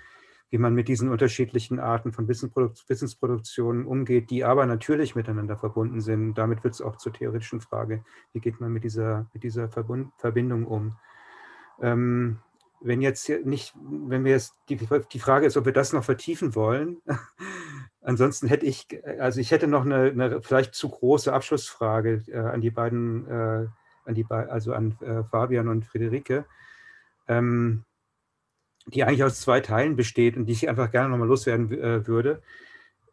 wie 0.50 0.58
man 0.58 0.74
mit 0.74 0.88
diesen 0.88 1.10
unterschiedlichen 1.10 1.80
Arten 1.80 2.12
von 2.12 2.28
Wissensproduktionen 2.28 3.86
umgeht, 3.86 4.30
die 4.30 4.44
aber 4.44 4.66
natürlich 4.66 5.16
miteinander 5.16 5.58
verbunden 5.58 6.02
sind. 6.02 6.34
Damit 6.36 6.64
wird 6.64 6.74
es 6.74 6.82
auch 6.82 6.98
zur 6.98 7.14
theoretischen 7.14 7.62
Frage, 7.62 8.04
wie 8.34 8.40
geht 8.40 8.60
man 8.60 8.72
mit 8.72 8.84
dieser, 8.84 9.28
mit 9.34 9.44
dieser 9.44 9.70
Verbund, 9.70 10.12
Verbindung 10.18 10.66
um. 10.66 10.98
Ähm, 11.82 12.40
wenn 12.82 13.02
jetzt 13.02 13.30
nicht, 13.46 13.74
wenn 13.82 14.24
wir 14.24 14.32
jetzt, 14.32 14.54
die, 14.70 14.78
die 14.78 15.20
Frage 15.20 15.46
ist, 15.46 15.58
ob 15.58 15.66
wir 15.66 15.74
das 15.74 15.94
noch 15.94 16.04
vertiefen 16.04 16.56
wollen. 16.56 17.02
Ansonsten 18.02 18.48
hätte 18.48 18.66
ich, 18.66 18.88
also 19.20 19.40
ich 19.40 19.52
hätte 19.52 19.68
noch 19.68 19.86
eine, 19.86 20.06
eine 20.06 20.42
vielleicht 20.42 20.74
zu 20.74 20.90
große 20.90 21.32
Abschlussfrage 21.32 22.24
äh, 22.28 22.38
an 22.38 22.62
die 22.62 22.72
beiden, 22.72 23.28
äh, 23.28 23.68
an 24.06 24.16
die, 24.16 24.26
also 24.30 24.74
an 24.74 24.98
äh, 25.02 25.24
Fabian 25.26 25.68
und 25.68 25.86
Friederike. 25.86 26.46
Ähm, 27.28 27.84
die 28.90 29.04
eigentlich 29.04 29.24
aus 29.24 29.42
zwei 29.42 29.60
Teilen 29.60 29.96
besteht 29.96 30.38
und 30.38 30.46
die 30.46 30.54
ich 30.54 30.70
einfach 30.70 30.92
gerne 30.92 31.10
nochmal 31.10 31.28
loswerden 31.28 31.72
äh, 31.72 32.08
würde. 32.08 32.42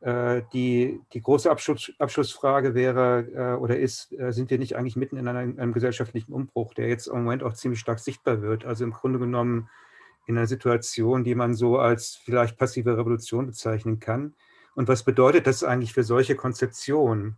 Äh, 0.00 0.42
die, 0.52 1.00
die 1.12 1.22
große 1.22 1.50
Abschluss, 1.50 1.92
Abschlussfrage 1.98 2.74
wäre 2.74 3.26
äh, 3.34 3.60
oder 3.60 3.78
ist, 3.78 4.12
äh, 4.12 4.32
sind 4.32 4.50
wir 4.50 4.58
nicht 4.58 4.76
eigentlich 4.76 4.96
mitten 4.96 5.16
in 5.16 5.26
einem, 5.26 5.58
einem, 5.58 5.72
gesellschaftlichen 5.72 6.32
Umbruch, 6.32 6.74
der 6.74 6.88
jetzt 6.88 7.06
im 7.06 7.24
Moment 7.24 7.42
auch 7.42 7.54
ziemlich 7.54 7.80
stark 7.80 7.98
sichtbar 7.98 8.42
wird? 8.42 8.64
Also 8.64 8.84
im 8.84 8.92
Grunde 8.92 9.18
genommen 9.18 9.68
in 10.26 10.36
einer 10.36 10.46
Situation, 10.46 11.24
die 11.24 11.34
man 11.34 11.54
so 11.54 11.78
als 11.78 12.20
vielleicht 12.24 12.58
passive 12.58 12.96
Revolution 12.96 13.46
bezeichnen 13.46 14.00
kann. 14.00 14.34
Und 14.74 14.88
was 14.88 15.04
bedeutet 15.04 15.46
das 15.46 15.64
eigentlich 15.64 15.94
für 15.94 16.04
solche 16.04 16.36
Konzeptionen? 16.36 17.36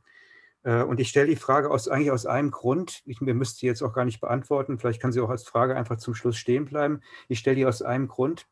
Äh, 0.63 0.83
und 0.83 1.01
ich 1.01 1.09
stelle 1.09 1.29
die 1.29 1.37
Frage 1.37 1.71
aus, 1.71 1.89
eigentlich 1.89 2.11
aus 2.11 2.27
einem 2.27 2.51
Grund. 2.51 3.03
Ich 3.07 3.21
mir 3.21 3.35
müsste 3.35 3.67
jetzt 3.67 3.83
auch 3.83 3.93
gar 3.93 4.05
nicht 4.05 4.21
beantworten. 4.21 4.79
Vielleicht 4.79 5.01
kann 5.01 5.13
sie 5.13 5.21
auch 5.21 5.31
als 5.31 5.45
Frage 5.45 5.77
einfach 5.77 5.99
zum 5.99 6.15
Schluss 6.15 6.37
stehen 6.37 6.65
bleiben. 6.65 7.01
Ich 7.29 7.39
stelle 7.39 7.57
die 7.57 7.67
aus 7.67 7.83
einem 7.83 8.09
Grund, 8.09 8.47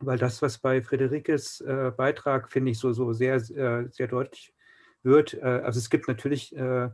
weil 0.00 0.18
das, 0.18 0.42
was 0.42 0.58
bei 0.58 0.82
Friederikes 0.82 1.60
äh, 1.60 1.92
Beitrag, 1.96 2.50
finde 2.50 2.70
ich, 2.70 2.78
so, 2.78 2.92
so 2.92 3.12
sehr, 3.12 3.36
äh, 3.36 3.88
sehr 3.90 4.08
deutlich 4.08 4.52
wird. 5.02 5.34
Äh, 5.34 5.62
also 5.64 5.78
es 5.78 5.90
gibt 5.90 6.08
natürlich 6.08 6.54
äh, 6.56 6.88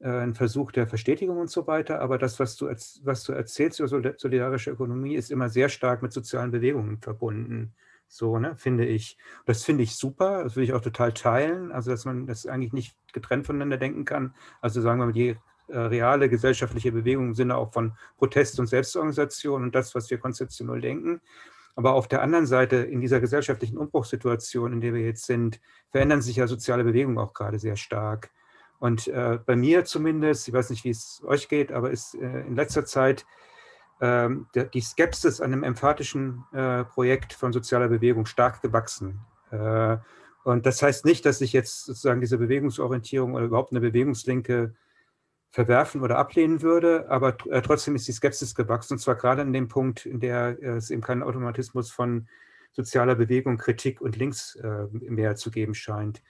äh, 0.00 0.08
einen 0.08 0.34
Versuch 0.34 0.72
der 0.72 0.86
Verstetigung 0.86 1.38
und 1.38 1.50
so 1.50 1.66
weiter, 1.66 2.00
aber 2.00 2.18
das, 2.18 2.38
was 2.38 2.56
du, 2.56 2.66
was 2.66 3.24
du 3.24 3.32
erzählst 3.32 3.80
über 3.80 3.88
solidarische 3.88 4.70
Ökonomie, 4.70 5.16
ist 5.16 5.30
immer 5.30 5.48
sehr 5.48 5.68
stark 5.68 6.02
mit 6.02 6.12
sozialen 6.12 6.50
Bewegungen 6.50 6.98
verbunden. 6.98 7.74
So, 8.08 8.38
ne, 8.38 8.56
finde 8.56 8.86
ich. 8.86 9.18
Das 9.44 9.64
finde 9.64 9.84
ich 9.84 9.96
super, 9.96 10.42
das 10.42 10.56
würde 10.56 10.64
ich 10.64 10.72
auch 10.72 10.80
total 10.80 11.12
teilen, 11.12 11.70
also 11.72 11.90
dass 11.90 12.04
man 12.04 12.26
das 12.26 12.46
eigentlich 12.46 12.72
nicht 12.72 12.96
getrennt 13.12 13.46
voneinander 13.46 13.76
denken 13.76 14.04
kann. 14.04 14.34
Also 14.60 14.80
sagen 14.80 14.98
wir 14.98 15.06
mal, 15.06 15.12
die 15.12 15.36
äh, 15.68 15.78
reale 15.78 16.30
gesellschaftliche 16.30 16.90
Bewegung 16.92 17.26
im 17.26 17.34
Sinne 17.34 17.56
auch 17.56 17.72
von 17.72 17.92
Protest 18.16 18.58
und 18.58 18.66
Selbstorganisation 18.66 19.62
und 19.62 19.74
das, 19.74 19.94
was 19.94 20.10
wir 20.10 20.18
konzeptionell 20.18 20.80
denken. 20.80 21.20
Aber 21.76 21.92
auf 21.92 22.08
der 22.08 22.22
anderen 22.22 22.46
Seite, 22.46 22.76
in 22.76 23.00
dieser 23.00 23.20
gesellschaftlichen 23.20 23.76
Umbruchssituation, 23.76 24.72
in 24.72 24.80
der 24.80 24.94
wir 24.94 25.02
jetzt 25.02 25.26
sind, 25.26 25.60
verändern 25.90 26.22
sich 26.22 26.36
ja 26.36 26.46
soziale 26.46 26.84
Bewegungen 26.84 27.18
auch 27.18 27.34
gerade 27.34 27.58
sehr 27.58 27.76
stark. 27.76 28.30
Und 28.80 29.08
äh, 29.08 29.38
bei 29.44 29.56
mir 29.56 29.84
zumindest, 29.84 30.48
ich 30.48 30.54
weiß 30.54 30.70
nicht, 30.70 30.84
wie 30.84 30.90
es 30.90 31.22
euch 31.24 31.48
geht, 31.48 31.70
aber 31.70 31.90
ist 31.90 32.14
äh, 32.14 32.40
in 32.40 32.56
letzter 32.56 32.84
Zeit 32.84 33.26
die 34.00 34.80
Skepsis 34.80 35.40
an 35.40 35.52
einem 35.52 35.64
emphatischen 35.64 36.44
äh, 36.52 36.84
Projekt 36.84 37.32
von 37.32 37.52
sozialer 37.52 37.88
Bewegung 37.88 38.26
stark 38.26 38.62
gewachsen. 38.62 39.20
Äh, 39.50 39.96
und 40.44 40.66
das 40.66 40.82
heißt 40.82 41.04
nicht, 41.04 41.26
dass 41.26 41.40
ich 41.40 41.52
jetzt 41.52 41.84
sozusagen 41.84 42.20
diese 42.20 42.38
Bewegungsorientierung 42.38 43.34
oder 43.34 43.46
überhaupt 43.46 43.72
eine 43.72 43.80
Bewegungslinke 43.80 44.74
verwerfen 45.50 46.02
oder 46.02 46.18
ablehnen 46.18 46.62
würde, 46.62 47.10
aber 47.10 47.36
äh, 47.50 47.60
trotzdem 47.60 47.96
ist 47.96 48.06
die 48.06 48.12
Skepsis 48.12 48.54
gewachsen, 48.54 48.94
und 48.94 48.98
zwar 48.98 49.16
gerade 49.16 49.42
in 49.42 49.52
dem 49.52 49.68
Punkt, 49.68 50.06
in 50.06 50.20
der 50.20 50.62
es 50.62 50.90
eben 50.90 51.02
keinen 51.02 51.22
Automatismus 51.22 51.90
von 51.90 52.28
sozialer 52.72 53.16
Bewegung, 53.16 53.56
Kritik 53.56 54.00
und 54.00 54.16
Links 54.16 54.56
mehr 54.92 55.34
zu 55.34 55.50
geben 55.50 55.74
scheint 55.74 56.22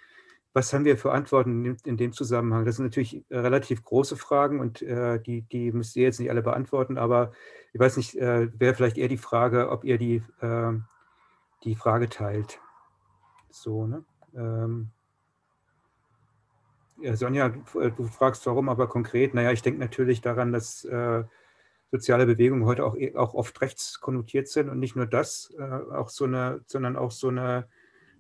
was 0.53 0.73
haben 0.73 0.85
wir 0.85 0.97
für 0.97 1.13
Antworten 1.13 1.77
in, 1.85 1.97
dem 1.97 2.13
Zusammenhang? 2.13 2.65
Das 2.65 2.77
sind 2.77 2.87
natürlich 2.87 3.25
äh, 3.29 3.39
relativ 3.39 3.85
große 3.85 4.17
Fragen 4.17 4.61
und 4.61 4.83
äh, 4.83 5.21
die, 5.21 5.43
die 5.43 5.73
müsst 5.73 5.95
ihr 5.97 6.05
jetzt 6.05 6.19
nicht 6.21 6.31
alle 6.31 6.43
beantworten, 6.43 6.99
aber 6.99 7.33
ich 7.73 7.81
weiß 7.81 7.97
nicht, 7.97 8.17
äh, 8.17 8.49
wäre 8.59 8.75
vielleicht 8.75 8.99
eher 8.99 9.09
die 9.09 9.19
Frage, 9.19 9.71
ob 9.71 9.85
ihr 9.85 9.99
die, 9.99 10.23
äh, 10.41 10.73
die 11.65 11.77
Frage 11.77 12.09
teilt. 12.09 12.61
So, 13.51 13.87
ne? 13.87 14.05
Ähm, 14.35 14.91
ja, 17.01 17.15
Sonja, 17.15 17.51
du, 17.51 17.81
äh, 17.81 17.93
du, 17.93 18.07
fragst 18.07 18.47
warum, 18.47 18.69
aber 18.69 18.89
konkret, 18.89 19.35
naja, 19.35 19.53
ich 19.53 19.63
denke 19.63 19.81
natürlich 19.81 20.23
daran, 20.23 20.53
dass 20.53 20.85
äh, 20.85 21.25
soziale 21.93 22.27
Bewegungen 22.27 22.65
heute 22.65 22.85
auch, 22.85 22.97
auch 23.15 23.35
oft 23.35 23.61
rechts 23.61 24.01
konnotiert 24.01 24.49
sind 24.49 24.69
und 24.69 24.79
nicht 24.79 24.97
nur 24.97 25.07
das, 25.07 25.55
auch 25.59 26.11
so 26.11 26.25
eine, 26.25 26.61
sondern 26.67 26.97
auch 26.97 27.13
so 27.13 27.29
eine 27.29 27.67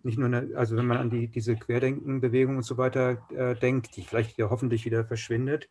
nicht 0.03 0.18
nur, 0.18 0.26
eine, 0.26 0.57
also 0.57 0.76
wenn 0.76 0.86
man 0.86 0.99
an 0.99 1.11
die, 1.11 1.28
diese 1.28 1.57
Querdenkenbewegung 1.57 2.57
und 2.57 2.62
so 2.62 2.76
weiter 2.78 3.22
äh, 3.30 3.55
denkt, 3.55 3.96
die 3.96 4.03
vielleicht 4.03 4.38
ja 4.38 4.51
hoffentlich 4.51 4.84
wieder 4.84 5.05
verschwindet, 5.05 5.68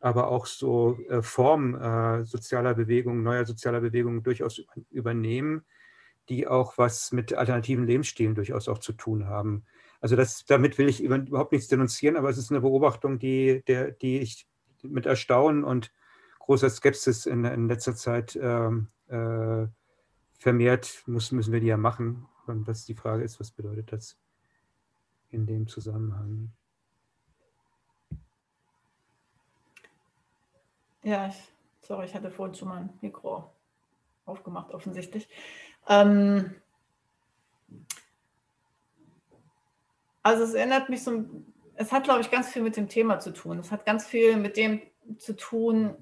aber 0.00 0.28
auch 0.28 0.46
so 0.46 0.98
äh, 1.08 1.22
Formen 1.22 1.74
äh, 1.74 2.24
sozialer 2.24 2.74
Bewegungen, 2.74 3.22
neuer 3.22 3.44
sozialer 3.44 3.80
Bewegungen 3.80 4.22
durchaus 4.22 4.62
übernehmen, 4.90 5.64
die 6.28 6.46
auch 6.46 6.78
was 6.78 7.12
mit 7.12 7.34
alternativen 7.34 7.86
Lebensstilen 7.86 8.34
durchaus 8.34 8.68
auch 8.68 8.78
zu 8.78 8.92
tun 8.92 9.26
haben. 9.26 9.64
Also 10.00 10.16
das, 10.16 10.44
damit 10.46 10.78
will 10.78 10.88
ich 10.88 11.02
überhaupt 11.02 11.52
nichts 11.52 11.68
denunzieren, 11.68 12.16
aber 12.16 12.30
es 12.30 12.38
ist 12.38 12.50
eine 12.50 12.62
Beobachtung, 12.62 13.18
die, 13.18 13.62
der, 13.66 13.90
die 13.90 14.20
ich 14.20 14.46
mit 14.82 15.04
Erstaunen 15.04 15.64
und 15.64 15.92
großer 16.38 16.70
Skepsis 16.70 17.26
in, 17.26 17.44
in 17.44 17.68
letzter 17.68 17.94
Zeit 17.94 18.38
ähm, 18.40 18.88
äh, 19.08 19.66
vermehrt 20.38 21.02
muss, 21.06 21.32
müssen 21.32 21.52
wir 21.52 21.60
die 21.60 21.66
ja 21.66 21.76
machen. 21.76 22.26
Und 22.50 22.66
was 22.66 22.84
die 22.84 22.94
Frage 22.94 23.24
ist, 23.24 23.40
was 23.40 23.50
bedeutet 23.50 23.92
das 23.92 24.16
in 25.30 25.46
dem 25.46 25.66
Zusammenhang? 25.66 26.52
Ja, 31.02 31.28
ich, 31.28 31.36
sorry, 31.80 32.06
ich 32.06 32.14
hatte 32.14 32.30
vorhin 32.30 32.54
schon 32.54 32.68
mein 32.68 32.90
Mikro 33.00 33.50
aufgemacht, 34.26 34.72
offensichtlich. 34.72 35.28
Ähm, 35.88 36.54
also 40.22 40.44
es 40.44 40.54
erinnert 40.54 40.90
mich 40.90 41.02
so, 41.02 41.24
es 41.74 41.92
hat, 41.92 42.04
glaube 42.04 42.20
ich, 42.20 42.30
ganz 42.30 42.48
viel 42.48 42.62
mit 42.62 42.76
dem 42.76 42.88
Thema 42.88 43.18
zu 43.18 43.32
tun. 43.32 43.58
Es 43.58 43.72
hat 43.72 43.86
ganz 43.86 44.06
viel 44.06 44.36
mit 44.36 44.56
dem 44.56 44.82
zu 45.18 45.34
tun, 45.34 45.96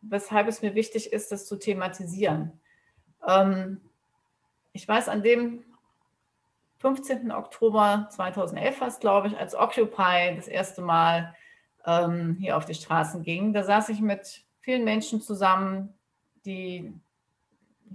weshalb 0.00 0.46
es 0.46 0.62
mir 0.62 0.74
wichtig 0.74 1.12
ist, 1.12 1.32
das 1.32 1.46
zu 1.46 1.56
thematisieren. 1.56 2.60
Ähm, 3.26 3.80
ich 4.72 4.86
weiß, 4.86 5.08
an 5.08 5.22
dem 5.22 5.64
15. 6.86 7.32
Oktober 7.32 8.06
2011 8.12 8.80
war 8.80 8.86
es, 8.86 9.00
glaube 9.00 9.26
ich, 9.26 9.36
als 9.36 9.56
Occupy 9.56 10.36
das 10.36 10.46
erste 10.46 10.82
Mal 10.82 11.34
ähm, 11.84 12.36
hier 12.38 12.56
auf 12.56 12.64
die 12.64 12.74
Straßen 12.74 13.24
ging. 13.24 13.52
Da 13.52 13.64
saß 13.64 13.88
ich 13.88 14.00
mit 14.00 14.44
vielen 14.60 14.84
Menschen 14.84 15.20
zusammen, 15.20 15.94
die 16.44 16.94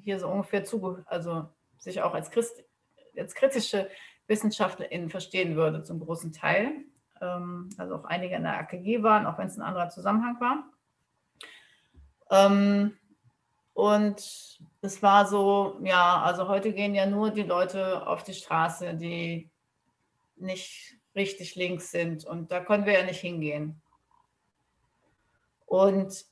hier 0.04 0.20
so 0.20 0.28
ungefähr 0.28 0.66
zu, 0.66 0.98
also 1.06 1.48
sich 1.78 2.02
auch 2.02 2.14
als, 2.14 2.32
Christ, 2.32 2.66
als 3.18 3.34
kritische 3.34 3.88
WissenschaftlerInnen 4.28 5.10
verstehen 5.10 5.56
würde, 5.56 5.84
zum 5.84 6.02
großen 6.02 6.34
Teil. 6.34 6.74
Ähm, 7.22 7.70
also 7.78 7.96
auch 7.96 8.04
einige 8.04 8.36
in 8.36 8.44
der 8.44 8.58
AKG 8.58 9.04
waren, 9.04 9.26
auch 9.26 9.38
wenn 9.38 9.48
es 9.48 9.56
ein 9.56 9.62
anderer 9.62 9.88
Zusammenhang 9.88 10.38
war. 10.42 10.66
Ähm, 12.30 12.98
und 13.74 14.60
es 14.82 15.02
war 15.02 15.26
so, 15.28 15.80
ja, 15.84 16.22
also 16.22 16.48
heute 16.48 16.74
gehen 16.74 16.94
ja 16.94 17.06
nur 17.06 17.32
die 17.32 17.44
Leute 17.44 18.06
auf 18.06 18.24
die 18.24 18.34
Straße, 18.34 18.96
die 18.96 19.50
nicht 20.36 20.98
richtig 21.16 21.56
links 21.56 21.92
sind. 21.92 22.26
Und 22.26 22.52
da 22.52 22.60
können 22.60 22.86
wir 22.86 22.94
ja 22.94 23.04
nicht 23.04 23.22
hingehen. 23.22 23.82
Und 25.66 26.26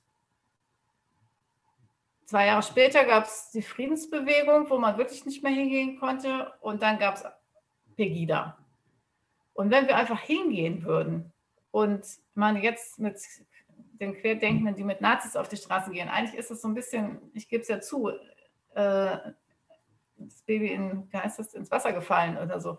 zwei 2.25 2.47
Jahre 2.47 2.63
später 2.63 3.05
gab 3.05 3.25
es 3.25 3.51
die 3.51 3.61
Friedensbewegung, 3.61 4.69
wo 4.69 4.77
man 4.77 4.97
wirklich 4.97 5.25
nicht 5.25 5.43
mehr 5.43 5.53
hingehen 5.53 5.99
konnte. 5.99 6.51
Und 6.59 6.81
dann 6.81 6.99
gab 6.99 7.15
es 7.15 7.23
Pegida. 7.95 8.57
Und 9.53 9.71
wenn 9.71 9.87
wir 9.87 9.95
einfach 9.95 10.19
hingehen 10.19 10.83
würden 10.83 11.31
und 11.71 12.05
man 12.33 12.61
jetzt 12.61 12.99
mit 12.99 13.19
den 13.99 14.15
Querdenkenden, 14.15 14.75
die 14.75 14.83
mit 14.83 15.01
Nazis 15.01 15.35
auf 15.35 15.49
die 15.49 15.57
Straße 15.57 15.91
gehen, 15.91 16.09
eigentlich 16.09 16.37
ist 16.37 16.51
es 16.51 16.61
so 16.61 16.67
ein 16.67 16.73
bisschen, 16.73 17.19
ich 17.33 17.47
gebe 17.47 17.61
es 17.61 17.67
ja 17.67 17.81
zu, 17.81 18.09
äh, 18.75 19.17
das 20.17 20.41
Baby 20.45 20.73
in, 20.73 21.09
heißt 21.13 21.39
das, 21.39 21.53
ins 21.53 21.71
Wasser 21.71 21.93
gefallen 21.93 22.37
oder 22.37 22.59
so. 22.59 22.77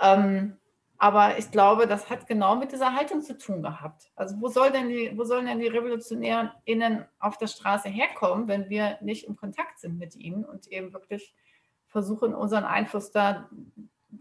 Ähm, 0.00 0.56
aber 1.00 1.38
ich 1.38 1.52
glaube, 1.52 1.86
das 1.86 2.10
hat 2.10 2.26
genau 2.26 2.56
mit 2.56 2.72
dieser 2.72 2.94
Haltung 2.94 3.22
zu 3.22 3.38
tun 3.38 3.62
gehabt. 3.62 4.10
Also 4.16 4.40
wo, 4.40 4.48
soll 4.48 4.72
denn 4.72 4.88
die, 4.88 5.16
wo 5.16 5.22
sollen 5.22 5.46
denn 5.46 5.60
die 5.60 5.68
RevolutionärInnen 5.68 7.04
auf 7.20 7.38
der 7.38 7.46
Straße 7.46 7.88
herkommen, 7.88 8.48
wenn 8.48 8.68
wir 8.68 8.98
nicht 9.00 9.24
im 9.26 9.36
Kontakt 9.36 9.78
sind 9.78 9.96
mit 9.98 10.16
ihnen 10.16 10.44
und 10.44 10.66
eben 10.66 10.92
wirklich 10.92 11.34
versuchen, 11.86 12.34
unseren 12.34 12.64
Einfluss 12.64 13.12
da 13.12 13.48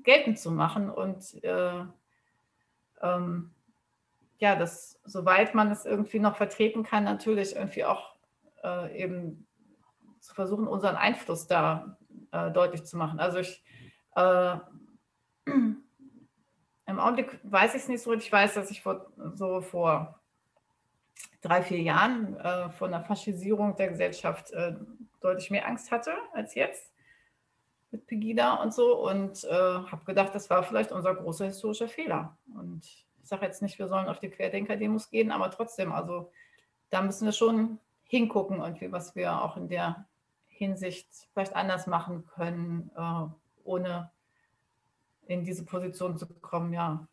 geltend 0.04 0.40
zu 0.40 0.52
machen 0.52 0.92
und 0.92 1.44
äh, 1.44 1.84
ähm, 3.02 3.52
ja, 4.40 4.56
das, 4.56 5.00
soweit 5.04 5.56
man 5.56 5.72
es 5.72 5.86
irgendwie 5.86 6.20
noch 6.20 6.36
vertreten 6.36 6.84
kann, 6.84 7.04
natürlich 7.04 7.56
irgendwie 7.56 7.86
auch 7.86 8.16
äh, 8.64 9.04
eben 9.04 9.48
zu 10.20 10.34
versuchen, 10.34 10.68
unseren 10.68 10.96
Einfluss 10.96 11.48
da 11.48 11.98
äh, 12.32 12.52
deutlich 12.52 12.84
zu 12.84 12.98
machen. 12.98 13.20
Also 13.20 13.40
ich 13.40 13.64
äh, 14.16 14.58
im 15.46 17.00
Augenblick 17.00 17.40
weiß 17.44 17.76
ich 17.76 17.84
es 17.84 17.88
nicht 17.88 18.02
so. 18.02 18.14
Ich 18.14 18.32
weiß, 18.32 18.54
dass 18.54 18.72
ich 18.72 18.82
vor, 18.82 19.12
so 19.36 19.62
vor 19.62 20.20
drei, 21.42 21.62
vier 21.62 21.82
Jahren 21.82 22.36
äh, 22.38 22.70
von 22.72 22.92
der 22.92 23.02
Faschisierung 23.02 23.76
der 23.76 23.90
Gesellschaft 23.90 24.52
äh, 24.52 24.76
deutlich 25.20 25.50
mehr 25.50 25.68
Angst 25.68 25.92
hatte 25.92 26.14
als 26.34 26.56
jetzt 26.56 26.94
mit 27.92 28.06
Pegida 28.06 28.56
und 28.56 28.74
so 28.74 29.08
und 29.08 29.44
äh, 29.46 29.50
habe 29.50 30.04
gedacht, 30.06 30.36
das 30.36 30.50
war 30.50 30.64
vielleicht 30.64 30.92
unser 30.92 31.16
großer 31.16 31.46
historischer 31.46 31.88
Fehler. 31.88 32.38
Und 32.54 33.07
ich 33.28 33.30
sage 33.30 33.46
jetzt 33.46 33.62
nicht, 33.62 33.78
wir 33.78 33.90
sollen 33.90 34.08
auf 34.08 34.22
die 34.22 34.30
Querdenker-Demos 34.30 35.10
gehen, 35.10 35.32
aber 35.32 35.52
trotzdem, 35.52 35.92
also 35.92 36.32
da 36.90 37.02
müssen 37.02 37.26
wir 37.26 37.34
schon 37.34 37.78
hingucken, 38.06 38.62
irgendwie, 38.62 38.90
was 38.90 39.18
wir 39.18 39.44
auch 39.44 39.58
in 39.58 39.68
der 39.68 40.08
Hinsicht 40.48 41.10
vielleicht 41.34 41.54
anders 41.54 41.88
machen 41.88 42.26
können, 42.26 42.90
äh, 42.96 43.26
ohne 43.66 44.10
in 45.26 45.44
diese 45.44 45.66
Position 45.66 46.16
zu 46.16 46.26
kommen, 46.40 46.72
ja, 46.72 47.06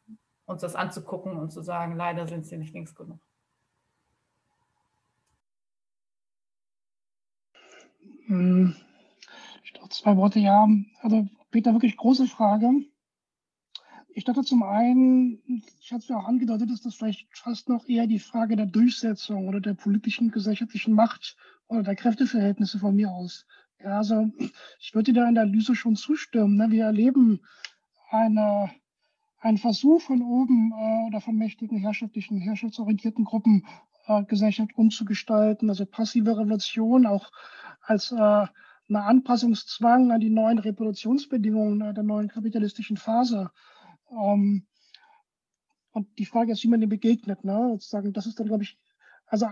uns 0.46 0.60
das 0.60 0.76
anzugucken 0.76 1.32
und 1.36 1.50
zu 1.50 1.62
sagen, 1.62 1.96
leider 1.96 2.28
sind 2.28 2.46
sie 2.46 2.58
nicht 2.58 2.74
links 2.74 2.94
genug. 2.94 3.18
Hm, 8.26 8.76
ich 9.64 9.72
dachte 9.72 9.88
zwei 9.88 10.16
Worte, 10.16 10.38
ja. 10.38 10.68
Also 11.00 11.26
Peter, 11.50 11.72
wirklich 11.72 11.96
große 11.96 12.28
Frage. 12.28 12.70
Ich 14.16 14.22
dachte 14.22 14.42
zum 14.42 14.62
einen, 14.62 15.42
ich 15.80 15.90
hatte 15.92 16.02
es 16.02 16.08
ja 16.08 16.16
auch 16.16 16.28
angedeutet, 16.28 16.70
dass 16.70 16.82
das 16.82 16.94
vielleicht 16.94 17.26
fast 17.36 17.68
noch 17.68 17.88
eher 17.88 18.06
die 18.06 18.20
Frage 18.20 18.54
der 18.54 18.66
Durchsetzung 18.66 19.48
oder 19.48 19.60
der 19.60 19.74
politischen, 19.74 20.30
gesellschaftlichen 20.30 20.94
Macht 20.94 21.36
oder 21.66 21.82
der 21.82 21.96
Kräfteverhältnisse 21.96 22.78
von 22.78 22.94
mir 22.94 23.10
aus. 23.10 23.44
Ja, 23.82 23.98
also 23.98 24.30
ich 24.78 24.94
würde 24.94 25.12
der 25.12 25.26
Analyse 25.26 25.74
schon 25.74 25.96
zustimmen. 25.96 26.56
Ne? 26.56 26.70
Wir 26.70 26.84
erleben 26.84 27.40
eine, 28.08 28.70
einen 29.40 29.58
Versuch 29.58 30.00
von 30.00 30.22
oben 30.22 30.72
äh, 30.72 31.06
oder 31.08 31.20
von 31.20 31.36
mächtigen 31.36 31.78
herrschaftlichen, 31.78 32.38
herrschaftsorientierten 32.38 33.24
Gruppen 33.24 33.66
äh, 34.06 34.22
Gesellschaft 34.24 34.70
umzugestalten, 34.76 35.68
also 35.68 35.86
passive 35.86 36.38
Revolution 36.38 37.06
auch 37.06 37.32
als 37.80 38.12
äh, 38.12 38.16
eine 38.16 39.02
Anpassungszwang 39.02 40.12
an 40.12 40.20
die 40.20 40.30
neuen 40.30 40.60
Reproduktionsbedingungen 40.60 41.80
äh, 41.80 41.94
der 41.94 42.04
neuen 42.04 42.28
kapitalistischen 42.28 42.96
Phase. 42.96 43.50
Ähm, 44.14 44.66
und 45.92 46.18
die 46.18 46.26
Frage 46.26 46.52
ist, 46.52 46.62
wie 46.64 46.68
man 46.68 46.80
dem 46.80 46.90
begegnet. 46.90 47.44
Ne? 47.44 47.68
Sozusagen, 47.72 48.12
das 48.12 48.26
ist 48.26 48.40
dann, 48.40 48.46
glaube 48.46 48.64
ich, 48.64 48.78
also 49.26 49.46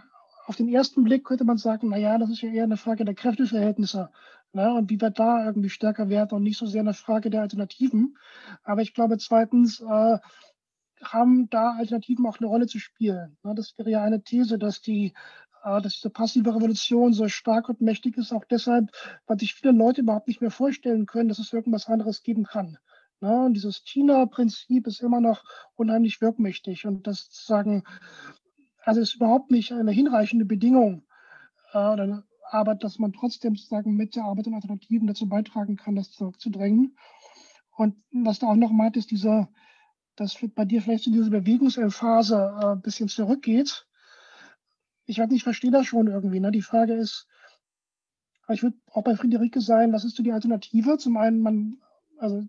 auf 0.47 0.57
den 0.57 0.69
ersten 0.69 1.05
Blick 1.05 1.25
könnte 1.25 1.45
man 1.45 1.57
sagen, 1.57 1.89
na 1.91 1.97
ja, 1.97 2.19
das 2.19 2.31
ist 2.31 2.43
ja 2.43 2.51
eher 2.51 2.65
eine 2.65 2.77
Frage 2.77 3.05
der 3.05 3.15
Kräfteverhältnisse 3.15 4.11
ne? 4.53 4.75
und 4.75 4.91
wie 4.91 5.01
wir 5.01 5.11
da 5.11 5.45
irgendwie 5.47 5.71
stärker 5.71 6.09
werden 6.09 6.37
und 6.37 6.43
nicht 6.43 6.59
so 6.59 6.67
sehr 6.67 6.81
eine 6.81 6.95
Frage 6.95 7.31
der 7.31 7.43
Alternativen. 7.43 8.19
Aber 8.65 8.83
ich 8.83 8.93
glaube, 8.93 9.19
zweitens 9.19 9.81
äh, 9.81 10.19
haben 11.03 11.49
da 11.51 11.73
Alternativen 11.73 12.27
auch 12.27 12.39
eine 12.39 12.49
Rolle 12.49 12.67
zu 12.67 12.79
spielen. 12.79 13.37
Ne? 13.45 13.55
Das 13.55 13.77
wäre 13.79 13.91
ja 13.91 14.03
eine 14.03 14.23
These, 14.23 14.59
dass 14.59 14.81
die 14.81 15.13
äh, 15.65 15.81
dass 15.81 15.95
diese 15.95 16.11
passive 16.11 16.55
Revolution 16.55 17.13
so 17.13 17.29
stark 17.29 17.69
und 17.69 17.81
mächtig 17.81 18.17
ist, 18.17 18.33
auch 18.33 18.45
deshalb, 18.45 18.91
weil 19.27 19.39
sich 19.39 19.55
viele 19.55 19.73
Leute 19.73 20.01
überhaupt 20.01 20.29
nicht 20.29 20.41
mehr 20.41 20.51
vorstellen 20.51 21.07
können, 21.07 21.29
dass 21.29 21.39
es 21.39 21.53
irgendwas 21.53 21.87
anderes 21.87 22.23
geben 22.23 22.45
kann. 22.45 22.79
Ne? 23.23 23.45
Und 23.45 23.55
dieses 23.55 23.85
China-Prinzip 23.85 24.87
ist 24.89 25.01
immer 25.01 25.21
noch 25.21 25.45
unheimlich 25.77 26.21
wirkmächtig 26.21 26.87
und 26.87 27.07
das 27.07 27.27
sozusagen, 27.27 27.85
also 28.83 29.01
ist 29.01 29.15
überhaupt 29.15 29.51
nicht 29.53 29.73
eine 29.73 29.93
hinreichende 29.93 30.45
Bedingung, 30.45 31.05
äh, 31.73 32.17
aber 32.51 32.75
dass 32.75 32.99
man 32.99 33.13
trotzdem 33.13 33.55
sozusagen 33.55 33.95
mit 33.95 34.17
der 34.17 34.25
Arbeit 34.25 34.49
und 34.49 34.55
Alternativen 34.55 35.07
dazu 35.07 35.29
beitragen 35.29 35.77
kann, 35.77 35.95
das 35.95 36.11
zurückzudrängen. 36.11 36.97
Und 37.77 37.97
was 38.11 38.41
du 38.41 38.47
auch 38.47 38.57
noch 38.57 38.73
meint, 38.73 38.97
ist 38.97 39.13
dieser, 39.13 39.49
dass 40.17 40.37
bei 40.55 40.65
dir 40.65 40.83
vielleicht 40.83 41.07
in 41.07 41.13
diese 41.13 41.31
Bewegungsphase 41.31 42.59
äh, 42.61 42.67
ein 42.73 42.83
bisschen 42.83 43.09
zurückgeht. 43.09 43.87
Ich 45.07 45.19
weiß 45.19 45.29
nicht, 45.29 45.39
ich 45.39 45.45
verstehe 45.45 45.71
das 45.71 45.87
schon 45.87 46.09
irgendwie. 46.09 46.41
Ne? 46.41 46.51
Die 46.51 46.61
Frage 46.61 46.95
ist, 46.95 47.29
ich 48.49 48.65
würde 48.65 48.77
auch 48.91 49.05
bei 49.05 49.15
Friederike 49.15 49.61
sein, 49.61 49.93
was 49.93 50.05
ist 50.05 50.17
so 50.17 50.25
die 50.25 50.33
Alternative? 50.33 50.99
Zum 50.99 51.17
einen, 51.17 51.41
man, 51.41 51.79
also 52.19 52.47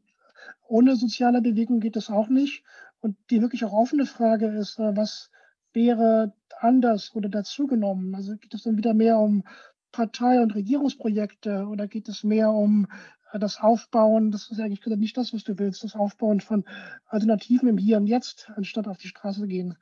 ohne 0.68 0.96
soziale 0.96 1.42
Bewegung 1.42 1.80
geht 1.80 1.96
es 1.96 2.10
auch 2.10 2.28
nicht. 2.28 2.64
Und 3.02 3.18
die 3.30 3.42
wirklich 3.42 3.66
auch 3.66 3.74
offene 3.74 4.06
Frage 4.06 4.48
ist, 4.48 4.80
äh, 4.80 4.96
was 4.96 5.30
wäre 5.74 6.34
anders 6.60 7.14
oder 7.16 7.30
dazugenommen? 7.30 8.16
Also 8.16 8.38
geht 8.38 8.54
es 8.54 8.64
dann 8.64 8.78
wieder 8.78 8.94
mehr 8.94 9.20
um 9.20 9.44
Partei- 9.92 10.42
und 10.42 10.56
Regierungsprojekte 10.56 11.68
oder 11.68 11.88
geht 11.88 12.10
es 12.10 12.24
mehr 12.24 12.52
um 12.52 12.88
äh, 13.32 13.40
das 13.40 13.60
Aufbauen, 13.60 14.32
das 14.32 14.50
ist 14.50 14.60
eigentlich 14.60 14.86
nicht 14.98 15.18
das, 15.18 15.34
was 15.34 15.44
du 15.44 15.58
willst, 15.58 15.84
das 15.84 15.96
Aufbauen 15.96 16.40
von 16.40 16.66
Alternativen 17.06 17.68
im 17.68 17.78
Hier 17.78 17.98
und 17.98 18.08
Jetzt, 18.08 18.52
anstatt 18.56 18.88
auf 18.88 18.98
die 18.98 19.08
Straße 19.08 19.42
zu 19.42 19.48
gehen? 19.48 19.78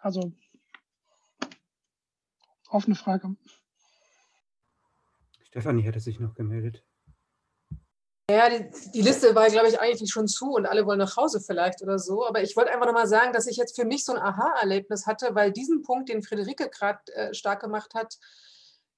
Also 0.00 0.32
offene 2.68 2.94
Frage. 2.94 3.36
Stefanie 5.44 5.82
hätte 5.82 6.00
sich 6.00 6.20
noch 6.20 6.34
gemeldet. 6.34 6.84
Ja, 8.30 8.50
die, 8.50 8.66
die, 8.92 9.00
Liste 9.00 9.34
war, 9.34 9.48
glaube 9.48 9.68
ich, 9.68 9.80
eigentlich 9.80 10.10
schon 10.10 10.28
zu 10.28 10.52
und 10.52 10.66
alle 10.66 10.84
wollen 10.84 10.98
nach 10.98 11.16
Hause 11.16 11.40
vielleicht 11.40 11.80
oder 11.80 11.98
so. 11.98 12.26
Aber 12.26 12.42
ich 12.42 12.56
wollte 12.56 12.70
einfach 12.70 12.84
nochmal 12.84 13.06
sagen, 13.06 13.32
dass 13.32 13.46
ich 13.46 13.56
jetzt 13.56 13.74
für 13.74 13.86
mich 13.86 14.04
so 14.04 14.12
ein 14.12 14.18
Aha-Erlebnis 14.18 15.06
hatte, 15.06 15.34
weil 15.34 15.50
diesen 15.50 15.82
Punkt, 15.82 16.10
den 16.10 16.22
Friederike 16.22 16.68
gerade 16.68 17.00
äh, 17.14 17.32
stark 17.32 17.60
gemacht 17.60 17.94
hat, 17.94 18.18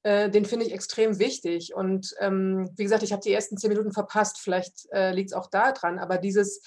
äh, 0.02 0.30
den 0.30 0.44
finde 0.44 0.66
ich 0.66 0.72
extrem 0.72 1.20
wichtig. 1.20 1.74
Und 1.76 2.12
ähm, 2.18 2.70
wie 2.76 2.82
gesagt, 2.82 3.04
ich 3.04 3.12
habe 3.12 3.22
die 3.22 3.32
ersten 3.32 3.56
zehn 3.56 3.70
Minuten 3.70 3.92
verpasst. 3.92 4.40
Vielleicht 4.40 4.88
äh, 4.90 5.12
liegt 5.12 5.30
es 5.30 5.36
auch 5.36 5.48
da 5.48 5.70
dran. 5.70 6.00
Aber 6.00 6.18
dieses, 6.18 6.60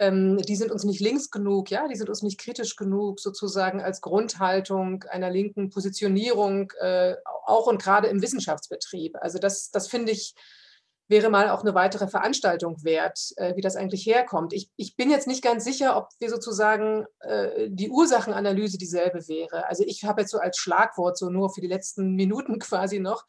ähm, 0.00 0.38
die 0.38 0.56
sind 0.56 0.72
uns 0.72 0.82
nicht 0.82 0.98
links 0.98 1.30
genug, 1.30 1.70
ja, 1.70 1.86
die 1.86 1.94
sind 1.94 2.08
uns 2.08 2.22
nicht 2.22 2.40
kritisch 2.40 2.74
genug, 2.74 3.20
sozusagen 3.20 3.80
als 3.80 4.00
Grundhaltung 4.00 5.04
einer 5.04 5.30
linken 5.30 5.70
Positionierung, 5.70 6.72
äh, 6.80 7.14
auch 7.46 7.68
und 7.68 7.80
gerade 7.80 8.08
im 8.08 8.20
Wissenschaftsbetrieb. 8.20 9.16
Also 9.20 9.38
das, 9.38 9.70
das 9.70 9.86
finde 9.86 10.10
ich 10.10 10.34
wäre 11.10 11.28
mal 11.28 11.50
auch 11.50 11.62
eine 11.62 11.74
weitere 11.74 12.06
Veranstaltung 12.06 12.82
wert, 12.84 13.32
äh, 13.36 13.56
wie 13.56 13.60
das 13.60 13.74
eigentlich 13.74 14.06
herkommt. 14.06 14.52
Ich, 14.52 14.70
ich 14.76 14.96
bin 14.96 15.10
jetzt 15.10 15.26
nicht 15.26 15.42
ganz 15.42 15.64
sicher, 15.64 15.96
ob 15.96 16.08
wir 16.20 16.30
sozusagen 16.30 17.04
äh, 17.18 17.68
die 17.68 17.90
Ursachenanalyse 17.90 18.78
dieselbe 18.78 19.26
wäre. 19.26 19.66
Also 19.66 19.82
ich 19.84 20.04
habe 20.04 20.22
jetzt 20.22 20.30
so 20.30 20.38
als 20.38 20.56
Schlagwort, 20.56 21.18
so 21.18 21.28
nur 21.28 21.52
für 21.52 21.60
die 21.60 21.66
letzten 21.66 22.14
Minuten 22.14 22.58
quasi 22.60 23.00
noch, 23.00 23.24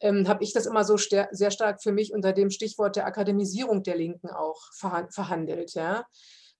ähm, 0.00 0.28
habe 0.28 0.44
ich 0.44 0.52
das 0.52 0.66
immer 0.66 0.84
so 0.84 0.96
sehr 0.96 1.50
stark 1.50 1.82
für 1.82 1.90
mich 1.90 2.14
unter 2.14 2.32
dem 2.32 2.50
Stichwort 2.50 2.94
der 2.94 3.06
Akademisierung 3.06 3.82
der 3.82 3.96
Linken 3.96 4.30
auch 4.30 4.60
verhandelt. 4.72 5.74
Ja? 5.74 6.06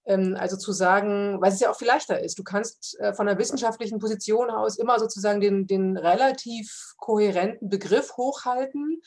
Ähm, 0.08 0.36
also 0.36 0.56
zu 0.56 0.72
sagen, 0.72 1.40
weil 1.40 1.52
es 1.52 1.60
ja 1.60 1.70
auch 1.70 1.78
viel 1.78 1.86
leichter 1.86 2.20
ist. 2.20 2.38
Du 2.38 2.42
kannst 2.42 2.98
äh, 2.98 3.14
von 3.14 3.28
einer 3.28 3.38
wissenschaftlichen 3.38 4.00
Position 4.00 4.50
aus 4.50 4.76
immer 4.76 4.98
sozusagen 4.98 5.40
den, 5.40 5.68
den 5.68 5.96
relativ 5.96 6.94
kohärenten 6.96 7.68
Begriff 7.68 8.16
hochhalten 8.16 9.00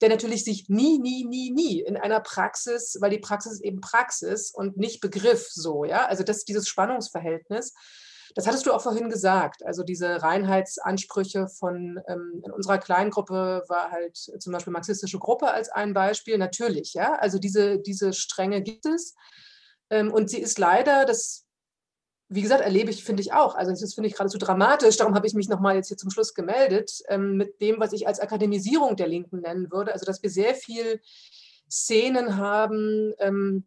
der 0.00 0.10
natürlich 0.10 0.44
sich 0.44 0.68
nie, 0.68 0.98
nie, 0.98 1.24
nie, 1.24 1.50
nie 1.50 1.80
in 1.80 1.96
einer 1.96 2.20
Praxis, 2.20 2.98
weil 3.00 3.10
die 3.10 3.18
Praxis 3.18 3.54
ist 3.54 3.64
eben 3.64 3.80
Praxis 3.80 4.52
und 4.52 4.76
nicht 4.76 5.00
Begriff 5.00 5.48
so, 5.50 5.84
ja, 5.84 6.06
also 6.06 6.22
das, 6.22 6.44
dieses 6.44 6.68
Spannungsverhältnis, 6.68 7.72
das 8.34 8.46
hattest 8.46 8.66
du 8.66 8.72
auch 8.72 8.82
vorhin 8.82 9.08
gesagt. 9.08 9.64
Also 9.64 9.82
diese 9.82 10.22
Reinheitsansprüche 10.22 11.48
von 11.48 11.98
ähm, 12.06 12.42
in 12.44 12.52
unserer 12.52 12.76
kleinen 12.76 13.10
Gruppe 13.10 13.62
war 13.68 13.90
halt 13.90 14.14
zum 14.16 14.52
Beispiel 14.52 14.74
marxistische 14.74 15.18
Gruppe 15.18 15.50
als 15.50 15.70
ein 15.70 15.94
Beispiel. 15.94 16.36
Natürlich, 16.36 16.92
ja. 16.92 17.14
Also 17.14 17.38
diese, 17.38 17.78
diese 17.78 18.12
Strenge 18.12 18.60
gibt 18.60 18.84
es. 18.84 19.14
Ähm, 19.90 20.12
und 20.12 20.30
sie 20.30 20.40
ist 20.40 20.58
leider, 20.58 21.04
das 21.04 21.46
wie 22.28 22.42
gesagt, 22.42 22.62
erlebe 22.62 22.90
ich, 22.90 23.04
finde 23.04 23.22
ich 23.22 23.32
auch. 23.32 23.54
Also 23.54 23.70
das 23.70 23.94
finde 23.94 24.08
ich 24.08 24.14
geradezu 24.14 24.38
dramatisch. 24.38 24.96
Darum 24.96 25.14
habe 25.14 25.26
ich 25.26 25.34
mich 25.34 25.48
nochmal 25.48 25.76
jetzt 25.76 25.88
hier 25.88 25.96
zum 25.96 26.10
Schluss 26.10 26.34
gemeldet 26.34 27.02
ähm, 27.08 27.36
mit 27.36 27.60
dem, 27.60 27.78
was 27.78 27.92
ich 27.92 28.08
als 28.08 28.18
Akademisierung 28.18 28.96
der 28.96 29.06
Linken 29.06 29.40
nennen 29.40 29.70
würde. 29.70 29.92
Also 29.92 30.04
dass 30.04 30.22
wir 30.22 30.30
sehr 30.30 30.54
viel 30.54 31.00
Szenen 31.70 32.36
haben, 32.36 33.12
ähm, 33.20 33.64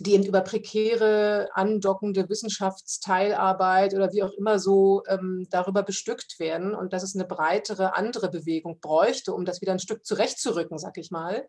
die 0.00 0.14
eben 0.14 0.24
über 0.24 0.40
prekäre, 0.40 1.50
andockende 1.54 2.28
Wissenschaftsteilarbeit 2.28 3.94
oder 3.94 4.12
wie 4.12 4.24
auch 4.24 4.32
immer 4.32 4.58
so 4.58 5.04
ähm, 5.06 5.46
darüber 5.50 5.84
bestückt 5.84 6.40
werden 6.40 6.74
und 6.74 6.92
dass 6.92 7.04
es 7.04 7.14
eine 7.14 7.24
breitere 7.24 7.94
andere 7.94 8.30
Bewegung 8.30 8.80
bräuchte, 8.80 9.32
um 9.32 9.44
das 9.44 9.60
wieder 9.60 9.72
ein 9.72 9.78
Stück 9.78 10.04
zurechtzurücken, 10.04 10.78
sag 10.78 10.98
ich 10.98 11.12
mal, 11.12 11.46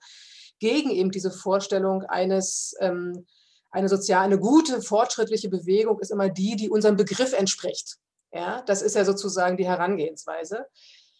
gegen 0.59 0.91
eben 0.91 1.09
diese 1.09 1.31
Vorstellung 1.31 2.03
eines 2.03 2.75
ähm, 2.79 3.25
eine 3.73 3.89
sozial, 3.89 4.23
eine 4.23 4.39
gute, 4.39 4.81
fortschrittliche 4.81 5.49
Bewegung 5.49 5.99
ist 5.99 6.11
immer 6.11 6.29
die, 6.29 6.55
die 6.55 6.69
unserem 6.69 6.95
Begriff 6.95 7.33
entspricht. 7.33 7.97
Ja, 8.31 8.61
das 8.63 8.81
ist 8.81 8.95
ja 8.95 9.03
sozusagen 9.03 9.57
die 9.57 9.67
Herangehensweise. 9.67 10.65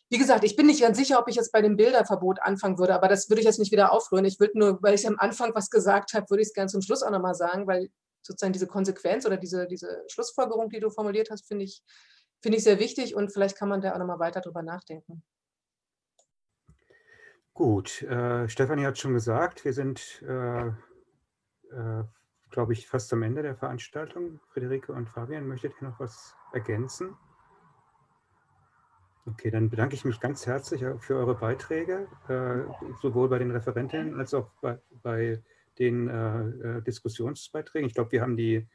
Wie 0.10 0.20
gesagt, 0.20 0.44
ich 0.44 0.56
bin 0.56 0.68
nicht 0.68 0.82
ganz 0.82 0.98
sicher, 0.98 1.20
ob 1.20 1.28
ich 1.28 1.36
jetzt 1.36 1.52
bei 1.52 1.62
dem 1.62 1.76
Bilderverbot 1.76 2.40
anfangen 2.42 2.78
würde, 2.78 2.94
aber 2.94 3.08
das 3.08 3.30
würde 3.30 3.42
ich 3.42 3.46
jetzt 3.46 3.58
nicht 3.58 3.72
wieder 3.72 3.92
aufrühren. 3.92 4.26
Ich 4.26 4.40
würde 4.40 4.58
nur, 4.58 4.82
weil 4.84 4.94
ich 4.94 5.08
am 5.08 5.16
Anfang 5.18 5.56
was 5.56 5.72
gesagt 5.72 6.14
habe, 6.14 6.30
würde 6.30 6.42
ich 6.42 6.50
es 6.50 6.54
gerne 6.54 6.70
zum 6.70 6.82
Schluss 6.82 7.02
auch 7.02 7.10
nochmal 7.10 7.34
sagen, 7.34 7.66
weil 7.66 7.90
sozusagen 8.22 8.54
diese 8.54 8.68
Konsequenz 8.68 9.26
oder 9.26 9.38
diese, 9.38 9.68
diese 9.68 10.04
Schlussfolgerung, 10.08 10.70
die 10.70 10.80
du 10.80 10.92
formuliert 10.92 11.32
hast, 11.32 11.48
finde 11.48 11.66
ich, 11.66 11.82
finde 12.42 12.58
ich 12.60 12.64
sehr 12.64 12.80
wichtig 12.80 13.16
und 13.16 13.34
vielleicht 13.34 13.58
kann 13.58 13.70
man 13.70 13.82
da 13.82 13.94
auch 13.94 13.98
nochmal 13.98 14.20
weiter 14.20 14.42
drüber 14.42 14.62
nachdenken. 14.62 15.24
Gut, 17.54 18.02
äh, 18.04 18.48
Stefanie 18.48 18.86
hat 18.86 18.98
schon 18.98 19.14
gesagt, 19.14 19.66
wir 19.66 19.74
sind 19.74 20.22
äh, 20.28 20.68
äh, 20.68 22.04
glaube 22.54 22.74
ich, 22.74 22.88
fast 22.88 23.12
am 23.12 23.24
Ende 23.24 23.42
der 23.42 23.56
Veranstaltung. 23.56 24.40
Friederike 24.50 24.94
und 24.94 25.10
Fabian, 25.10 25.48
möchtet 25.48 25.74
ihr 25.82 25.90
noch 25.90 26.00
was 26.00 26.36
ergänzen? 26.54 27.18
Okay, 29.26 29.50
dann 29.50 29.70
bedanke 29.70 29.96
ich 29.96 30.06
mich 30.06 30.20
ganz 30.20 30.46
herzlich 30.46 30.86
für 31.00 31.16
eure 31.16 31.36
Beiträge, 31.36 32.08
äh, 32.28 32.72
sowohl 33.02 33.28
bei 33.30 33.40
den 33.40 33.52
Referentinnen 33.52 34.20
als 34.20 34.34
auch 34.34 34.52
bei, 34.62 34.80
bei 35.02 35.42
den 35.80 36.10
äh, 36.10 36.78
äh 36.78 36.82
Diskussionsbeiträgen. 36.82 37.88
Ich 37.88 37.96
glaube, 37.96 38.12
wir 38.12 38.22
haben 38.22 38.38
die 38.38 38.68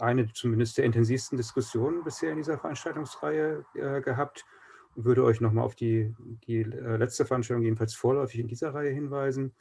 eine 0.00 0.32
zumindest 0.32 0.78
der 0.78 0.84
intensivsten 0.84 1.36
Diskussionen 1.36 2.04
bisher 2.04 2.30
in 2.30 2.38
dieser 2.38 2.58
Veranstaltungsreihe 2.58 3.64
gehabt 4.02 4.44
und 4.96 5.04
würde 5.04 5.24
euch 5.24 5.40
nochmal 5.40 5.64
auf 5.64 5.76
die, 5.76 6.14
die 6.46 6.64
letzte 6.64 7.24
Veranstaltung 7.24 7.62
jedenfalls 7.62 7.94
vorläufig 7.94 8.40
in 8.40 8.48
dieser 8.48 8.74
Reihe 8.74 8.90
hinweisen. 8.90 9.54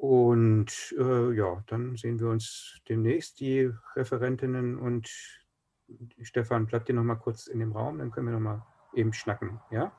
Und 0.00 0.94
äh, 0.98 1.32
ja, 1.34 1.62
dann 1.66 1.94
sehen 1.94 2.18
wir 2.18 2.30
uns 2.30 2.80
demnächst, 2.88 3.38
die 3.38 3.70
Referentinnen 3.96 4.78
und 4.78 5.10
Stefan, 6.22 6.66
bleibt 6.66 6.88
ihr 6.88 6.94
noch 6.94 7.02
mal 7.02 7.16
kurz 7.16 7.48
in 7.48 7.58
dem 7.58 7.72
Raum, 7.72 7.98
dann 7.98 8.10
können 8.10 8.28
wir 8.28 8.32
noch 8.32 8.40
mal 8.40 8.66
eben 8.94 9.12
schnacken, 9.12 9.60
ja? 9.70 9.92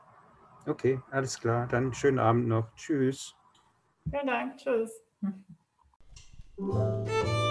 Okay, 0.65 0.99
alles 1.11 1.40
klar, 1.40 1.68
dann 1.68 1.94
schönen 1.94 2.18
Abend 2.18 2.48
noch. 2.48 2.73
Tschüss. 2.73 3.36
Vielen 4.10 4.26
Dank, 4.26 4.57
tschüss. 4.57 5.03